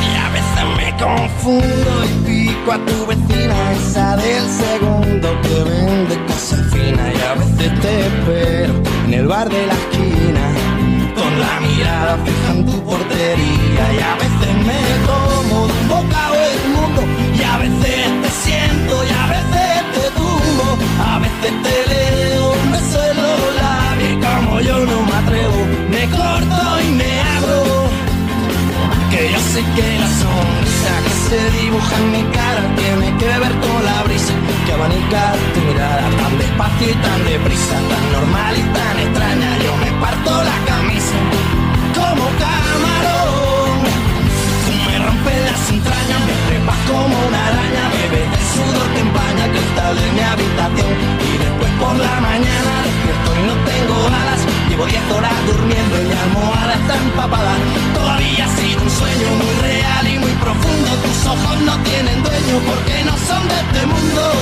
Y 0.06 0.16
a 0.16 0.28
veces 0.36 0.64
me 0.78 0.88
confundo 1.04 1.92
y 2.04 2.46
pico 2.46 2.72
a 2.72 2.78
tu 2.86 3.06
vecina, 3.06 3.72
esa 3.72 4.16
del 4.16 4.46
segundo 4.48 5.28
que 5.42 5.70
vende 5.70 6.26
cosas 6.26 6.60
finas. 6.72 7.12
Y 7.14 7.22
a 7.22 7.34
veces 7.34 7.80
te 7.80 8.06
espero 8.06 8.74
en 9.06 9.14
el 9.14 9.26
bar 9.26 9.50
de 9.50 9.66
la 9.66 9.74
esquina 9.74 10.73
la 11.38 11.60
mirada 11.60 12.18
fija 12.24 12.52
en 12.52 12.66
tu 12.66 12.84
portería 12.84 13.84
y 13.96 13.98
a 13.98 14.14
veces 14.22 14.54
me 14.68 14.80
tomo 15.06 15.66
de 15.66 15.72
un 15.80 15.88
bocado 15.88 16.34
el 16.34 16.70
mundo 16.70 17.02
y 17.38 17.42
a 17.42 17.58
veces 17.58 18.22
te 18.22 18.30
siento 18.44 18.94
y 19.04 19.10
a 19.22 19.26
veces 19.34 19.76
te 19.94 20.10
tumbo, 20.18 20.78
a 21.12 21.18
veces 21.18 21.52
te 21.64 21.76
leo 21.92 22.54
en 22.54 23.16
los 23.16 23.54
labios 23.62 24.10
y 24.10 24.20
como 24.24 24.60
yo 24.60 24.78
no 24.86 25.02
me 25.02 25.12
atrevo, 25.12 25.66
me 25.90 26.08
corto 26.10 26.80
y 26.86 26.92
me 26.92 27.20
abro. 27.20 27.73
Que 29.14 29.30
yo 29.30 29.38
sé 29.38 29.62
que 29.76 29.98
la 30.00 30.08
sonrisa 30.08 30.92
que 31.04 31.14
se 31.28 31.40
dibuja 31.60 31.96
en 31.98 32.10
mi 32.10 32.22
cara 32.34 32.62
tiene 32.74 33.16
que 33.16 33.26
ver 33.26 33.54
con 33.62 33.84
la 33.84 34.02
brisa 34.02 34.34
que 34.66 34.72
abanica 34.72 35.34
tu 35.54 35.60
mirada 35.60 36.10
tan 36.18 36.36
despacio 36.36 36.90
y 36.90 36.94
tan 36.94 37.24
deprisa, 37.24 37.76
tan 37.90 38.04
normal 38.10 38.54
y 38.58 38.62
tan 38.76 38.98
extraña. 39.06 39.50
Yo 39.64 39.72
me 39.76 39.90
parto 40.02 40.30
la 40.50 40.58
camisa 40.66 41.16
como 41.94 42.24
camarón. 42.42 43.78
Me 44.88 44.98
rompes 44.98 45.40
las 45.48 45.70
entrañas, 45.70 46.20
me 46.26 46.34
trepas 46.48 46.80
como 46.90 47.14
una 47.28 47.40
araña, 47.46 47.84
bebé 47.94 48.22
el 48.26 48.44
sudor 48.52 48.86
que 48.94 49.00
empaña 49.00 49.44
el 49.46 49.50
cristal 49.54 49.94
de 49.94 50.06
mi 50.10 50.22
habitación. 50.32 50.92
Y 51.30 51.32
después 51.38 51.72
por 51.78 51.94
la 52.06 52.16
mañana 52.18 52.72
despierto 52.82 53.30
y 53.38 53.42
no 53.46 53.54
tengo 53.62 53.96
alas. 54.08 54.43
Llevo 54.74 54.86
10 54.86 55.12
horas 55.12 55.32
durmiendo 55.46 56.02
y 56.02 56.04
mi 56.04 56.12
almohada 56.12 56.74
está 56.74 56.96
empapada. 56.96 57.54
Todavía 57.94 58.44
ha 58.44 58.56
sido 58.56 58.82
un 58.82 58.90
sueño 58.90 59.28
muy 59.36 59.62
real 59.62 60.08
y 60.08 60.18
muy 60.18 60.32
profundo. 60.32 60.90
Tus 61.04 61.26
ojos 61.26 61.60
no 61.60 61.80
tienen 61.84 62.20
dueño 62.24 62.58
porque 62.66 63.04
no 63.04 63.16
son 63.18 63.46
de 63.46 63.54
este 63.54 63.86
mundo. 63.86 64.32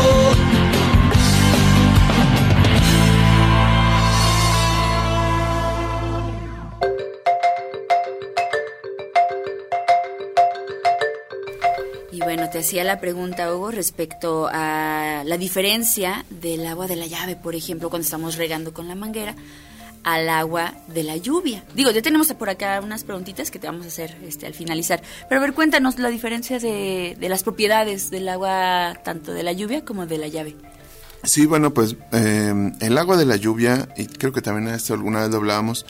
Y 12.11 12.20
bueno, 12.20 12.49
te 12.49 12.61
hacía 12.61 12.85
la 12.85 13.01
pregunta, 13.01 13.55
Hugo, 13.55 13.70
respecto 13.70 14.49
a 14.51 15.24
la 15.26 15.37
diferencia 15.37 16.24
del 16.30 16.66
agua 16.66 16.87
de 16.87 16.97
la 16.97 17.07
llave, 17.07 17.37
por 17.37 17.55
ejemplo, 17.55 17.91
cuando 17.91 18.07
estamos 18.07 18.37
regando 18.37 18.72
con 18.72 18.89
la 18.89 18.95
manguera, 18.95 19.35
al 20.05 20.28
agua 20.28 20.74
de 20.88 21.03
la 21.03 21.16
lluvia. 21.16 21.64
Digo, 21.74 21.90
ya 21.90 22.03
tenemos 22.03 22.32
por 22.34 22.50
acá 22.50 22.80
unas 22.82 23.05
preguntitas 23.05 23.50
que 23.50 23.59
te 23.59 23.66
vamos 23.66 23.84
a 23.84 23.88
hacer 23.88 24.16
este, 24.26 24.46
al 24.46 24.55
finalizar. 24.55 25.03
Pero 25.28 25.40
a 25.40 25.44
ver, 25.44 25.55
cuéntanos 25.55 25.98
la 25.98 26.09
diferencia 26.09 26.59
de, 26.59 27.16
de 27.18 27.28
las 27.28 27.42
propiedades 27.42 28.11
del 28.11 28.28
agua, 28.28 28.98
tanto 29.05 29.32
de 29.32 29.42
la 29.42 29.53
lluvia 29.53 29.84
como 29.84 30.07
de 30.07 30.18
la 30.18 30.28
llave. 30.28 30.57
Sí, 31.24 31.46
bueno, 31.46 31.72
pues 31.72 31.96
eh, 32.12 32.72
el 32.80 32.98
agua 32.98 33.16
de 33.16 33.26
la 33.26 33.36
lluvia, 33.36 33.88
y 33.96 34.07
creo 34.07 34.32
que 34.32 34.42
también 34.42 34.74
esto 34.74 34.94
alguna 34.94 35.20
vez 35.20 35.30
lo 35.30 35.36
hablábamos, 35.36 35.86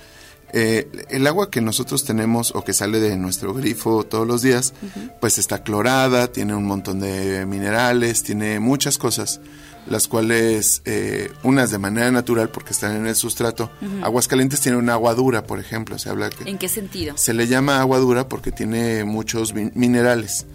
eh, 0.53 0.91
el 1.09 1.27
agua 1.27 1.51
que 1.51 1.63
nosotros 1.63 2.05
tenemos 2.05 2.55
o 2.55 2.63
que 2.63 2.75
sale 2.75 3.01
de 3.01 3.17
nuestro 3.17 3.55
grifo 3.55 4.05
todos 4.05 4.27
los 4.27 4.43
días, 4.43 4.75
pues 5.19 5.39
está 5.39 5.63
clorada, 5.63 6.31
tiene 6.31 6.55
un 6.55 6.67
montón 6.67 7.01
de 7.01 7.47
minerales, 7.47 8.23
tiene 8.23 8.61
muchas 8.61 8.99
cosas, 8.99 9.41
las 9.87 10.07
cuales, 10.09 10.81
eh, 10.85 11.31
unas 11.43 11.71
de 11.71 11.79
manera 11.79 12.11
natural 12.11 12.49
porque 12.51 12.71
están 12.73 12.97
en 12.97 13.07
el 13.07 13.17
sustrato. 13.17 13.71
Ujú. 13.81 14.05
Aguas 14.05 14.29
calientes 14.29 14.61
tiene 14.61 14.79
un 14.79 14.89
agua 14.91 15.15
dura, 15.15 15.45
por 15.45 15.59
ejemplo, 15.59 15.99
se 15.99 16.09
habla 16.09 16.31
que... 16.31 16.49
¿En 16.49 16.57
qué 16.59 16.69
sentido? 16.69 17.17
Se 17.19 17.35
le 17.35 17.49
llama 17.49 17.81
agua 17.81 17.99
dura 17.99 18.29
porque 18.29 18.53
tiene 18.53 19.05
muchos 19.05 19.55
min- 19.55 19.73
minerales. 19.75 20.47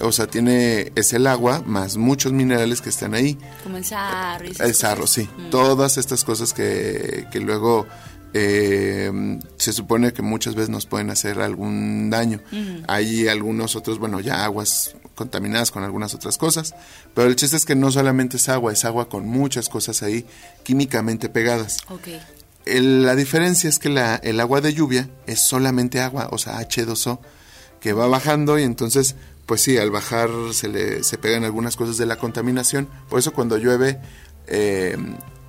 O 0.00 0.10
sea, 0.12 0.26
tiene, 0.26 0.92
es 0.96 1.12
el 1.12 1.26
agua 1.26 1.62
más 1.64 1.96
muchos 1.96 2.32
minerales 2.32 2.80
que 2.80 2.88
están 2.88 3.14
ahí. 3.14 3.38
Como 3.62 3.76
el 3.76 3.84
sarro. 3.84 4.44
El 4.46 4.74
sarro, 4.74 5.00
cosas. 5.02 5.14
sí. 5.14 5.28
Mm. 5.38 5.50
Todas 5.50 5.96
estas 5.96 6.24
cosas 6.24 6.52
que, 6.52 7.26
que 7.30 7.40
luego 7.40 7.86
eh, 8.34 9.38
se 9.56 9.72
supone 9.72 10.12
que 10.12 10.22
muchas 10.22 10.54
veces 10.54 10.70
nos 10.70 10.86
pueden 10.86 11.10
hacer 11.10 11.40
algún 11.40 12.10
daño. 12.10 12.40
Hay 12.88 13.28
algunos 13.28 13.76
otros, 13.76 13.98
bueno, 13.98 14.20
ya 14.20 14.44
aguas 14.44 14.94
contaminadas 15.14 15.70
con 15.70 15.84
algunas 15.84 16.14
otras 16.14 16.38
cosas, 16.38 16.74
pero 17.14 17.28
el 17.28 17.36
chiste 17.36 17.56
es 17.56 17.64
que 17.64 17.74
no 17.74 17.90
solamente 17.90 18.36
es 18.38 18.48
agua, 18.48 18.72
es 18.72 18.84
agua 18.84 19.08
con 19.08 19.26
muchas 19.26 19.68
cosas 19.68 20.02
ahí 20.02 20.24
químicamente 20.64 21.28
pegadas. 21.28 21.78
El- 22.64 23.04
la 23.04 23.14
diferencia 23.16 23.68
es 23.68 23.78
que 23.78 23.88
la, 23.88 24.16
el 24.16 24.38
agua 24.40 24.60
de 24.60 24.72
lluvia 24.72 25.08
es 25.26 25.40
solamente 25.40 26.00
agua, 26.00 26.28
o 26.30 26.38
sea, 26.38 26.60
H2O, 26.60 27.18
que 27.80 27.92
va 27.92 28.06
bajando 28.06 28.58
y 28.58 28.62
entonces, 28.62 29.16
pues 29.46 29.60
sí, 29.60 29.76
al 29.78 29.90
bajar 29.90 30.30
se 30.52 30.68
le 30.68 31.02
se 31.02 31.18
pegan 31.18 31.42
algunas 31.44 31.76
cosas 31.76 31.96
de 31.96 32.06
la 32.06 32.16
contaminación. 32.16 32.88
Por 33.08 33.18
eso 33.18 33.32
cuando 33.32 33.56
llueve 33.58 33.98
eh, 34.46 34.96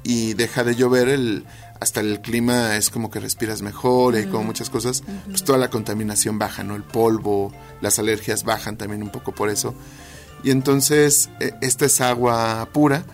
y 0.03 0.33
deja 0.33 0.63
de 0.63 0.75
llover, 0.75 1.09
el, 1.09 1.45
hasta 1.79 2.01
el 2.01 2.21
clima 2.21 2.77
es 2.77 2.89
como 2.89 3.09
que 3.09 3.19
respiras 3.19 3.61
mejor 3.61 4.17
y 4.17 4.25
como 4.25 4.43
muchas 4.43 4.69
cosas, 4.69 5.03
pues 5.27 5.43
toda 5.43 5.57
la 5.57 5.69
contaminación 5.69 6.39
baja, 6.39 6.63
¿no? 6.63 6.75
El 6.75 6.83
polvo, 6.83 7.53
las 7.81 7.99
alergias 7.99 8.43
bajan 8.43 8.77
también 8.77 9.03
un 9.03 9.09
poco 9.09 9.33
por 9.33 9.49
eso. 9.49 9.75
Y 10.43 10.51
entonces, 10.51 11.29
eh, 11.39 11.53
esta 11.61 11.85
es 11.85 12.01
agua 12.01 12.67
pura. 12.73 13.05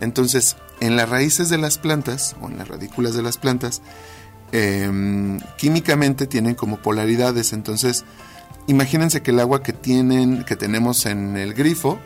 Entonces, 0.00 0.56
en 0.80 0.96
las 0.96 1.08
raíces 1.08 1.50
de 1.50 1.58
las 1.58 1.78
plantas, 1.78 2.34
o 2.40 2.48
en 2.48 2.58
las 2.58 2.68
radículas 2.68 3.14
de 3.14 3.22
las 3.22 3.36
plantas, 3.36 3.82
em, 4.52 5.40
químicamente 5.58 6.26
tienen 6.26 6.54
como 6.54 6.78
polaridades. 6.78 7.52
Entonces, 7.52 8.04
imagínense 8.66 9.22
que 9.22 9.32
el 9.32 9.40
agua 9.40 9.62
que 9.62 9.74
tienen, 9.74 10.44
que 10.44 10.56
tenemos 10.56 11.04
en 11.04 11.36
el 11.36 11.52
grifo, 11.52 11.98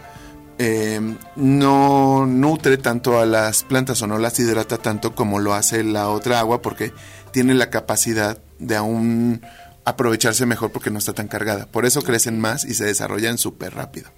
em, 0.62 1.18
no 1.36 2.26
nutre 2.26 2.76
tanto 2.78 3.18
a 3.18 3.26
las 3.26 3.64
plantas 3.64 4.00
o 4.02 4.06
no 4.06 4.18
las 4.18 4.38
hidrata 4.38 4.78
tanto 4.78 5.14
como 5.14 5.38
lo 5.38 5.54
hace 5.54 5.82
la 5.82 6.08
otra 6.08 6.38
agua, 6.38 6.62
porque 6.62 6.92
tiene 7.32 7.54
la 7.54 7.70
capacidad 7.70 8.38
de 8.58 8.76
aún 8.76 9.42
aprovecharse 9.84 10.46
mejor 10.46 10.70
porque 10.70 10.90
no 10.90 10.98
está 10.98 11.12
tan 11.12 11.28
cargada. 11.28 11.66
Por 11.66 11.86
eso 11.86 12.02
crecen 12.02 12.38
más 12.38 12.64
y 12.64 12.74
se 12.74 12.84
desarrollan 12.84 13.38
súper 13.38 13.74
rápido. 13.74 14.10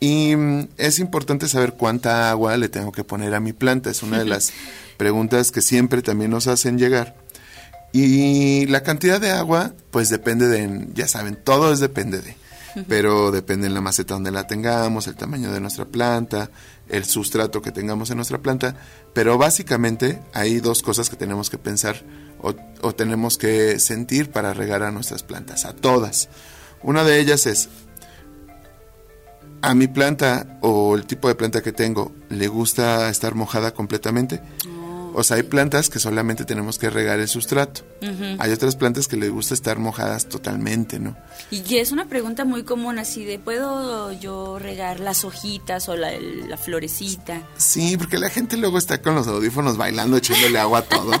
Y 0.00 0.34
mm, 0.36 0.68
es 0.76 0.98
importante 0.98 1.48
saber 1.48 1.74
cuánta 1.74 2.30
agua 2.30 2.56
le 2.56 2.68
tengo 2.68 2.92
que 2.92 3.04
poner 3.04 3.34
a 3.34 3.40
mi 3.40 3.52
planta. 3.52 3.90
Es 3.90 4.02
una 4.02 4.18
de 4.18 4.24
las 4.24 4.52
preguntas 4.96 5.50
que 5.50 5.62
siempre 5.62 6.02
también 6.02 6.30
nos 6.30 6.46
hacen 6.46 6.78
llegar. 6.78 7.14
Y 7.92 8.66
la 8.66 8.82
cantidad 8.82 9.20
de 9.20 9.30
agua, 9.30 9.72
pues 9.90 10.10
depende 10.10 10.48
de, 10.48 10.88
ya 10.94 11.08
saben, 11.08 11.36
todo 11.36 11.72
es 11.72 11.80
depende 11.80 12.20
de. 12.20 12.36
Pero 12.88 13.30
depende 13.30 13.66
en 13.66 13.74
la 13.74 13.80
maceta 13.80 14.14
donde 14.14 14.30
la 14.30 14.46
tengamos, 14.46 15.06
el 15.06 15.16
tamaño 15.16 15.52
de 15.52 15.60
nuestra 15.60 15.84
planta, 15.84 16.50
el 16.88 17.04
sustrato 17.04 17.62
que 17.62 17.72
tengamos 17.72 18.10
en 18.10 18.16
nuestra 18.16 18.38
planta. 18.38 18.76
Pero 19.12 19.38
básicamente 19.38 20.20
hay 20.32 20.60
dos 20.60 20.82
cosas 20.82 21.10
que 21.10 21.16
tenemos 21.16 21.50
que 21.50 21.58
pensar 21.58 22.04
o, 22.40 22.54
o 22.82 22.94
tenemos 22.94 23.38
que 23.38 23.78
sentir 23.78 24.30
para 24.30 24.54
regar 24.54 24.82
a 24.82 24.90
nuestras 24.90 25.22
plantas, 25.22 25.64
a 25.64 25.72
todas. 25.72 26.28
Una 26.82 27.04
de 27.04 27.20
ellas 27.20 27.46
es, 27.46 27.68
a 29.62 29.74
mi 29.74 29.88
planta 29.88 30.58
o 30.62 30.94
el 30.94 31.04
tipo 31.06 31.28
de 31.28 31.34
planta 31.34 31.62
que 31.62 31.72
tengo 31.72 32.12
le 32.28 32.48
gusta 32.48 33.10
estar 33.10 33.34
mojada 33.34 33.74
completamente. 33.74 34.40
O 35.14 35.22
sea, 35.22 35.36
hay 35.36 35.42
plantas 35.42 35.88
que 35.88 35.98
solamente 35.98 36.44
tenemos 36.44 36.78
que 36.78 36.90
regar 36.90 37.20
el 37.20 37.28
sustrato. 37.28 37.82
Hay 38.38 38.52
otras 38.52 38.76
plantas 38.76 39.08
que 39.08 39.16
les 39.16 39.30
gusta 39.30 39.54
estar 39.54 39.78
mojadas 39.78 40.28
totalmente, 40.28 40.98
¿no? 40.98 41.16
Y 41.50 41.76
es 41.76 41.92
una 41.92 42.06
pregunta 42.06 42.44
muy 42.44 42.62
común 42.62 42.98
así 42.98 43.24
de, 43.24 43.38
¿puedo 43.38 44.12
yo 44.12 44.58
regar 44.58 45.00
las 45.00 45.24
hojitas 45.24 45.88
o 45.88 45.96
la, 45.96 46.12
la 46.18 46.56
florecita? 46.56 47.42
Sí, 47.56 47.96
porque 47.96 48.18
la 48.18 48.30
gente 48.30 48.56
luego 48.56 48.78
está 48.78 49.02
con 49.02 49.14
los 49.14 49.26
audífonos 49.26 49.76
bailando, 49.76 50.16
echándole 50.16 50.58
agua 50.58 50.80
a 50.80 50.82
todo. 50.82 51.12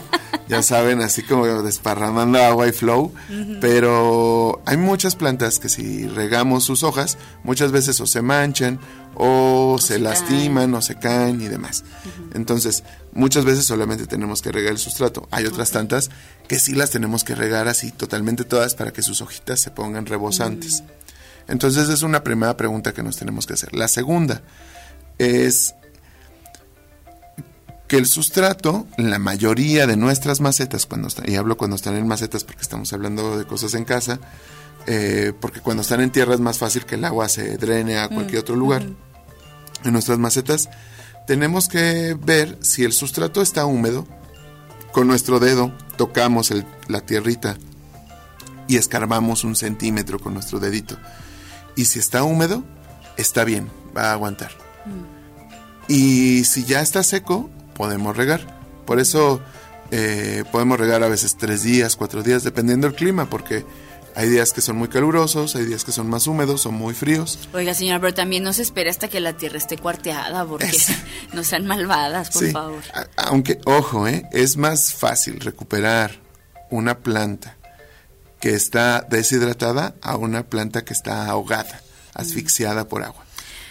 ya 0.50 0.62
saben, 0.62 1.00
así 1.00 1.22
como 1.22 1.46
desparramando 1.62 2.42
agua 2.42 2.66
y 2.66 2.72
flow. 2.72 3.12
Pero 3.60 4.60
hay 4.66 4.76
muchas 4.76 5.14
plantas 5.14 5.60
que 5.60 5.68
si 5.68 6.08
regamos 6.08 6.64
sus 6.64 6.82
hojas, 6.82 7.18
muchas 7.44 7.70
veces 7.70 8.00
o 8.00 8.06
se 8.06 8.20
manchan, 8.20 8.80
o, 9.14 9.76
se, 9.78 10.00
lastiman, 10.00 10.74
o 10.74 10.82
se 10.82 10.96
caen 10.96 11.40
y 11.40 11.48
demás. 11.48 11.84
Entonces, 12.34 12.82
muchas 13.12 13.44
veces 13.44 13.64
solamente 13.64 14.06
tenemos 14.06 14.42
que 14.42 14.52
regar 14.52 14.72
el 14.72 14.78
sustrato. 14.78 15.28
Hay 15.30 15.46
otras 15.46 15.70
tantas 15.70 16.10
que 16.48 16.58
sí 16.58 16.74
las 16.74 16.90
tenemos 16.90 17.24
que 17.24 17.34
regar 17.34 17.68
así 17.68 17.90
totalmente 17.90 18.44
todas 18.44 18.74
para 18.74 18.92
que 18.92 19.02
sus 19.02 19.20
hojitas 19.20 19.60
se 19.60 19.70
pongan 19.70 20.06
rebosantes. 20.06 20.82
Entonces, 21.48 21.88
es 21.88 22.02
una 22.02 22.22
primera 22.22 22.56
pregunta 22.56 22.92
que 22.92 23.02
nos 23.02 23.16
tenemos 23.16 23.46
que 23.46 23.54
hacer. 23.54 23.74
La 23.74 23.88
segunda 23.88 24.42
es 25.18 25.74
que 27.88 27.96
el 27.96 28.06
sustrato, 28.06 28.86
la 28.98 29.18
mayoría 29.18 29.88
de 29.88 29.96
nuestras 29.96 30.40
macetas, 30.40 30.86
cuando 30.86 31.08
están, 31.08 31.28
y 31.28 31.34
hablo 31.34 31.56
cuando 31.56 31.74
están 31.74 31.96
en 31.96 32.06
macetas 32.06 32.44
porque 32.44 32.62
estamos 32.62 32.92
hablando 32.92 33.36
de 33.36 33.44
cosas 33.46 33.74
en 33.74 33.84
casa, 33.84 34.20
eh, 34.86 35.32
porque 35.40 35.60
cuando 35.60 35.82
están 35.82 36.00
en 36.00 36.12
tierra 36.12 36.34
es 36.34 36.40
más 36.40 36.58
fácil 36.58 36.86
que 36.86 36.94
el 36.94 37.04
agua 37.04 37.28
se 37.28 37.56
drene 37.56 37.98
a 37.98 38.08
cualquier 38.08 38.42
Mm, 38.42 38.44
otro 38.44 38.54
lugar. 38.54 38.82
en 39.82 39.92
nuestras 39.92 40.18
macetas, 40.18 40.68
tenemos 41.30 41.68
que 41.68 42.16
ver 42.20 42.58
si 42.60 42.82
el 42.82 42.92
sustrato 42.92 43.40
está 43.40 43.64
húmedo. 43.64 44.04
Con 44.90 45.06
nuestro 45.06 45.38
dedo 45.38 45.70
tocamos 45.96 46.50
el- 46.50 46.66
la 46.88 47.02
tierrita 47.02 47.56
y 48.66 48.78
escarbamos 48.78 49.44
un 49.44 49.54
centímetro 49.54 50.18
con 50.18 50.34
nuestro 50.34 50.58
dedito. 50.58 50.96
Y 51.76 51.84
si 51.84 52.00
está 52.00 52.24
húmedo, 52.24 52.64
está 53.16 53.44
bien, 53.44 53.70
va 53.96 54.06
a 54.10 54.12
aguantar. 54.14 54.50
Y 55.86 56.42
si 56.46 56.64
ya 56.64 56.80
está 56.80 57.04
seco, 57.04 57.48
podemos 57.76 58.16
regar. 58.16 58.58
Por 58.84 58.98
eso 58.98 59.40
eh, 59.92 60.42
podemos 60.50 60.80
regar 60.80 61.04
a 61.04 61.08
veces 61.08 61.36
tres 61.36 61.62
días, 61.62 61.94
cuatro 61.94 62.24
días, 62.24 62.42
dependiendo 62.42 62.88
del 62.88 62.96
clima, 62.96 63.30
porque 63.30 63.64
hay 64.14 64.28
días 64.28 64.52
que 64.52 64.60
son 64.60 64.76
muy 64.76 64.88
calurosos, 64.88 65.56
hay 65.56 65.64
días 65.64 65.84
que 65.84 65.92
son 65.92 66.08
más 66.08 66.26
húmedos 66.26 66.66
o 66.66 66.72
muy 66.72 66.94
fríos. 66.94 67.38
Oiga, 67.52 67.74
señora, 67.74 68.00
pero 68.00 68.14
también 68.14 68.42
no 68.42 68.52
se 68.52 68.62
espera 68.62 68.90
hasta 68.90 69.08
que 69.08 69.20
la 69.20 69.34
tierra 69.36 69.58
esté 69.58 69.76
cuarteada, 69.78 70.44
porque 70.44 70.66
Es- 70.66 70.88
no 71.32 71.44
sean 71.44 71.66
malvadas, 71.66 72.30
por 72.30 72.44
Sí, 72.44 72.50
favor. 72.52 72.82
aunque, 73.16 73.58
ojo, 73.66 74.06
¿eh? 74.08 74.24
es 74.32 74.56
más 74.56 74.92
fácil 74.94 75.40
recuperar 75.40 76.20
una 76.70 76.98
planta 76.98 77.56
que 78.40 78.54
está 78.54 79.00
deshidratada 79.08 79.94
a 80.02 80.16
una 80.16 80.44
planta 80.44 80.82
que 80.84 80.92
está 80.94 81.26
ahogada, 81.26 81.82
asfixiada 82.14 82.88
por 82.88 83.02
agua. 83.02 83.24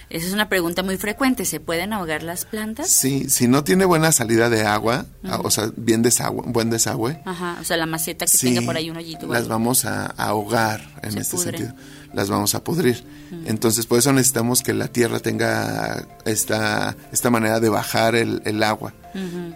Esa 0.09 0.25
es 0.25 0.33
una 0.33 0.49
pregunta 0.49 0.81
muy 0.81 0.97
frecuente. 0.97 1.45
¿Se 1.45 1.59
pueden 1.59 1.93
ahogar 1.93 2.23
las 2.23 2.45
plantas? 2.45 2.89
Sí, 2.89 3.29
si 3.29 3.47
no 3.47 3.63
tiene 3.63 3.85
buena 3.85 4.11
salida 4.11 4.49
de 4.49 4.65
agua, 4.65 5.05
o 5.43 5.51
sea, 5.51 5.71
bien 5.75 6.01
desagüe, 6.01 6.43
buen 6.47 6.69
desagüe, 6.71 7.21
Ajá, 7.25 7.57
o 7.61 7.63
sea, 7.63 7.77
la 7.77 7.85
maceta 7.85 8.25
que 8.25 8.37
sí, 8.37 8.47
tenga 8.47 8.65
por 8.65 8.75
ahí 8.75 8.89
un 8.89 8.97
hoyito. 8.97 9.27
las 9.27 9.47
vamos 9.47 9.85
a, 9.85 10.07
ahogar 10.07 10.81
en 11.03 11.11
Se 11.11 11.19
este 11.19 11.35
pudre. 11.37 11.57
sentido. 11.57 11.75
Las 12.13 12.29
vamos 12.29 12.55
a 12.55 12.63
pudrir. 12.63 13.03
Entonces, 13.45 13.85
por 13.85 13.99
eso 13.99 14.11
necesitamos 14.11 14.63
que 14.63 14.73
la 14.73 14.87
tierra 14.87 15.19
tenga 15.19 16.07
esta, 16.25 16.95
esta 17.11 17.29
manera 17.29 17.59
de 17.59 17.69
bajar 17.69 18.15
el, 18.15 18.41
el 18.45 18.63
agua. 18.63 18.93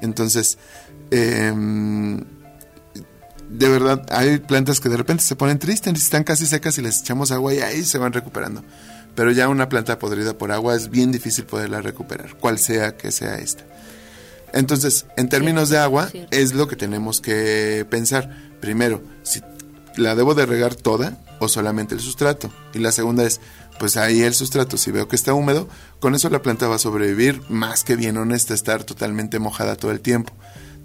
Entonces, 0.01 0.59
em, 1.09 2.23
de 3.49 3.69
verdad, 3.69 4.05
hay 4.11 4.37
plantas 4.37 4.79
que 4.79 4.89
de 4.89 4.97
repente 4.97 5.23
se 5.23 5.35
ponen 5.35 5.57
tristes, 5.57 5.93
están 5.95 6.23
casi 6.23 6.45
secas 6.45 6.77
y 6.77 6.81
les 6.83 7.01
echamos 7.01 7.31
agua 7.31 7.53
y 7.53 7.59
ahí 7.59 7.83
se 7.83 7.97
van 7.97 8.13
recuperando. 8.13 8.63
Pero 9.15 9.31
ya 9.31 9.47
una 9.47 9.69
planta 9.69 9.99
podrida 9.99 10.37
por 10.37 10.51
agua 10.51 10.75
es 10.75 10.89
bien 10.89 11.11
difícil 11.11 11.45
poderla 11.45 11.81
recuperar, 11.81 12.35
cual 12.37 12.57
sea 12.57 12.97
que 12.97 13.11
sea 13.11 13.35
esta. 13.35 13.65
Entonces, 14.53 15.05
en 15.17 15.29
términos 15.29 15.69
de 15.69 15.79
agua, 15.79 16.09
es 16.31 16.53
lo 16.53 16.67
que 16.67 16.75
tenemos 16.75 17.21
que 17.21 17.85
pensar. 17.89 18.29
Primero, 18.59 19.01
si 19.23 19.41
la 19.97 20.15
debo 20.15 20.35
de 20.35 20.45
regar 20.45 20.75
toda 20.75 21.17
o 21.39 21.47
solamente 21.47 21.95
el 21.95 22.01
sustrato. 22.01 22.51
Y 22.73 22.79
la 22.79 22.91
segunda 22.91 23.23
es, 23.23 23.41
pues 23.79 23.97
ahí 23.97 24.21
el 24.21 24.33
sustrato, 24.33 24.77
si 24.77 24.91
veo 24.91 25.07
que 25.07 25.15
está 25.15 25.33
húmedo, 25.33 25.67
con 25.99 26.15
eso 26.15 26.29
la 26.29 26.41
planta 26.41 26.67
va 26.67 26.75
a 26.75 26.79
sobrevivir 26.79 27.41
más 27.49 27.83
que 27.83 27.95
bien 27.95 28.17
honesta 28.17 28.53
estar 28.53 28.83
totalmente 28.83 29.39
mojada 29.39 29.75
todo 29.75 29.91
el 29.91 29.99
tiempo. 29.99 30.33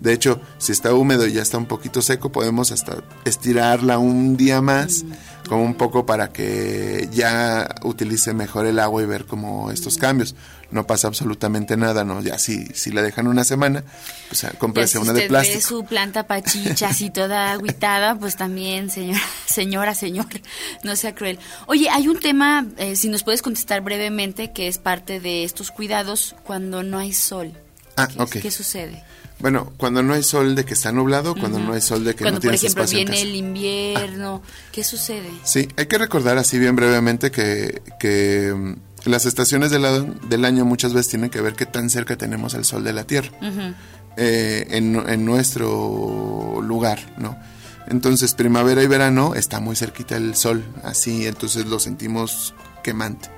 De 0.00 0.12
hecho, 0.12 0.40
si 0.58 0.72
está 0.72 0.94
húmedo 0.94 1.26
y 1.26 1.32
ya 1.32 1.42
está 1.42 1.58
un 1.58 1.66
poquito 1.66 2.02
seco, 2.02 2.30
podemos 2.30 2.70
hasta 2.70 3.02
estirarla 3.24 3.98
un 3.98 4.36
día 4.36 4.60
más, 4.60 5.04
como 5.48 5.64
un 5.64 5.74
poco 5.74 6.06
para 6.06 6.28
que 6.32 7.08
ya 7.12 7.68
utilice 7.82 8.34
mejor 8.34 8.66
el 8.66 8.78
agua 8.78 9.02
y 9.02 9.06
ver 9.06 9.24
como 9.24 9.70
estos 9.70 9.96
cambios. 9.96 10.34
No 10.70 10.86
pasa 10.86 11.08
absolutamente 11.08 11.76
nada, 11.78 12.04
¿no? 12.04 12.20
Ya 12.20 12.38
si, 12.38 12.66
si 12.66 12.92
la 12.92 13.00
dejan 13.00 13.26
una 13.26 13.42
semana, 13.42 13.82
pues 14.28 14.44
ah, 14.44 14.52
cómprese 14.58 14.92
si 14.92 14.98
una 14.98 15.12
de 15.14 15.20
usted 15.20 15.24
ve 15.24 15.28
plástico. 15.28 15.60
su 15.60 15.84
planta 15.84 16.26
pachicha 16.26 16.88
así 16.88 17.08
toda 17.08 17.52
agüitada, 17.52 18.16
pues 18.16 18.36
también, 18.36 18.90
señora, 18.90 19.22
señora, 19.46 19.94
señor, 19.94 20.28
no 20.84 20.94
sea 20.94 21.14
cruel. 21.14 21.38
Oye, 21.66 21.88
hay 21.88 22.06
un 22.06 22.20
tema, 22.20 22.66
eh, 22.76 22.96
si 22.96 23.08
nos 23.08 23.22
puedes 23.22 23.40
contestar 23.40 23.80
brevemente, 23.80 24.52
que 24.52 24.68
es 24.68 24.76
parte 24.76 25.20
de 25.20 25.44
estos 25.44 25.70
cuidados 25.70 26.36
cuando 26.44 26.82
no 26.82 26.98
hay 26.98 27.14
sol. 27.14 27.54
Ah, 27.96 28.06
¿Qué, 28.06 28.20
ok. 28.20 28.36
¿Qué 28.42 28.50
sucede? 28.50 29.02
Bueno, 29.40 29.72
cuando 29.76 30.02
no 30.02 30.14
hay 30.14 30.22
sol 30.22 30.54
de 30.54 30.64
que 30.64 30.74
está 30.74 30.90
nublado, 30.90 31.34
cuando 31.36 31.60
no 31.60 31.72
hay 31.72 31.80
sol 31.80 32.04
de 32.04 32.14
que 32.14 32.24
Cuando, 32.24 32.38
no 32.38 32.40
por 32.40 32.42
tienes 32.42 32.62
ejemplo, 32.64 32.82
espacio 32.82 32.98
en 32.98 33.04
viene 33.04 33.16
casa. 33.18 33.28
el 33.28 33.36
invierno, 33.36 34.42
¿qué 34.72 34.82
sucede? 34.82 35.30
Sí, 35.44 35.68
hay 35.76 35.86
que 35.86 35.96
recordar 35.98 36.38
así 36.38 36.58
bien 36.58 36.74
brevemente 36.74 37.30
que, 37.30 37.82
que 38.00 38.52
mm, 38.52 39.08
las 39.08 39.26
estaciones 39.26 39.70
del 39.70 40.44
año 40.44 40.64
muchas 40.64 40.92
veces 40.92 41.08
tienen 41.10 41.30
que 41.30 41.40
ver 41.40 41.54
qué 41.54 41.66
tan 41.66 41.88
cerca 41.88 42.16
tenemos 42.16 42.54
al 42.54 42.64
sol 42.64 42.82
de 42.82 42.92
la 42.92 43.04
Tierra 43.04 43.30
eh, 44.16 44.66
en, 44.70 44.96
en 45.08 45.24
nuestro 45.24 46.60
lugar, 46.62 46.98
¿no? 47.16 47.38
Entonces, 47.86 48.34
primavera 48.34 48.82
y 48.82 48.86
verano 48.86 49.34
está 49.34 49.60
muy 49.60 49.76
cerquita 49.76 50.16
el 50.16 50.34
sol, 50.34 50.62
así, 50.82 51.26
entonces 51.26 51.64
lo 51.66 51.78
sentimos 51.78 52.54
quemante. 52.82 53.30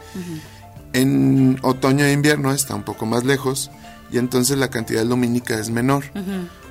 En 0.92 1.58
otoño 1.62 2.04
e 2.04 2.12
invierno 2.12 2.52
está 2.52 2.74
un 2.74 2.82
poco 2.82 3.06
más 3.06 3.24
lejos 3.24 3.70
y 4.12 4.18
entonces 4.18 4.58
la 4.58 4.68
cantidad 4.70 5.04
lumínica 5.04 5.58
es 5.58 5.70
menor, 5.70 6.04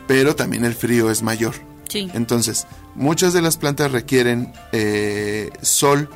pero 0.08 0.36
también 0.36 0.66
el 0.66 0.74
frío 0.76 1.10
es 1.12 1.22
mayor. 1.22 1.54
Sí. 1.88 2.10
Entonces, 2.14 2.68
muchas 2.96 3.34
de 3.34 3.42
las 3.42 3.58
plantas 3.58 3.92
requieren 3.92 4.54
eh, 4.72 5.50
sol 5.62 6.10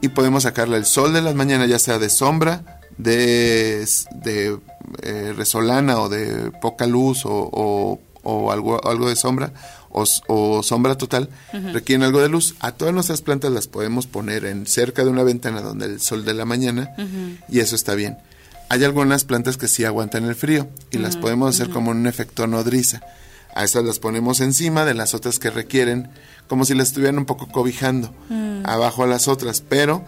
y 0.00 0.08
podemos 0.08 0.44
sacarle 0.44 0.76
el 0.78 0.86
sol 0.86 1.12
de 1.12 1.20
las 1.22 1.34
mañanas, 1.34 1.68
ya 1.68 1.78
sea 1.78 1.98
de 1.98 2.08
sombra, 2.08 2.80
de, 2.96 3.86
de 4.24 4.58
eh, 5.02 5.34
resolana 5.36 6.00
o 6.00 6.08
de 6.08 6.50
poca 6.62 6.86
luz 6.86 7.24
o, 7.26 7.30
o- 7.52 8.00
o 8.22 8.52
algo, 8.52 8.86
algo 8.86 9.08
de 9.08 9.16
sombra 9.16 9.50
o 9.92 10.62
sombra 10.62 10.96
total, 10.96 11.30
requieren 11.72 12.04
algo 12.04 12.20
de 12.20 12.28
luz. 12.28 12.54
A 12.60 12.72
todas 12.72 12.94
nuestras 12.94 13.22
plantas 13.22 13.50
las 13.50 13.66
podemos 13.66 14.06
poner 14.06 14.44
en 14.44 14.66
cerca 14.66 15.02
de 15.04 15.10
una 15.10 15.22
ventana 15.24 15.62
donde 15.62 15.86
el 15.86 16.00
sol 16.00 16.24
de 16.24 16.34
la 16.34 16.44
mañana 16.44 16.90
y 17.48 17.58
eso 17.60 17.74
está 17.74 17.94
bien. 17.94 18.18
Hay 18.70 18.84
algunas 18.84 19.24
plantas 19.24 19.56
que 19.56 19.66
sí 19.66 19.84
aguantan 19.84 20.26
el 20.26 20.36
frío 20.36 20.68
y 20.92 20.98
las 20.98 21.16
podemos 21.16 21.52
hacer 21.52 21.70
como 21.70 21.90
un 21.90 22.06
efecto 22.06 22.46
nodriza. 22.46 23.00
A 23.52 23.64
esas 23.64 23.84
las 23.84 23.98
ponemos 23.98 24.38
encima 24.40 24.84
de 24.84 24.94
las 24.94 25.12
otras 25.12 25.40
que 25.40 25.50
requieren, 25.50 26.08
como 26.46 26.64
si 26.64 26.74
las 26.74 26.86
estuvieran 26.86 27.18
un 27.18 27.26
poco 27.26 27.48
cobijando, 27.48 28.14
abajo 28.62 29.02
a 29.02 29.08
las 29.08 29.26
otras, 29.26 29.60
pero 29.60 30.04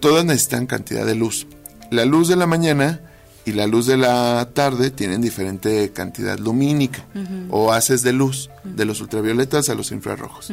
todas 0.00 0.24
necesitan 0.24 0.64
cantidad 0.64 1.04
de 1.04 1.16
luz. 1.16 1.46
La 1.90 2.06
luz 2.06 2.28
de 2.28 2.36
la 2.36 2.46
mañana 2.46 3.02
y 3.44 3.52
la 3.52 3.66
luz 3.66 3.84
de 3.84 3.98
la 3.98 4.48
tarde 4.54 4.90
tienen 4.90 5.20
diferente 5.20 5.92
cantidad 5.92 6.38
lumínica 6.38 7.04
o 7.50 7.72
haces 7.72 8.02
de 8.02 8.14
luz, 8.14 8.48
de 8.64 8.86
los 8.86 9.02
ultravioletas 9.02 9.68
a 9.68 9.74
los 9.74 9.92
infrarrojos. 9.92 10.50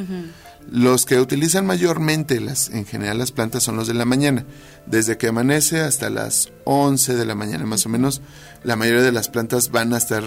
Los 0.72 1.05
que 1.05 1.20
utilizan 1.20 1.66
mayormente 1.66 2.39
las, 2.39 2.70
en 2.70 2.86
general 2.86 3.20
las 3.20 3.32
plantas 3.32 3.63
son 3.63 3.76
los 3.76 3.88
de 3.88 3.93
la 3.93 4.05
mañana. 4.05 4.45
Desde 4.88 5.18
que 5.18 5.28
amanece 5.28 5.82
hasta 5.82 6.09
las 6.09 6.51
11 6.63 7.16
de 7.16 7.26
la 7.26 7.36
mañana 7.36 7.66
más 7.66 7.86
o 7.86 7.89
menos, 7.89 8.22
la 8.63 8.76
mayoría 8.76 9.03
de 9.03 9.11
las 9.11 9.30
plantas 9.30 9.70
van 9.70 9.93
a 9.93 9.97
estar 9.97 10.24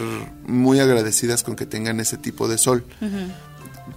muy 0.46 0.78
agradecidas 0.78 1.42
con 1.42 1.56
que 1.56 1.66
tengan 1.66 1.98
ese 1.98 2.18
tipo 2.18 2.46
de 2.48 2.58
sol. 2.58 2.84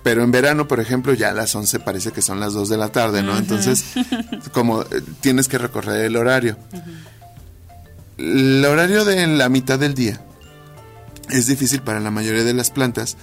Pero 0.03 0.23
en 0.23 0.31
verano, 0.31 0.67
por 0.67 0.79
ejemplo, 0.79 1.13
ya 1.13 1.29
a 1.29 1.33
las 1.33 1.53
11 1.53 1.79
parece 1.81 2.11
que 2.11 2.21
son 2.21 2.39
las 2.39 2.53
2 2.53 2.69
de 2.69 2.77
la 2.77 2.89
tarde, 2.89 3.21
¿no? 3.21 3.37
Entonces, 3.37 3.83
como 4.51 4.81
eh, 4.81 4.87
tienes 5.19 5.47
que 5.47 5.59
recorrer 5.59 6.05
el 6.05 6.15
horario. 6.15 6.57
El 8.17 8.65
horario 8.65 9.05
de 9.05 9.27
la 9.27 9.49
mitad 9.49 9.77
del 9.77 9.93
día 9.93 10.21
es 11.29 11.47
difícil 11.47 11.81
para 11.81 11.99
la 11.99 12.11
mayoría 12.11 12.43
de 12.43 12.53
las 12.53 12.71
plantas 12.71 13.17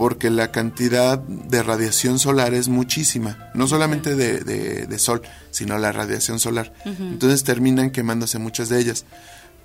porque 0.00 0.30
la 0.30 0.50
cantidad 0.50 1.18
de 1.18 1.62
radiación 1.62 2.18
solar 2.18 2.54
es 2.54 2.68
muchísima, 2.68 3.50
no 3.52 3.66
solamente 3.68 4.16
de, 4.16 4.40
de- 4.40 4.86
de 4.86 4.98
sol, 4.98 5.20
sino 5.50 5.76
la 5.76 5.92
radiación 5.92 6.40
solar. 6.40 6.72
Entonces 6.86 7.44
terminan 7.44 7.90
quemándose 7.90 8.38
muchas 8.38 8.70
de 8.70 8.80
ellas. 8.80 9.04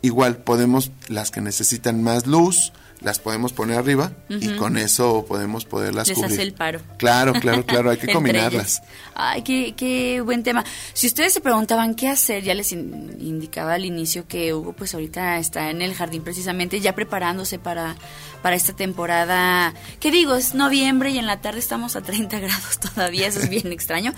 Igual 0.01 0.35
podemos, 0.35 0.91
las 1.07 1.31
que 1.31 1.39
necesitan 1.39 2.03
más 2.03 2.27
luz, 2.27 2.73
las 3.05 3.19
podemos 3.19 3.53
poner 3.53 3.77
arriba 3.77 4.11
y 4.29 4.55
con 4.55 4.77
eso 4.77 5.25
podemos 5.27 5.63
poderlas 5.63 6.07
Les 6.07 6.17
cubrir. 6.17 6.33
hace 6.33 6.41
el 6.41 6.53
paro. 6.53 6.81
Claro, 6.97 7.33
claro, 7.33 7.63
claro, 7.65 7.91
hay 7.91 7.97
que 7.99 8.11
combinarlas. 8.11 8.79
ellas. 8.79 8.81
Ay, 9.13 9.43
qué, 9.43 9.75
qué 9.77 10.21
buen 10.21 10.41
tema. 10.43 10.65
Si 10.93 11.05
ustedes 11.07 11.31
se 11.31 11.39
preguntaban 11.39 11.93
qué 11.93 12.09
hacer, 12.09 12.43
ya 12.43 12.55
les 12.55 12.71
in- 12.71 13.15
indicaba 13.21 13.75
al 13.75 13.85
inicio 13.85 14.27
que 14.27 14.53
Hugo 14.55 14.73
pues 14.73 14.93
ahorita 14.95 15.37
está 15.37 15.69
en 15.69 15.83
el 15.83 15.93
jardín 15.93 16.23
precisamente 16.23 16.81
ya 16.81 16.95
preparándose 16.95 17.59
para, 17.59 17.95
para 18.41 18.55
esta 18.55 18.73
temporada. 18.75 19.73
¿Qué 19.99 20.09
digo? 20.09 20.33
Es 20.35 20.55
noviembre 20.55 21.11
y 21.11 21.19
en 21.19 21.27
la 21.27 21.41
tarde 21.41 21.59
estamos 21.59 21.95
a 21.95 22.01
30 22.01 22.39
grados 22.41 22.79
todavía, 22.79 23.27
eso 23.27 23.39
es 23.39 23.49
bien 23.49 23.71
extraño. 23.71 24.13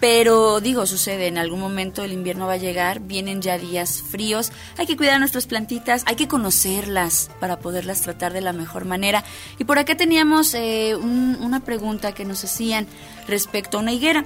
Pero 0.00 0.60
digo, 0.60 0.86
sucede, 0.86 1.26
en 1.26 1.36
algún 1.36 1.60
momento 1.60 2.02
el 2.02 2.12
invierno 2.14 2.46
va 2.46 2.54
a 2.54 2.56
llegar, 2.56 3.00
vienen 3.00 3.42
ya 3.42 3.58
días 3.58 4.02
fríos, 4.02 4.50
hay 4.78 4.86
que 4.86 4.96
cuidar 4.96 5.18
nuestras 5.20 5.46
plantitas, 5.46 6.04
hay 6.06 6.16
que 6.16 6.26
conocerlas 6.26 7.30
para 7.38 7.58
poderlas 7.58 8.00
tratar 8.00 8.32
de 8.32 8.40
la 8.40 8.54
mejor 8.54 8.86
manera. 8.86 9.24
Y 9.58 9.64
por 9.64 9.78
acá 9.78 9.96
teníamos 9.98 10.54
eh, 10.54 10.94
un- 10.96 11.36
una 11.42 11.60
pregunta 11.60 12.12
que 12.12 12.24
nos 12.24 12.42
hacían 12.44 12.86
respecto 13.28 13.76
a 13.76 13.80
una 13.82 13.92
higuera. 13.92 14.24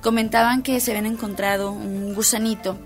Comentaban 0.00 0.62
que 0.64 0.80
se 0.80 0.90
habían 0.90 1.06
encontrado 1.06 1.70
un 1.70 2.14
gusanito, 2.14 2.76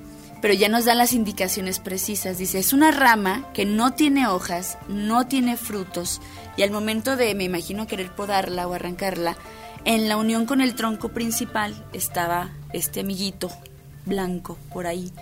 pero 0.42 0.52
ya 0.52 0.68
nos 0.68 0.84
dan 0.84 0.98
las 0.98 1.14
indicaciones 1.14 1.78
precisas. 1.78 2.36
Dice, 2.36 2.58
es 2.58 2.74
una 2.74 2.90
rama 2.90 3.46
que 3.54 3.64
no 3.64 3.94
tiene 3.94 4.26
hojas, 4.26 4.76
no 4.88 5.26
tiene 5.26 5.56
frutos, 5.56 6.20
y 6.58 6.62
al 6.62 6.70
momento 6.70 7.16
de, 7.16 7.34
me 7.34 7.44
imagino, 7.44 7.86
querer 7.86 8.14
podarla 8.14 8.66
o 8.68 8.74
arrancarla, 8.74 9.38
en 9.86 10.08
la 10.08 10.16
unión 10.16 10.44
con 10.44 10.60
el 10.60 10.74
tronco 10.74 11.10
principal 11.10 11.86
estaba 11.92 12.50
este 12.72 13.00
amiguito 13.00 13.50
blanco 14.04 14.58
por 14.72 14.86
ahí. 14.86 15.12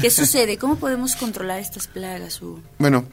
¿Qué 0.00 0.10
sucede? 0.10 0.56
¿Cómo 0.58 0.76
podemos 0.76 1.14
controlar 1.14 1.60
estas 1.60 1.86
plagas? 1.86 2.40
Hugo? 2.42 2.60
Bueno, 2.78 3.04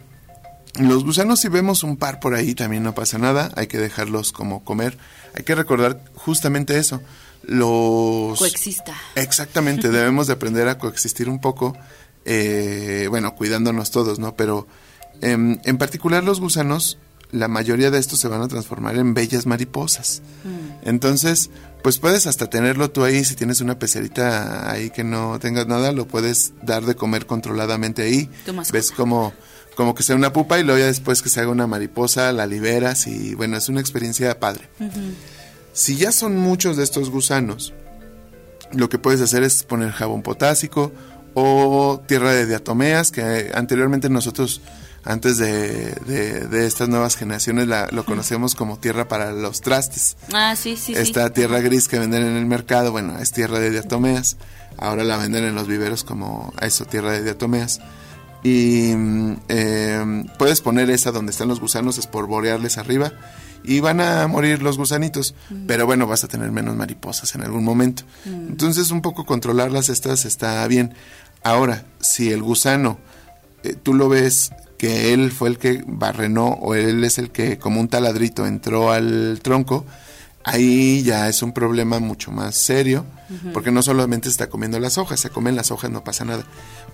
los 0.79 1.03
gusanos 1.03 1.41
si 1.41 1.49
vemos 1.49 1.83
un 1.83 1.97
par 1.97 2.21
por 2.21 2.33
ahí 2.33 2.55
también 2.55 2.83
no 2.83 2.95
pasa 2.95 3.17
nada, 3.17 3.51
hay 3.55 3.67
que 3.67 3.77
dejarlos 3.77 4.31
como 4.31 4.63
comer. 4.63 4.97
Hay 5.35 5.43
que 5.43 5.53
recordar 5.53 6.01
justamente 6.15 6.77
eso. 6.77 7.01
Los 7.43 8.39
Coexista. 8.39 8.95
Exactamente, 9.15 9.89
debemos 9.91 10.27
de 10.27 10.33
aprender 10.33 10.69
a 10.69 10.77
coexistir 10.77 11.27
un 11.27 11.39
poco, 11.41 11.75
eh, 12.23 13.07
bueno, 13.09 13.35
cuidándonos 13.35 13.91
todos, 13.91 14.17
¿no? 14.17 14.35
Pero 14.37 14.65
em, 15.21 15.59
en 15.65 15.77
particular 15.77 16.23
los 16.23 16.39
gusanos, 16.39 16.97
la 17.31 17.47
mayoría 17.47 17.91
de 17.91 17.99
estos 17.99 18.19
se 18.19 18.27
van 18.27 18.41
a 18.41 18.47
transformar 18.47 18.97
en 18.97 19.13
bellas 19.13 19.45
mariposas. 19.45 20.21
Entonces, 20.83 21.49
pues 21.83 21.97
puedes 21.97 22.27
hasta 22.27 22.49
tenerlo 22.49 22.91
tú 22.91 23.03
ahí, 23.03 23.23
si 23.23 23.35
tienes 23.35 23.61
una 23.61 23.79
pecerita 23.79 24.71
ahí 24.71 24.89
que 24.89 25.03
no 25.03 25.39
tengas 25.39 25.67
nada, 25.67 25.91
lo 25.91 26.07
puedes 26.07 26.53
dar 26.61 26.85
de 26.85 26.95
comer 26.95 27.25
controladamente 27.25 28.03
ahí. 28.03 28.29
Ves 28.71 28.91
como, 28.91 29.33
como 29.75 29.95
que 29.95 30.03
sea 30.03 30.15
una 30.15 30.33
pupa 30.33 30.59
y 30.59 30.63
luego 30.63 30.79
ya 30.79 30.87
después 30.87 31.21
que 31.21 31.29
se 31.29 31.39
haga 31.39 31.49
una 31.49 31.67
mariposa, 31.67 32.31
la 32.33 32.45
liberas 32.45 33.07
y 33.07 33.35
bueno, 33.35 33.57
es 33.57 33.69
una 33.69 33.81
experiencia 33.81 34.39
padre. 34.39 34.69
Si 35.73 35.95
ya 35.95 36.11
son 36.11 36.37
muchos 36.37 36.77
de 36.77 36.83
estos 36.83 37.09
gusanos, 37.09 37.73
lo 38.73 38.89
que 38.89 38.99
puedes 38.99 39.21
hacer 39.21 39.43
es 39.43 39.63
poner 39.63 39.91
jabón 39.91 40.21
potásico 40.21 40.91
o 41.33 42.01
tierra 42.07 42.33
de 42.33 42.45
diatomeas, 42.45 43.11
que 43.11 43.51
anteriormente 43.53 44.09
nosotros, 44.09 44.61
antes 45.03 45.37
de, 45.37 45.93
de- 46.05 46.47
de 46.47 46.67
estas 46.67 46.89
nuevas 46.89 47.15
generaciones, 47.15 47.67
la- 47.67 47.87
lo 47.91 48.05
conocemos 48.05 48.55
como 48.55 48.77
tierra 48.77 49.07
para 49.07 49.31
los 49.31 49.61
trastes. 49.61 50.17
Ah, 50.33 50.55
sí, 50.55 50.75
sí, 50.77 50.93
sí. 50.93 50.99
Esta 50.99 51.29
tierra 51.31 51.59
gris 51.59 51.87
que 51.87 51.97
venden 51.99 52.23
en 52.25 52.35
el 52.37 52.45
mercado, 52.45 52.91
bueno, 52.91 53.17
es 53.19 53.31
tierra 53.31 53.59
de 53.59 53.71
diatomeas. 53.71 54.37
Ahora 54.77 55.03
la 55.03 55.17
venden 55.17 55.43
en 55.43 55.55
los 55.55 55.67
viveros 55.67 56.03
como 56.03 56.53
eso, 56.61 56.85
tierra 56.85 57.11
de 57.11 57.23
diatomeas. 57.23 57.79
Y 58.43 58.93
mm, 58.95 59.33
eh, 59.49 60.23
puedes 60.39 60.61
poner 60.61 60.89
esa 60.89 61.11
donde 61.11 61.31
están 61.31 61.47
los 61.47 61.59
gusanos, 61.59 61.97
esporborearles 61.97 62.77
arriba 62.77 63.11
y 63.63 63.79
van 63.79 64.01
a 64.01 64.25
morir 64.27 64.63
los 64.63 64.77
gusanitos. 64.79 65.35
Pero 65.67 65.85
bueno, 65.85 66.07
vas 66.07 66.23
a 66.23 66.27
tener 66.27 66.51
menos 66.51 66.75
mariposas 66.75 67.35
en 67.35 67.41
algún 67.41 67.63
momento. 67.63 68.03
Entonces, 68.25 68.89
un 68.91 69.01
poco 69.03 69.25
controlarlas 69.25 69.89
estas 69.89 70.25
está 70.25 70.65
bien. 70.67 70.95
Ahora, 71.43 71.85
si 71.99 72.31
el 72.31 72.41
gusano 72.41 72.97
eh, 73.63 73.75
tú 73.81 73.93
lo 73.93 74.09
ves 74.09 74.51
que 74.81 75.13
él 75.13 75.31
fue 75.31 75.49
el 75.49 75.59
que 75.59 75.83
barrenó 75.85 76.47
o 76.47 76.73
él 76.73 77.03
es 77.03 77.19
el 77.19 77.29
que 77.29 77.59
como 77.59 77.79
un 77.79 77.87
taladrito 77.87 78.47
entró 78.47 78.91
al 78.91 79.39
tronco, 79.43 79.85
ahí 80.43 81.03
ya 81.03 81.29
es 81.29 81.43
un 81.43 81.51
problema 81.51 81.99
mucho 81.99 82.31
más 82.31 82.55
serio, 82.55 83.05
porque 83.53 83.69
no 83.69 83.83
solamente 83.83 84.27
está 84.27 84.49
comiendo 84.49 84.79
las 84.79 84.97
hojas, 84.97 85.19
se 85.19 85.29
comen 85.29 85.55
las 85.55 85.69
hojas, 85.69 85.91
no 85.91 86.03
pasa 86.03 86.25
nada. 86.25 86.45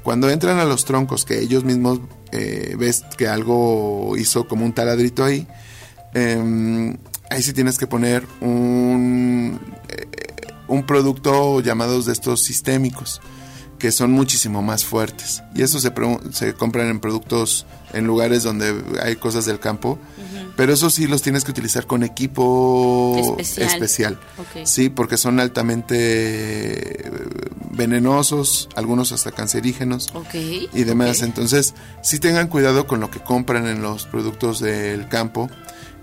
Cuando 0.04 0.30
entran 0.30 0.60
a 0.60 0.66
los 0.66 0.84
troncos, 0.84 1.24
que 1.24 1.40
ellos 1.40 1.64
mismos 1.64 2.02
eh, 2.34 2.76
ves 2.78 3.06
que 3.18 3.30
algo 3.30 4.18
hizo 4.18 4.50
como 4.50 4.66
un 4.66 4.74
taladrito 4.74 5.24
ahí, 5.24 5.48
em, 6.14 6.98
ahí 7.30 7.42
sí 7.42 7.54
tienes 7.54 7.78
que 7.78 7.88
poner 7.88 8.28
un, 8.42 9.62
eh, 9.88 10.08
un 10.68 10.86
producto 10.86 11.62
llamados 11.62 12.06
de 12.06 12.12
estos 12.12 12.42
sistémicos 12.42 13.22
que 13.80 13.92
son 13.92 14.12
muchísimo 14.12 14.62
más 14.62 14.84
fuertes. 14.86 15.44
Y 15.54 15.62
eso 15.62 15.80
se, 15.80 15.92
se 16.32 16.54
compran 16.54 16.88
en 16.88 17.00
productos, 17.00 17.66
en 17.94 18.06
lugares 18.08 18.44
donde 18.44 18.74
hay 19.04 19.16
cosas 19.18 19.46
del 19.46 19.60
campo. 19.60 20.00
Pero 20.56 20.74
eso 20.74 20.90
sí 20.90 21.06
los 21.06 21.22
tienes 21.22 21.44
que 21.44 21.52
utilizar 21.52 21.86
con 21.86 22.02
equipo 22.04 23.36
Especial. 23.38 24.20
Sí, 24.64 24.90
porque 24.90 25.18
son 25.18 25.40
altamente 25.40 27.08
eh, 27.08 27.12
venenosos, 27.72 28.68
algunos 28.76 29.12
hasta 29.12 29.32
cancerígenos 29.32 30.10
Ok. 30.16 30.34
y 30.74 30.84
demás. 30.84 31.22
Entonces, 31.22 31.76
sí 32.02 32.18
tengan 32.20 32.48
cuidado 32.48 32.88
con 32.88 33.00
lo 33.00 33.12
que 33.12 33.20
compran 33.20 33.68
en 33.68 33.82
los 33.84 34.06
productos 34.08 34.60
del 34.60 35.08
campo 35.08 35.50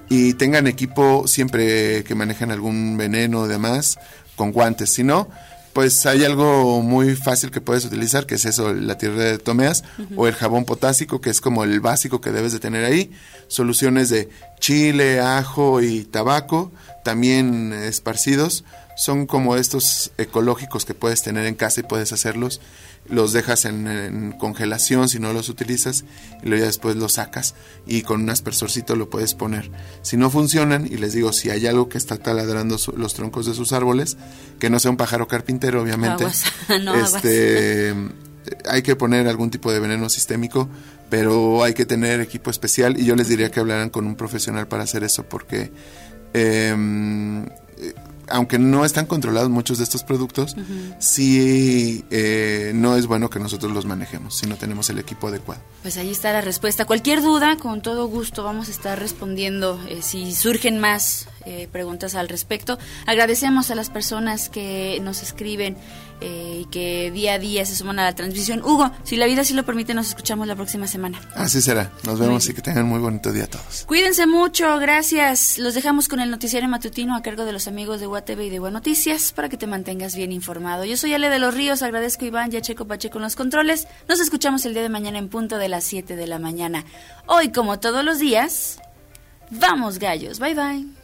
y 0.09 0.35
tengan 0.35 0.67
equipo 0.69 1.27
siempre 1.27 2.05
que 2.05 2.15
manejan 2.15 2.51
algún 2.53 2.97
veneno 2.97 3.41
o 3.41 3.49
demás 3.49 3.99
con 4.37 4.53
guantes. 4.53 4.91
Si 4.91 5.03
no, 5.03 5.29
pues 5.75 6.07
hay 6.07 6.25
algo 6.25 6.81
muy 6.83 7.17
fácil 7.17 7.51
que 7.51 7.61
puedes 7.61 7.85
utilizar, 7.85 8.27
que 8.27 8.37
es 8.37 8.45
eso, 8.45 8.73
la 8.73 8.97
tierra 8.97 9.25
de 9.25 9.39
tomeas 9.39 9.83
o 10.17 10.29
el 10.29 10.35
jabón 10.35 10.65
potásico, 10.65 11.21
que 11.21 11.31
es 11.31 11.41
como 11.41 11.65
el 11.65 11.81
básico 11.81 12.21
que 12.21 12.31
debes 12.31 12.53
de 12.53 12.61
tener 12.61 12.85
ahí. 12.85 13.11
Soluciones 13.49 14.09
de 14.09 14.31
chile, 14.61 15.21
ajo 15.21 15.83
y 15.83 16.05
tabaco, 16.05 16.73
también 17.03 17.73
esparcidos. 17.73 18.65
Son 18.97 19.27
como 19.27 19.57
estos 19.57 20.13
ecológicos 20.17 20.85
que 20.85 20.95
puedes 20.95 21.23
tener 21.23 21.45
en 21.45 21.57
casa 21.57 21.81
y 21.81 21.83
puedes 21.83 22.13
hacerlos. 22.13 22.61
Los 23.09 23.35
dejas 23.35 23.67
en, 23.67 23.87
en 23.87 24.33
congelación 24.33 25.11
si 25.11 25.19
no 25.19 25.33
los 25.35 25.51
utilizas 25.51 26.05
y 26.43 26.49
luego 26.49 26.63
ya 26.63 26.67
después 26.69 26.97
los 26.97 27.13
sacas 27.15 27.55
y 27.87 28.01
con 28.01 28.23
un 28.23 28.31
aspersorcito 28.31 28.97
lo 28.97 29.11
puedes 29.11 29.35
poner. 29.35 29.71
Si 30.01 30.17
no 30.17 30.31
funcionan, 30.31 30.87
y 30.87 30.97
les 30.97 31.13
digo, 31.13 31.33
si 31.35 31.51
hay 31.51 31.67
algo 31.67 31.91
que 31.91 31.99
está 31.99 32.17
taladrando 32.17 32.79
su- 32.79 32.93
los 32.97 33.13
troncos 33.13 33.45
de 33.45 33.53
sus 33.53 33.73
árboles, 33.73 34.17
que 34.59 34.71
no 34.71 34.79
sea 34.79 34.91
un 34.91 34.97
pájaro 34.97 35.29
carpintero, 35.29 35.83
obviamente. 35.83 36.25
Aguas. 36.25 36.45
No, 36.83 36.95
este, 36.95 37.95
hay 38.69 38.83
que 38.83 38.97
poner 38.97 39.29
algún 39.29 39.51
tipo 39.51 39.71
de 39.71 39.81
veneno 39.81 40.09
sistémico, 40.09 40.69
pero 41.11 41.63
hay 41.63 41.75
que 41.75 41.85
tener 41.85 42.21
equipo 42.21 42.51
especial 42.51 42.99
y 42.99 43.05
yo 43.05 43.17
les 43.17 43.29
diría 43.29 43.51
que 43.51 43.61
hablaran 43.61 43.91
con 43.91 44.07
un 44.07 44.17
profesional 44.17 44.67
para 44.67 44.83
hacer 44.85 45.05
eso 45.05 45.25
porque 45.25 45.71
eh, 46.33 46.75
aunque 48.29 48.59
no 48.59 48.85
están 48.85 49.07
controlados 49.07 49.51
muchos 49.51 49.79
de 49.79 49.85
estos 49.85 50.03
productos, 50.03 50.57
sí 50.99 52.05
eh, 52.11 52.73
no 52.75 52.97
es 52.97 53.07
bueno 53.07 53.31
que 53.31 53.39
nosotros 53.39 53.73
los 53.73 53.87
manejemos 53.87 54.37
si 54.37 54.47
no 54.47 54.57
tenemos 54.57 54.91
el 54.91 54.99
equipo 54.99 55.29
adecuado. 55.29 55.63
Pues 55.83 55.97
ahí 55.97 56.11
está 56.11 56.33
la 56.33 56.41
respuesta. 56.41 56.85
Cualquier 56.85 57.23
duda, 57.23 57.57
con 57.57 57.83
todo 57.83 58.07
gusto 58.07 58.43
vamos 58.45 58.69
a 58.69 58.71
estar 58.71 58.99
respondiendo 58.99 59.81
eh, 59.89 60.03
si 60.03 60.35
surgen 60.35 60.79
más 60.79 61.29
eh, 61.47 61.69
preguntas 61.71 62.15
al 62.15 62.29
respecto. 62.29 62.79
Agradecemos 63.07 63.71
a 63.71 63.75
las 63.75 63.91
personas 63.91 64.49
que 64.49 64.99
nos 65.03 65.23
escriben 65.23 65.77
eh, 66.21 66.61
y 66.63 66.65
que 66.67 67.11
día 67.11 67.35
a 67.35 67.39
día 67.39 67.67
se 67.67 67.75
suman 67.75 67.99
a 67.99 68.05
la 68.05 68.15
transmisión. 68.15 68.63
Hugo, 68.65 68.91
si 69.03 69.17
la 69.17 69.27
vida 69.27 69.45
sí 69.45 69.53
lo 69.53 69.65
permite, 69.65 69.95
nos 69.95 70.09
escuchamos 70.09 70.47
la 70.47 70.57
próxima 70.57 70.87
semana. 70.87 71.21
Así 71.35 71.61
será. 71.61 71.91
Nos 72.05 72.19
vemos 72.19 72.49
y 72.49 72.55
que 72.55 72.63
tengan 72.63 72.87
muy 72.87 72.99
bonito 72.99 73.33
día 73.33 73.47
todos. 73.47 73.85
Cuídense 73.87 74.27
mucho, 74.27 74.79
gracias. 74.79 75.59
Los 75.59 75.75
dejamos 75.75 76.09
con 76.09 76.21
el 76.21 76.31
noticiario 76.31 76.69
matutino 76.69 77.15
a 77.15 77.23
cargo 77.23 77.45
de 77.45 77.53
los 77.53 77.69
amigos 77.69 78.01
de 78.01 78.07
UATV 78.07 78.41
y 78.43 78.51
de 78.51 78.59
Buenas 78.59 78.75
Noticias 78.75 79.33
para 79.33 79.49
que 79.49 79.57
te 79.57 79.67
mantengas 79.67 80.15
bien 80.15 80.33
informado. 80.33 80.85
Yo 80.85 80.97
soy 80.97 81.15
Ale 81.15 81.29
de 81.29 81.39
los 81.39 81.55
Ríos, 81.55 81.83
agradezco 81.83 82.25
a 82.25 82.29
Iván 82.29 82.53
y 82.53 82.57
a 82.57 82.63
Checo 82.63 82.87
Pacheco 82.87 83.19
en 83.19 83.25
los 83.25 83.37
controles. 83.37 83.87
Nos 84.09 84.21
escuchamos 84.21 84.65
el 84.65 84.73
día 84.73 84.83
de 84.83 84.89
mañana 84.89 85.19
en 85.19 85.29
punto 85.29 85.59
de 85.59 85.69
las 85.69 85.85
7 85.85 86.17
de 86.17 86.27
la 86.27 86.39
mañana. 86.39 86.85
Hoy, 87.27 87.51
como 87.51 87.79
todos 87.81 88.05
los 88.05 88.19
días, 88.19 88.79
vamos 89.51 89.99
gallos. 89.99 90.39
Bye 90.39 90.55
bye. 90.55 91.04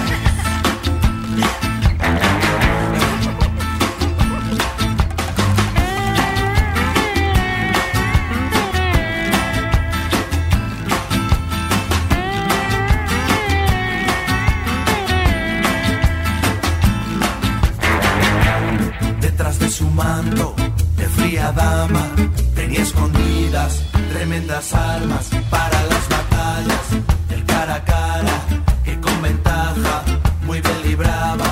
manto 19.95 20.55
de 20.97 21.05
fría 21.07 21.51
dama 21.51 22.07
tenía 22.55 22.81
escondidas 22.81 23.83
tremendas 24.11 24.73
armas 24.73 25.29
para 25.49 25.83
las 25.85 26.09
batallas, 26.09 26.85
del 27.29 27.45
cara 27.45 27.75
a 27.75 27.83
cara 27.85 28.41
que 28.83 28.99
con 28.99 29.21
ventaja 29.21 30.03
muy 30.45 30.61
bien 30.61 30.81
libraba. 30.83 31.50